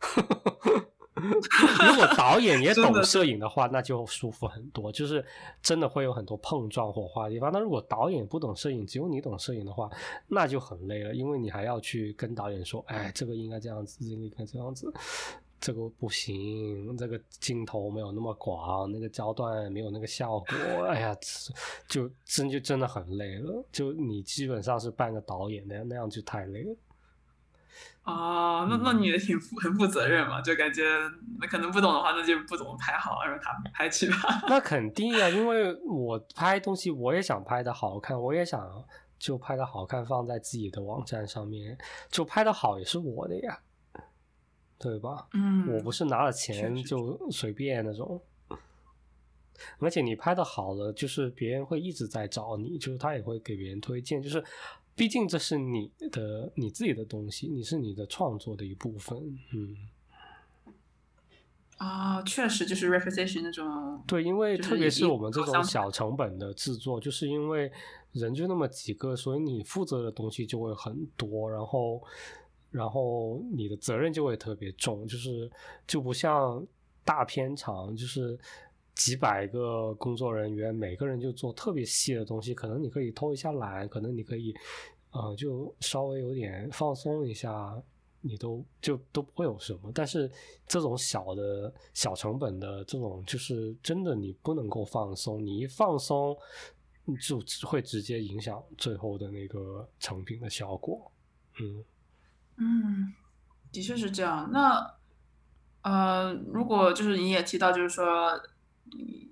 [1.88, 4.90] 如果导演也 懂摄影的话，那就舒服很多。
[4.90, 5.24] 就是
[5.62, 7.52] 真的会有很多碰撞火花的地方。
[7.52, 9.88] 那如果导演不懂摄影，只有你懂摄影的话，
[10.26, 14.92] 那就很累了，因为你还要去跟导演说：“哎，这个应该这样子，这个应该这样子，
[15.60, 20.46] 这个不行，这个镜头没有那么广，那个焦段没有那个效果。”
[20.90, 21.16] 哎呀，
[21.88, 23.64] 就真就真的很累了。
[23.70, 26.76] 就你基本上是半个导演那样，那样就太累了。
[28.04, 30.82] 哦，那那你也挺负很负责任嘛，就感觉
[31.40, 34.16] 那可能不懂的话，那就不怎么拍好，让他拍去吧。
[34.46, 38.84] 那肯定呀，因为我拍东西，我也想拍的好看，我也想
[39.18, 41.78] 就拍的好看，放在自己的网站上面，
[42.10, 43.58] 就拍的好也是我的呀，
[44.78, 45.26] 对吧？
[45.32, 48.20] 嗯，我不是拿了钱就随便那种，
[49.78, 54.44] 而且你拍的好了，就是别人会一直在找你，就是他也会给别人推荐，就是。
[54.96, 59.18] 毕竟这是你的你自己的东西，你是你的创作的一部分，
[59.52, 59.76] 嗯。
[61.78, 64.02] 啊，确实就是 reputation 那种。
[64.06, 67.70] 对，因为特别是我们这种小成本的制作，就是因为
[68.12, 72.00] 人就那么几个，所以你负责的东西就会很多，然后，
[72.70, 75.50] 然后你的责任就会特别重，就是
[75.86, 76.64] 就不像
[77.04, 78.38] 大片场，就是。
[78.94, 84.54] 几百个工作人员，每个人就做特别细的东西，可能你可以偷一下懒，可能你可以，
[85.10, 87.76] 呃，就稍微有点放松一下，
[88.20, 89.90] 你都就都不会有什么。
[89.92, 90.30] 但是
[90.68, 96.36] 这种小的小成本的这种，就是真的你不能够放松，你一放松，
[97.20, 101.10] 就会直接影响最后的那个成品的效果。
[101.60, 101.84] 嗯
[102.58, 103.12] 嗯，
[103.72, 104.48] 的确是这样。
[104.52, 104.94] 那
[105.82, 108.40] 呃，如果就是你也提到，就是说。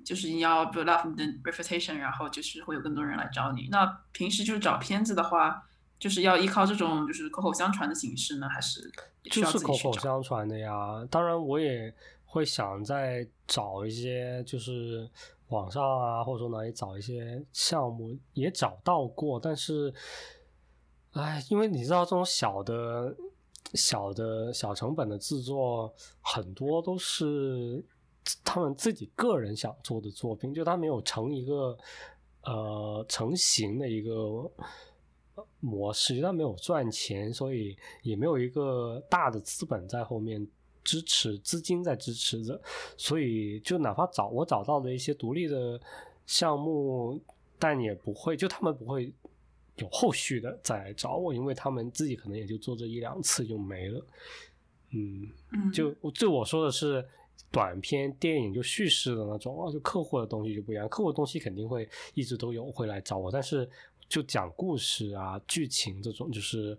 [0.05, 3.69] 就是你要 build up 你的 reputation，然后就是会有更多人来找你。
[3.71, 5.65] 那平时就是找片子的话，
[5.99, 8.91] 就是要依靠这种就是口口相传的形式呢，还是
[9.25, 11.07] 就是口口相传的呀？
[11.09, 11.95] 当然，我也
[12.25, 15.09] 会想再找一些，就是
[15.49, 19.39] 网上啊，或者说哪里找一些项目，也找到过。
[19.39, 19.95] 但是，
[21.13, 23.15] 哎，因为你知道，这种小的、
[23.75, 27.85] 小的、小成本的制作，很多都是。
[28.45, 31.77] 他们自己个人想做的作品，就他没有成一个
[32.45, 34.49] 呃成型的一个
[35.59, 40.47] 模式，他没有赚钱，所以也没有一个大的资本在后面
[40.85, 42.61] 支持，资金在支持着，
[42.97, 45.81] 所以就哪怕找我找到的一些独立的
[46.25, 47.21] 项目，
[47.59, 49.13] 但也不会，就他们不会
[49.77, 54.07] 有后续的再来找我，因为他们自己可能也就做这一两次就没了。
[54.91, 55.29] 嗯，
[55.73, 57.05] 就就我说的是。
[57.53, 60.89] 短片电影就叙事的那种啊，就客户的东西就不一样。
[60.89, 63.69] 客户的东西肯定会一直都有会来找我，但是
[64.09, 66.77] 就讲故事啊、剧情这种，就是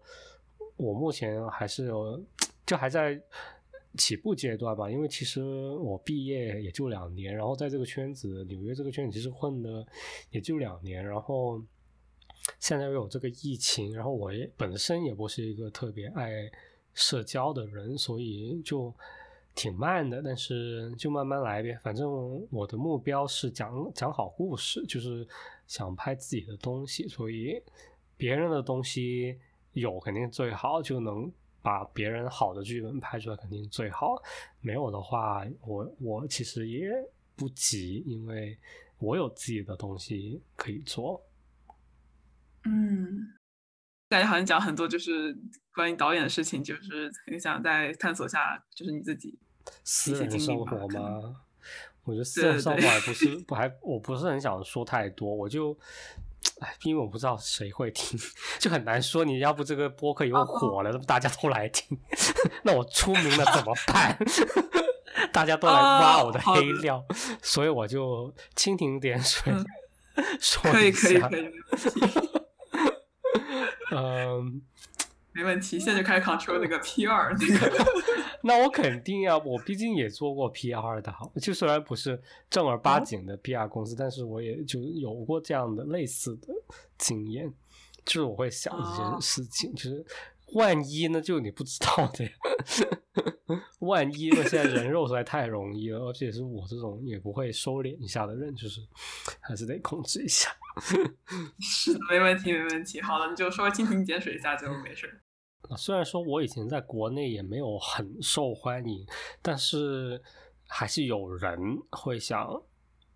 [0.76, 2.20] 我目前还是有，
[2.66, 3.22] 就还在
[4.00, 4.90] 起步阶段吧。
[4.90, 9.86] 因为其实我毕业也就两年，然后在这个圈子，纽约这个圈子其实混的
[10.32, 11.62] 也就两年，然后
[12.60, 16.52] 现在又有这个疫情，然后我也本身也不是一个特别爱
[16.96, 18.92] 社交的人，所以就。
[19.56, 21.78] 挺慢的，但是就慢慢来呗。
[21.84, 25.28] 反正我的目标是讲讲好故事，就是
[25.68, 27.08] 想拍自己的东西。
[27.08, 27.62] 所以
[28.18, 29.40] 别人的东西
[29.74, 31.32] 有肯定最好，就能
[31.62, 34.22] 把别人好的剧本拍出来肯定最好。
[34.62, 36.90] 没有的话，我我其实也
[37.36, 38.58] 不急，因为
[38.98, 41.22] 我有自己的东西可以做。
[42.66, 43.34] 嗯。
[44.10, 45.36] 感觉好像讲很多就是
[45.74, 49.36] 关于导演的事情，就是很想再探索下，就是你自己
[49.84, 51.36] 私人生活吗？
[52.04, 55.34] 我觉得私人生活还 不是不还，我不是很想说太多。
[55.34, 55.78] 我就
[56.60, 58.20] 哎，因为我不知道谁会听，
[58.60, 59.24] 就很难说。
[59.24, 61.98] 你要不这个播客以后火了，大家都来听，
[62.64, 64.18] 那我出名了怎么办？
[65.32, 67.04] 大家都来挖我的黑料，
[67.42, 69.54] 所以我就蜻蜓点水
[70.40, 71.30] 说一下。
[73.92, 74.62] 嗯，
[75.32, 77.86] 没问题，现在就开始 control 那个 P 二那个。
[78.46, 86.50] 那我肯定呀，我毕竟也做过 PR 的，好，就虽然不是正儿八经的 P R 公司，但是我也就有过这样的类似的
[86.98, 87.50] 经验，
[88.04, 90.06] 就是我会想一件事情，就是
[90.56, 92.32] 万一呢，就你不知道的呀，
[93.80, 98.82] 万一呢，现在人肉实在太容易了，而且是我这种也不会收敛一下的人，就是
[99.40, 100.52] 还是得控制一下。
[101.62, 103.00] 是的，没问题，没问题。
[103.02, 105.23] 好了，你就稍微蜻蜓点水一下就没事。
[105.78, 109.06] 虽然说我以前在国内也没有很受欢迎，
[109.42, 110.22] 但是
[110.68, 111.58] 还是有人
[111.92, 112.62] 会想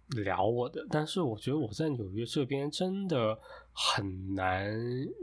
[0.10, 0.86] 聊我的。
[0.90, 3.38] 但是我觉得我在纽约这边真的
[3.74, 4.74] 很难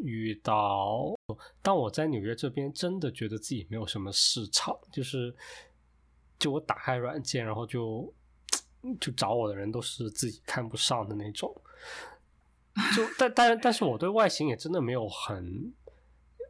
[0.03, 1.15] 遇到。
[1.63, 5.35] 当我在纽约这边真的觉得自己没有什么市场，就是
[6.39, 8.13] 就我打开软件，然后就
[9.01, 11.53] 就找我的人都是自己看不上的那种。
[12.95, 15.73] 就但但但是我对外形也真的没有很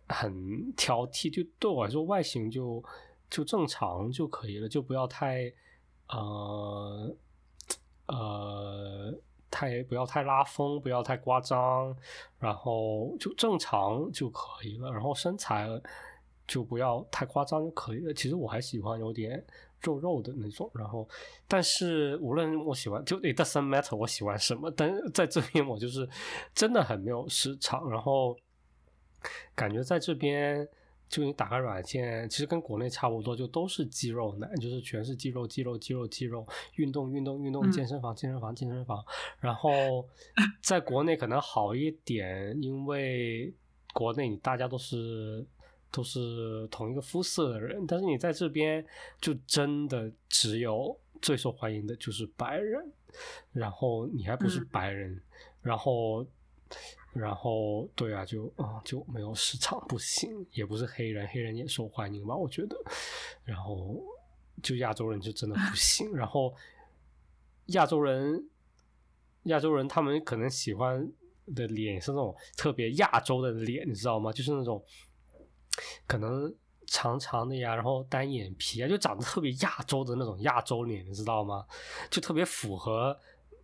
[0.08, 2.82] 很挑剔，就对我来说外形就
[3.30, 5.52] 就正常就可以了，就不要太
[6.08, 7.16] 呃
[8.06, 9.14] 呃
[9.50, 11.96] 太不要太拉风，不要太夸张，
[12.38, 15.68] 然后就正常就可以了，然后身材
[16.46, 18.12] 就不要太夸张就可以了。
[18.14, 19.44] 其实我还喜欢有点。
[19.80, 21.06] 肉肉的那种，然后，
[21.46, 26.08] 但是无论我喜欢，就 it doesn't matter 我喜欢什么，但在这边我就是
[26.54, 28.34] 真的很没有市场，然后
[29.54, 30.66] 感觉在这边
[31.08, 36.46] 就你打开软件，其实跟国内差不多，就都是肌肉男，就是全是肌肉、肌肉、肌肉、肌肉，
[36.76, 39.04] 运动、运动、运动，健身房、健身房、健身房，
[39.40, 40.08] 然后
[40.62, 43.52] 在国内可能好一点，因为
[43.92, 45.46] 国内你大家都是。
[45.94, 48.84] 都是同一个肤色的人，但是你在这边
[49.20, 52.84] 就真的只有最受欢迎的就是白人，
[53.52, 55.22] 然后你还不是白人，
[55.62, 56.26] 然后，
[57.14, 62.34] 然后对啊，就啊就没有市场，不行，也不是黑人，黑人也受欢迎吧？
[62.34, 62.76] 我觉得，
[63.44, 64.02] 然后
[64.62, 66.52] 就亚洲人就真的不行，然后
[67.66, 68.48] 亚洲人，
[69.44, 71.08] 亚洲人他们可能喜欢
[71.54, 74.32] 的脸是那种特别亚洲的脸，你知道吗？
[74.32, 74.84] 就是那种
[76.06, 76.52] 可能
[76.86, 81.64] 长长的呀，然后单眼皮啊，就长得特别亚洲的那种亚洲脸，你知道吗？
[82.10, 83.16] 就特别符合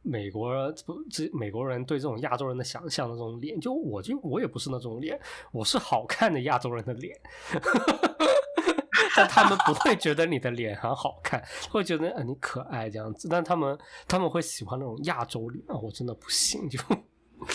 [0.02, 3.60] 美国不这美国人对这种亚洲人的想象的那种脸。
[3.60, 5.20] 就我就我也不是那种脸，
[5.52, 7.18] 我是好看的亚洲人的脸。
[9.16, 13.28] 但他们不会觉得你的脸很好看，会觉得呃你可爱这样子。
[13.28, 16.78] 但他们他们会喜欢那种亚洲脸啊，我真的不行，就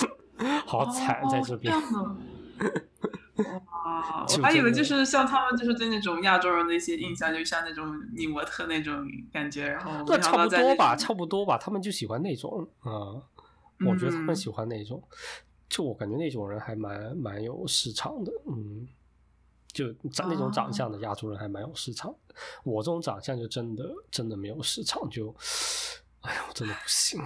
[0.68, 1.74] 好惨在这边。
[3.38, 9.68] 哇，我还以为就是像他们就是对那种亚洲人的一些印象，就像那种女模特那种感觉。
[9.68, 13.22] 然后那差不多吧，差不多吧，他们就喜欢那种啊。
[13.86, 15.04] 我觉得他们喜欢那种，
[15.68, 18.88] 就我感觉那种人还蛮蛮有市场的，嗯。
[19.74, 25.36] 就长那种长相的亚洲人还蛮有市场的，我这种长相就真的真的没有市场，就，
[26.22, 27.22] 哎呀，我真的不行。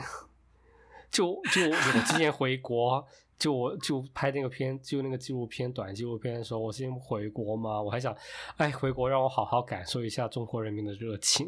[1.12, 3.08] 就就我之前回国，
[3.40, 8.16] 就我就拍那个片，就那个纪录片短纪录片的时候，我先回国嘛，我还想，
[8.58, 11.48] 哎，回国让我好好感受一下中国人民的热情，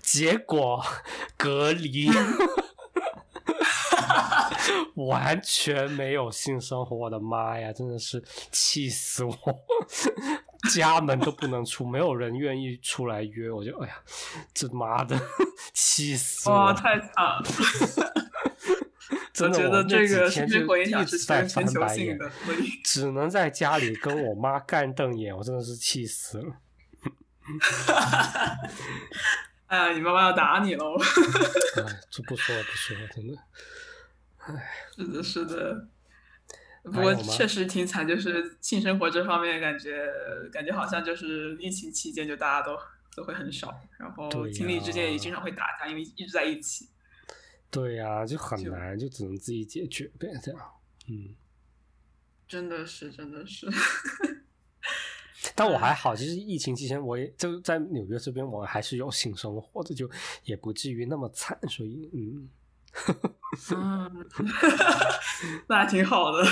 [0.00, 0.80] 结果
[1.36, 2.08] 隔离。
[4.94, 9.36] 完全没有性生活，我的妈呀，真的是气死我！
[10.72, 13.94] 家门都不能出，没有人愿意出来约，我就哎呀，
[14.54, 15.20] 这妈的
[15.74, 16.54] 气死我！
[16.54, 17.42] 哇，太惨了！
[19.34, 22.16] 真的，觉得这个天就一直在翻白眼
[22.84, 26.56] 只能在家里跟我妈干瞪眼，我真的是气死了。
[29.66, 30.94] 哎呀，你妈妈要打你喽！
[30.96, 33.34] 哎，就不说了，不说了，真的。
[34.38, 35.88] 哎，是的，是的，
[36.84, 40.06] 不过确实挺惨，就是性生活这方面，感觉
[40.52, 42.78] 感觉好像就是疫情期间就大家都
[43.16, 46.88] 都会很少，然后情侣之间也经常会打架，因为一直在一起。
[47.74, 50.60] 对呀，就很难，就只能自己解决呗，这样。
[51.08, 51.34] 嗯，
[52.48, 53.68] 真的是，真的是。
[55.54, 60.08] 但我还好，其实疫情期间我也就在纽约这边，我还是有性生活的，就
[60.44, 62.48] 也不至于那么惨，所以嗯。
[63.74, 64.26] 嗯，
[65.68, 66.42] 那还挺好的。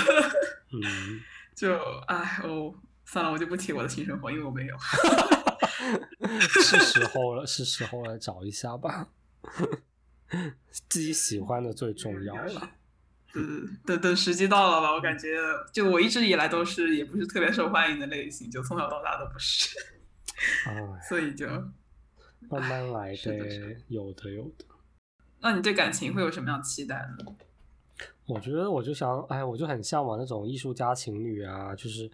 [0.71, 1.21] 嗯，
[1.55, 1.75] 就
[2.07, 2.75] 哎我，
[3.05, 4.77] 算了，我就不提我的性生活，因为我没有。
[6.39, 9.09] 是时候了，是时候来找一下吧。
[10.89, 12.69] 自己喜欢的最重要了。
[13.35, 14.93] 嗯，等等时机到了吧。
[14.93, 15.37] 我感觉，
[15.71, 19.77] 就我一直以来都是，也不是特别受欢迎的类型，就从小到大都不是。
[20.67, 21.47] 啊， 所以就
[22.49, 24.65] 慢慢来呗，有的有的。
[25.39, 27.35] 那你对感情会有什么样期待呢？
[28.25, 32.09] 我觉得我就想，哎，我就很向往那种艺术家情侣啊，就是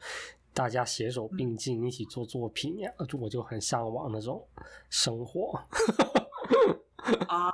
[0.54, 4.48] 大家携手并进，一起做作品呀，就我就很向往那种
[4.90, 5.62] 生活。
[7.28, 7.52] 啊，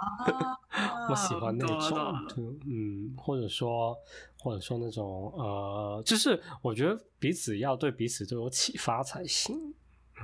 [1.10, 3.96] 我喜欢那种，嗯，或者说，
[4.40, 9.74] 或者说那种，呃，就是我觉得彼此要对彼此都有启发才行。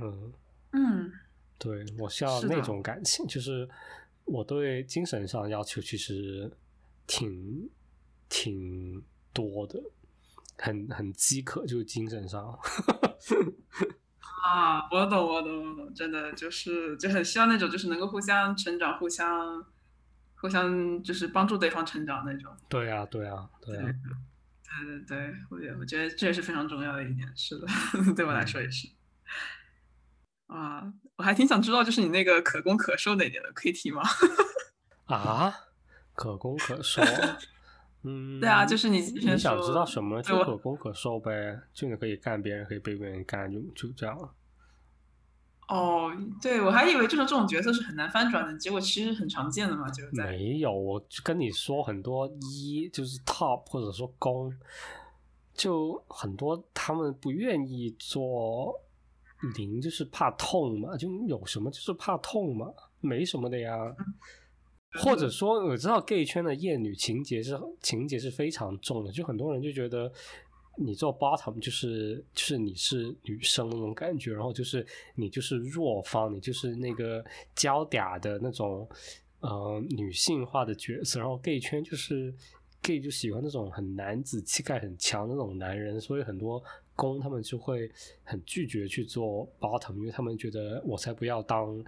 [0.00, 0.32] 嗯
[0.72, 1.12] 嗯，
[1.58, 3.68] 对我需要那种感情，就是。
[4.24, 6.48] 我对精神上要求其实
[7.08, 7.68] 挺
[8.28, 9.82] 挺多的，
[10.56, 12.56] 很很饥渴，就是精神上。
[14.42, 19.64] 啊，我懂，我懂，我懂，真的就是就很需要那种，就是能够互相成长、互相
[20.34, 22.52] 互相就是帮助对方成长那种。
[22.68, 23.82] 对啊，对啊，对啊。
[23.82, 23.92] 对
[24.86, 27.66] 对对，我觉我觉得这也是非常重要的一点，是的，
[28.16, 28.88] 对我来说也是。
[30.46, 34.02] 啊，我还挺想知道，就是你那个可攻可受那点的，可以提吗？
[35.06, 35.54] 啊，
[36.14, 37.02] 可攻可受，
[38.02, 44.32] 嗯，对啊，就是你你想知道什么就可攻可受呗，就你可以干别人，可以被别人干，就就这样了。
[45.68, 54.52] 哦，对，我还以为就是这种角色是很难翻转的，结果其实很常见的嘛，就没有，我跟你说很多一就是 top 或者说攻，
[55.54, 58.80] 就很多他们不愿意做。
[59.56, 63.76] 零就是怕痛嘛，就有什么就是怕痛嘛，没什么的呀。
[65.00, 70.12] 或者说，我知道 gay 圈的厌女情节是情节是非常重的，就很多人就觉得
[70.76, 77.24] 你做 bottom 就是就是你是女生那种感觉，然后就是你就是弱方，你就是那个
[77.54, 78.88] 娇嗲的那种
[79.40, 82.34] 呃女性化的角色，然后 gay 圈就是
[82.82, 86.62] gay 就喜欢那种很男子气概很强的那种男人，所以很多。
[86.94, 87.90] 攻他们就会
[88.22, 91.82] 很拒绝去做 bottom，因为他们觉得我才不要当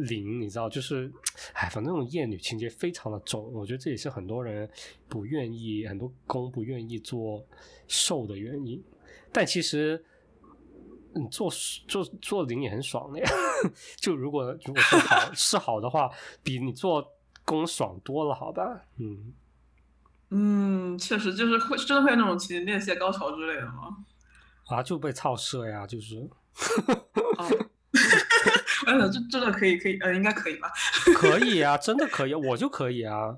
[0.00, 1.12] 零，你知道，就是，
[1.54, 4.68] 哎，反正那种厌女情节非常的重，我觉得这也是很多人
[5.08, 7.44] 不愿意，很多攻不愿意做
[7.88, 8.82] 受的原因。
[9.32, 10.04] 但其实，
[11.14, 11.50] 你做
[11.88, 13.28] 做做零也很爽的呀，
[13.96, 16.10] 就如果如果是好是好的话，
[16.42, 17.12] 比你做
[17.44, 18.84] 攻爽多了，好吧？
[18.98, 19.34] 嗯。
[20.30, 23.96] 嗯，确实就是会真的会有那种前列腺高潮之类的吗？
[24.66, 26.18] 啊，就被操射呀，就是。
[27.38, 27.48] 哦，
[28.86, 30.70] 嗯，这真的可以，可以，呃，应该可以吧？
[31.16, 33.36] 可以啊，真的可以，我就可以啊，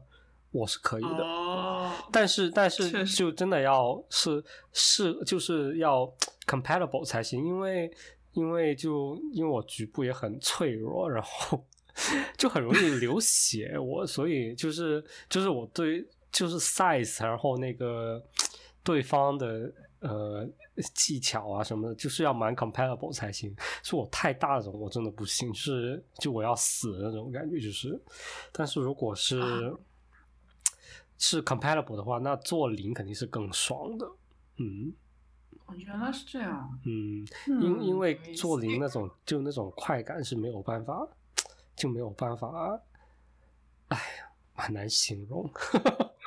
[0.50, 1.08] 我是可以的。
[1.08, 6.12] 哦，但是，但是，就真的要是是就是要
[6.46, 7.90] compatible 才行，因为
[8.32, 11.64] 因为就因为我局部也很脆弱，然后
[12.36, 18.22] 就很容易流血，我所以就是就是我对就是 size，然后那个
[18.84, 19.72] 对方的。
[20.00, 20.48] 呃，
[20.94, 23.54] 技巧啊什么的，就是要蛮 compatible 才行。
[23.82, 28.00] 是我太大那种，我真的不行，就是就我要死的那种感觉，就是。
[28.52, 29.76] 但是如果是
[31.18, 34.08] 是 compatible 的话，那做零肯定是更爽的。
[34.58, 34.92] 嗯，
[35.76, 36.78] 原来是这样。
[36.86, 37.26] 嗯，
[37.60, 41.08] 因因为做零那种就那种快感是没有办法，
[41.74, 42.80] 就没有办法。
[43.88, 45.50] 哎呀，很难形容。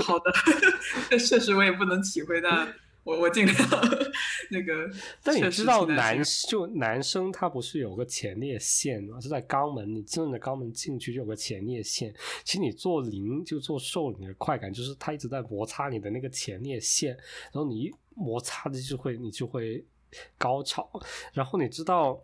[0.00, 0.32] 好的，
[1.10, 2.72] 确实我也不能体会，但
[3.04, 3.56] 我我尽量
[4.50, 4.90] 那个。
[5.22, 9.20] 但你知道男就男生他不是有个前列腺吗？
[9.20, 12.14] 是在肛门，你正着肛门进去就有个前列腺。
[12.44, 17.16] 其实你做零就做瘦，你的快感就是他一直在摩擦你的那个前列腺，
[17.52, 19.84] 然后你一摩擦的就会你就会
[20.36, 20.90] 高潮。
[21.32, 22.22] 然后你知道，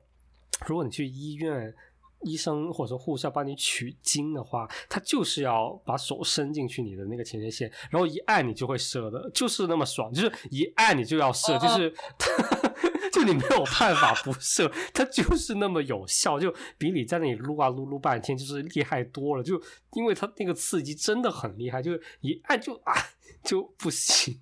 [0.67, 1.75] 如果你去医院。
[2.23, 11.95] 医生或者说护士要帮你取精的话，他就是要把手伸进去你的那个前列腺，然后一按你就会射的，就是那么爽，就是一按你就要射，就是
[13.13, 19.61] 就你没有办法不射，它就是那么有效，就比你在那里撸啊撸撸半天就是厉害多了，就
[19.93, 22.93] 因为它那个刺激真的很厉害，就是一按就啊
[23.45, 24.41] 就不行。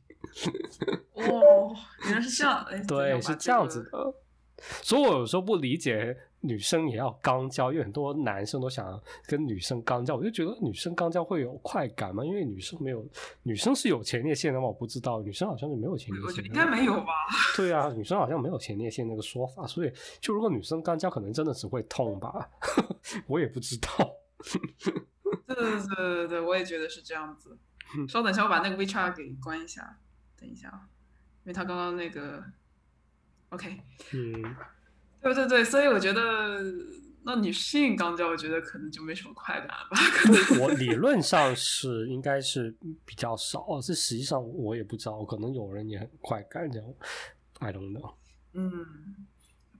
[1.12, 4.14] 哦，原来是这样， 对，是这样子的。
[4.82, 12.22] 所以我有时候不理解女生也要肛交，因为很多男生都想跟女生肛交，我就觉得女生肛交会有快感吗？
[12.24, 13.04] 因为女生没有，
[13.42, 14.66] 女生是有前列腺的吗？
[14.66, 17.12] 我不知道，女生好像是没有前列腺，应该没有吧？
[17.56, 22.50] 对啊，女生好像没有前列腺那个说法，所以就如果女生肛交，可能真的只会痛吧？
[23.26, 23.88] 我也不知道。
[25.46, 27.56] 对对对对对，我也觉得是这样子。
[28.08, 29.98] 稍等一下，我把那个 WeChat 给关一下，
[30.38, 30.88] 等一下啊，
[31.44, 32.44] 因为他刚刚那个。
[33.50, 33.78] OK，
[34.12, 34.42] 嗯，
[35.24, 36.62] 对对对，所以我觉得，
[37.24, 39.96] 那你适应肛交，我觉得可能就没什么快感吧。
[40.12, 42.76] 可能我 理论上是应该是
[43.06, 46.86] 比较少，这实际上我也不知道，可能有人也很快感这样
[47.60, 48.14] ，I don't know。
[48.52, 48.70] 嗯，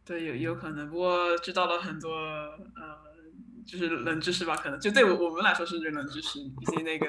[0.05, 2.99] 对，有有可能，不过知道了很多呃，
[3.67, 7.07] 就是冷知识吧，可能就对我我们来说是冷知识，毕竟那个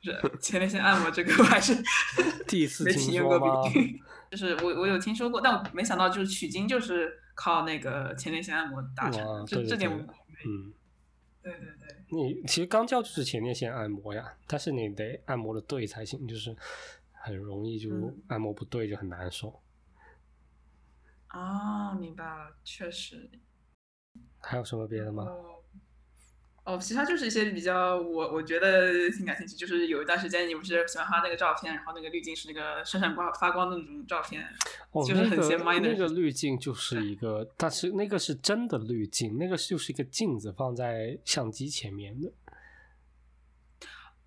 [0.00, 1.74] 是前列腺按摩这个，我还是
[2.46, 3.68] 第一次听说过？
[4.30, 10.72] 就是我我有听说过，但我没想到就是取经就是靠那个前列腺按摩达成，这这点我嗯，
[11.42, 16.56] 对对对，你其实肛交就是前列腺按摩呀，但是你得按摩的对才行，就是
[17.12, 17.90] 很容易就
[18.26, 19.62] 按摩不对就很难受。
[21.28, 23.30] 啊，明白了，确实。
[24.40, 25.24] 还有什么别的吗？
[25.24, 25.55] 哦，
[26.80, 34.44] 其他就是一些比较我我觉得挺感兴趣，就是有一段时间你不是喜欢他那个照片，然后那个滤镜是那个闪闪光发光的那种照片，
[35.06, 42.32] 就是很些那个滤镜就是一个，但是那个是真的滤镜，那个就是一个镜子放在相机前面的。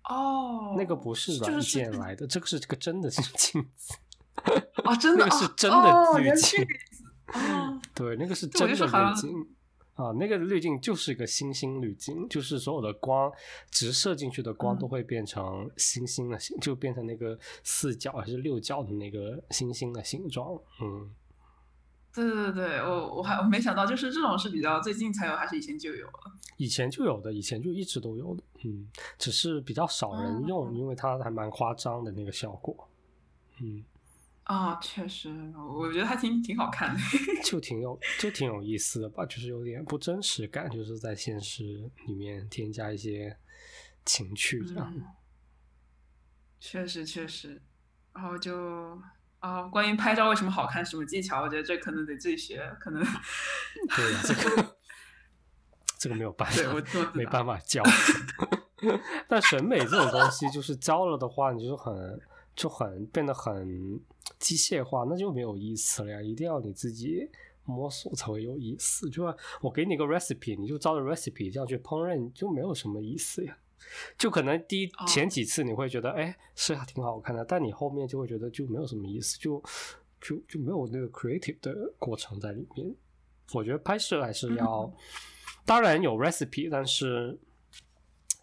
[0.04, 3.94] 哦，那个不是软件来的，这个是这个真的是镜子。
[4.84, 6.66] 哦，真的，那个是真的滤镜。
[7.34, 9.46] 哦，对，那个是真的滤镜。
[10.02, 13.30] 啊，那个滤镜就是一个星星滤镜，就是所有的光
[13.70, 20.54] 直射进去的光都会变成星星的形，就变成那个四角还是六角的那个星星的形状。
[20.82, 21.10] 嗯，
[22.14, 26.32] 对对对，我我还我没想到，就是这种是比较最近才有，还是以前就有了？
[26.56, 28.42] 以前就有的，以前就一直都有的。
[28.64, 32.88] 嗯，只是比较少人用，因为它还蛮夸张的那个效果。
[33.60, 33.84] 嗯。
[34.50, 37.00] 啊，确实，我觉得还挺挺好看的，
[37.44, 43.36] 就挺有就挺有意思的吧，就是有点不真实感，就是在现实里面添加一些
[44.04, 44.92] 情趣这样。
[46.58, 47.62] 确实确实，
[48.12, 49.00] 然后就
[49.38, 53.00] 啊，关于拍照为什么好看，什么技巧，我觉得这可能得自己学，可能。
[53.04, 54.76] 对，这个
[55.96, 57.84] 这个没有办法，没办法教。
[59.28, 62.20] 但审美这种东西，就是教了的话，你就很。
[62.60, 63.98] 就很变得很
[64.38, 66.20] 机械化，那就没有意思了呀！
[66.20, 67.26] 一定要你自己
[67.64, 69.08] 摸索才会有意思。
[69.08, 69.24] 就
[69.62, 73.56] 我给你个 recipe，你就照着 recipe 这样去烹饪，就没有什么意思呀。
[74.18, 79.62] 就可能第一前几次你会觉得，哎，是还挺好看的，但你后面就会觉得就没有什么意思，就
[80.20, 82.94] 就就没有那个 creative 的过程在里面。
[83.54, 84.92] 我觉得拍摄还是要，
[85.64, 87.38] 当然有 recipe，但是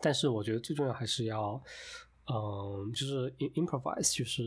[0.02, 1.62] 但是我觉得最重要还是要。
[2.30, 4.44] 嗯，就是 improvise，就是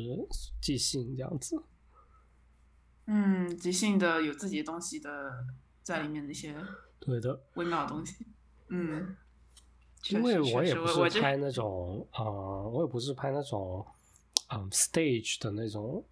[0.60, 1.62] 即兴这样子。
[3.06, 5.44] 嗯，即兴的有自己的东西的
[5.82, 6.54] 在里面那些
[6.98, 8.26] 对的微妙的东西。
[8.68, 9.16] 嗯，
[10.10, 13.84] 因为我也不是拍那种，呃，我也不是拍那种，
[14.50, 16.04] 嗯，stage 的那种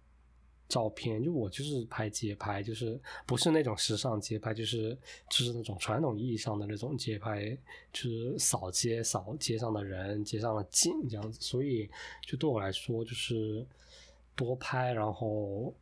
[0.69, 4.97] 照片，就我就是拍街拍，就是不是那种时尚街拍，就是
[5.29, 7.57] 就是那种传统意义上的那种街拍，
[7.91, 11.89] 就是扫街扫街上的人，街上的景这样子，所以
[12.21, 13.67] 就对我来说就是
[14.35, 15.75] 多拍，然后。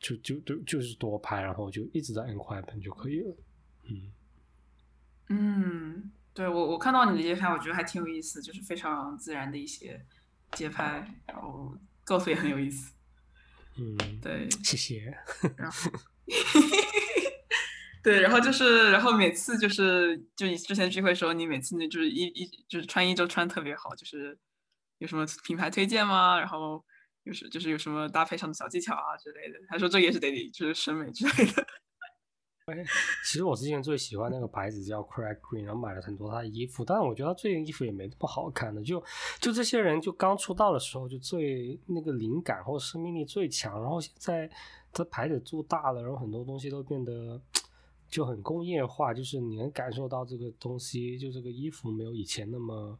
[0.00, 3.36] 就就就就是多拍，然后就一直在按快门就可以了。
[3.86, 4.12] 嗯
[5.26, 10.00] 嗯，对我我看到你的街拍，我觉得还挺有意思，就是非常自然的一些
[10.52, 11.74] 街拍，然后
[12.04, 12.92] 构图也很有意思。
[13.78, 15.16] 嗯，对，谢谢。
[15.56, 15.90] 然后，
[18.02, 24.38] 对，然后就是，然后每次就是，就你之前聚会时候，你每次呢就是一一就是穿衣都穿特别好，就是
[24.98, 26.38] 有什么品牌推荐吗？
[26.38, 26.84] 然后。
[27.24, 31.66] 就是就是有什么搭配上的小技巧啊之类的，他说这也是得就是审美之类的。
[33.24, 38.82] 其实我之前最喜欢那个牌子叫 Craig Green，然后买了很多他的衣服，但是我觉得他最近衣服也没那么好看的。
[38.82, 39.02] 就
[39.40, 44.50] 就这些人就刚出道的时候就最那个灵感或生命力最强，然后现在
[44.92, 47.40] 他牌子做大了，然后很多东西都变得
[48.08, 52.98] 就很工业化，就是你能感受到这个东西，就这个衣服没有以前那么。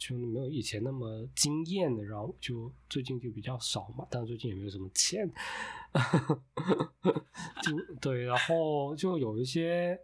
[0.00, 5.30] 就没有以前那么惊艳的，然后就最近就比较少嘛，但最近也没有什么钱，
[7.62, 10.00] 就对，然后就有一些，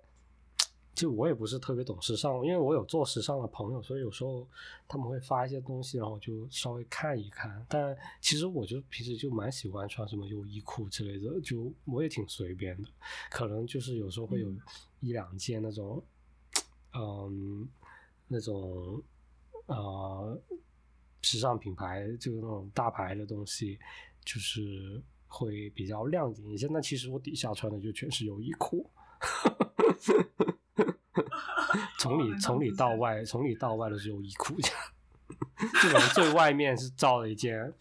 [0.94, 4.46] 就我也不是特别懂时尚，因为我有做时尚的朋友，所以有时候
[4.86, 7.64] 他们会发一些东西，然后就稍微看一看。
[7.66, 12.88] 但其实我就平时就蛮喜欢穿什么优衣库之类的，就我也挺随便的，
[13.30, 14.52] 可能就是有时候会有
[15.00, 16.04] 一两件那种，
[16.92, 17.66] 嗯，
[18.28, 19.02] 那种。
[19.66, 20.42] 呃，
[21.22, 23.78] 时尚品牌就是那种大牌的东西，
[24.24, 26.66] 就是会比较亮点一些。
[26.70, 28.88] 那其实我底下穿的就全是优衣库，
[31.98, 34.54] 从里从里到外，从里到外都是优衣库。
[35.82, 37.72] 这种最外面是罩了一件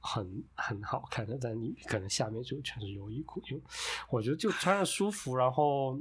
[0.00, 3.40] 很很好看的，但你可能下面就全是优衣库。
[3.42, 3.60] 就
[4.08, 6.00] 我觉得就穿着舒服，然后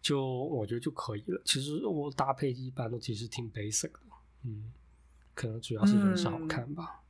[0.00, 1.40] 就我觉得就可以了。
[1.44, 4.00] 其实我搭配一般都其实挺 basic 的。
[4.44, 4.72] 嗯，
[5.34, 7.00] 可能主要是人少好看吧。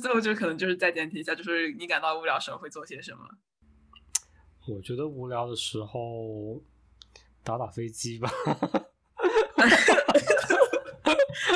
[0.00, 3.26] 最后就可能就是再点题一下，就是你感到无聊时候会做些什么？
[4.68, 6.62] 我觉得无聊的时候
[7.42, 8.28] 打打飞机吧。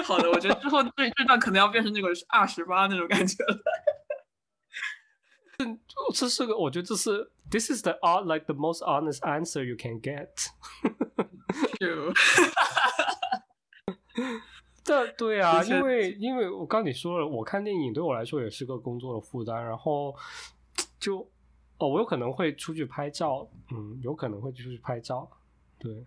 [0.04, 3.58] 好的，我觉得之后这这段可能要变成那个二十八那种感觉了。
[6.14, 10.48] 这是个，我觉得这是 This is the art like the most honest answer you can get。
[14.82, 20.14] 这对啊，因为因为我刚你说了，我看电影对我来说也是个工作的负担，然后
[20.98, 21.20] 就
[21.78, 25.30] 哦，我有可能会出去拍照，嗯，有可能会出去拍照，
[25.78, 26.06] 对，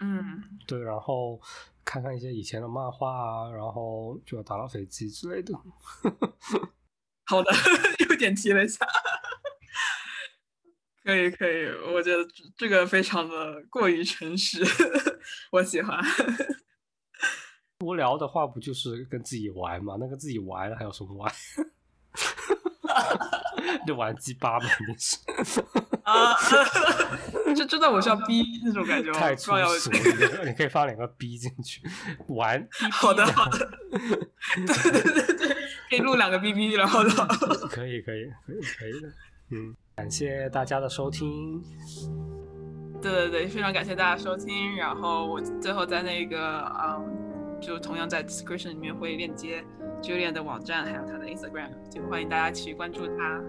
[0.00, 1.38] 嗯，对，然后
[1.84, 5.52] 看看一些以前的漫画啊，然后就要打打飞机之类的。
[7.28, 7.50] 好的，
[8.08, 8.86] 又点题了一下，
[11.04, 12.26] 可以可以，我觉得
[12.56, 14.64] 这个非常的过于诚实，
[15.52, 16.02] 我喜欢。
[17.80, 19.96] 无聊的话，不就是跟自己玩嘛？
[20.00, 21.30] 那个自己玩，还有什么玩？
[23.86, 25.18] 就玩鸡巴嘛，肯定是。
[26.04, 26.34] 啊，
[27.54, 29.18] 就真的我需要逼那种感觉吗？
[29.18, 31.82] 太粗俗了， 你可以放两个逼进去
[32.28, 32.66] 玩。
[32.90, 33.58] 好的，好的。
[33.90, 35.48] 对对对对，
[35.90, 37.10] 可以录两个逼逼，然后的。
[37.68, 39.08] 可以可以可以可以的，
[39.50, 41.62] 嗯，感谢大家的收听。
[43.02, 44.74] 对对对，非常感谢大家收听。
[44.76, 47.25] 然后我最后在那个嗯。
[47.66, 49.64] 就同样在 description 里面会链接
[50.00, 53.42] Julian 的网站，还有他的 Instagram，就欢迎大家去关注他。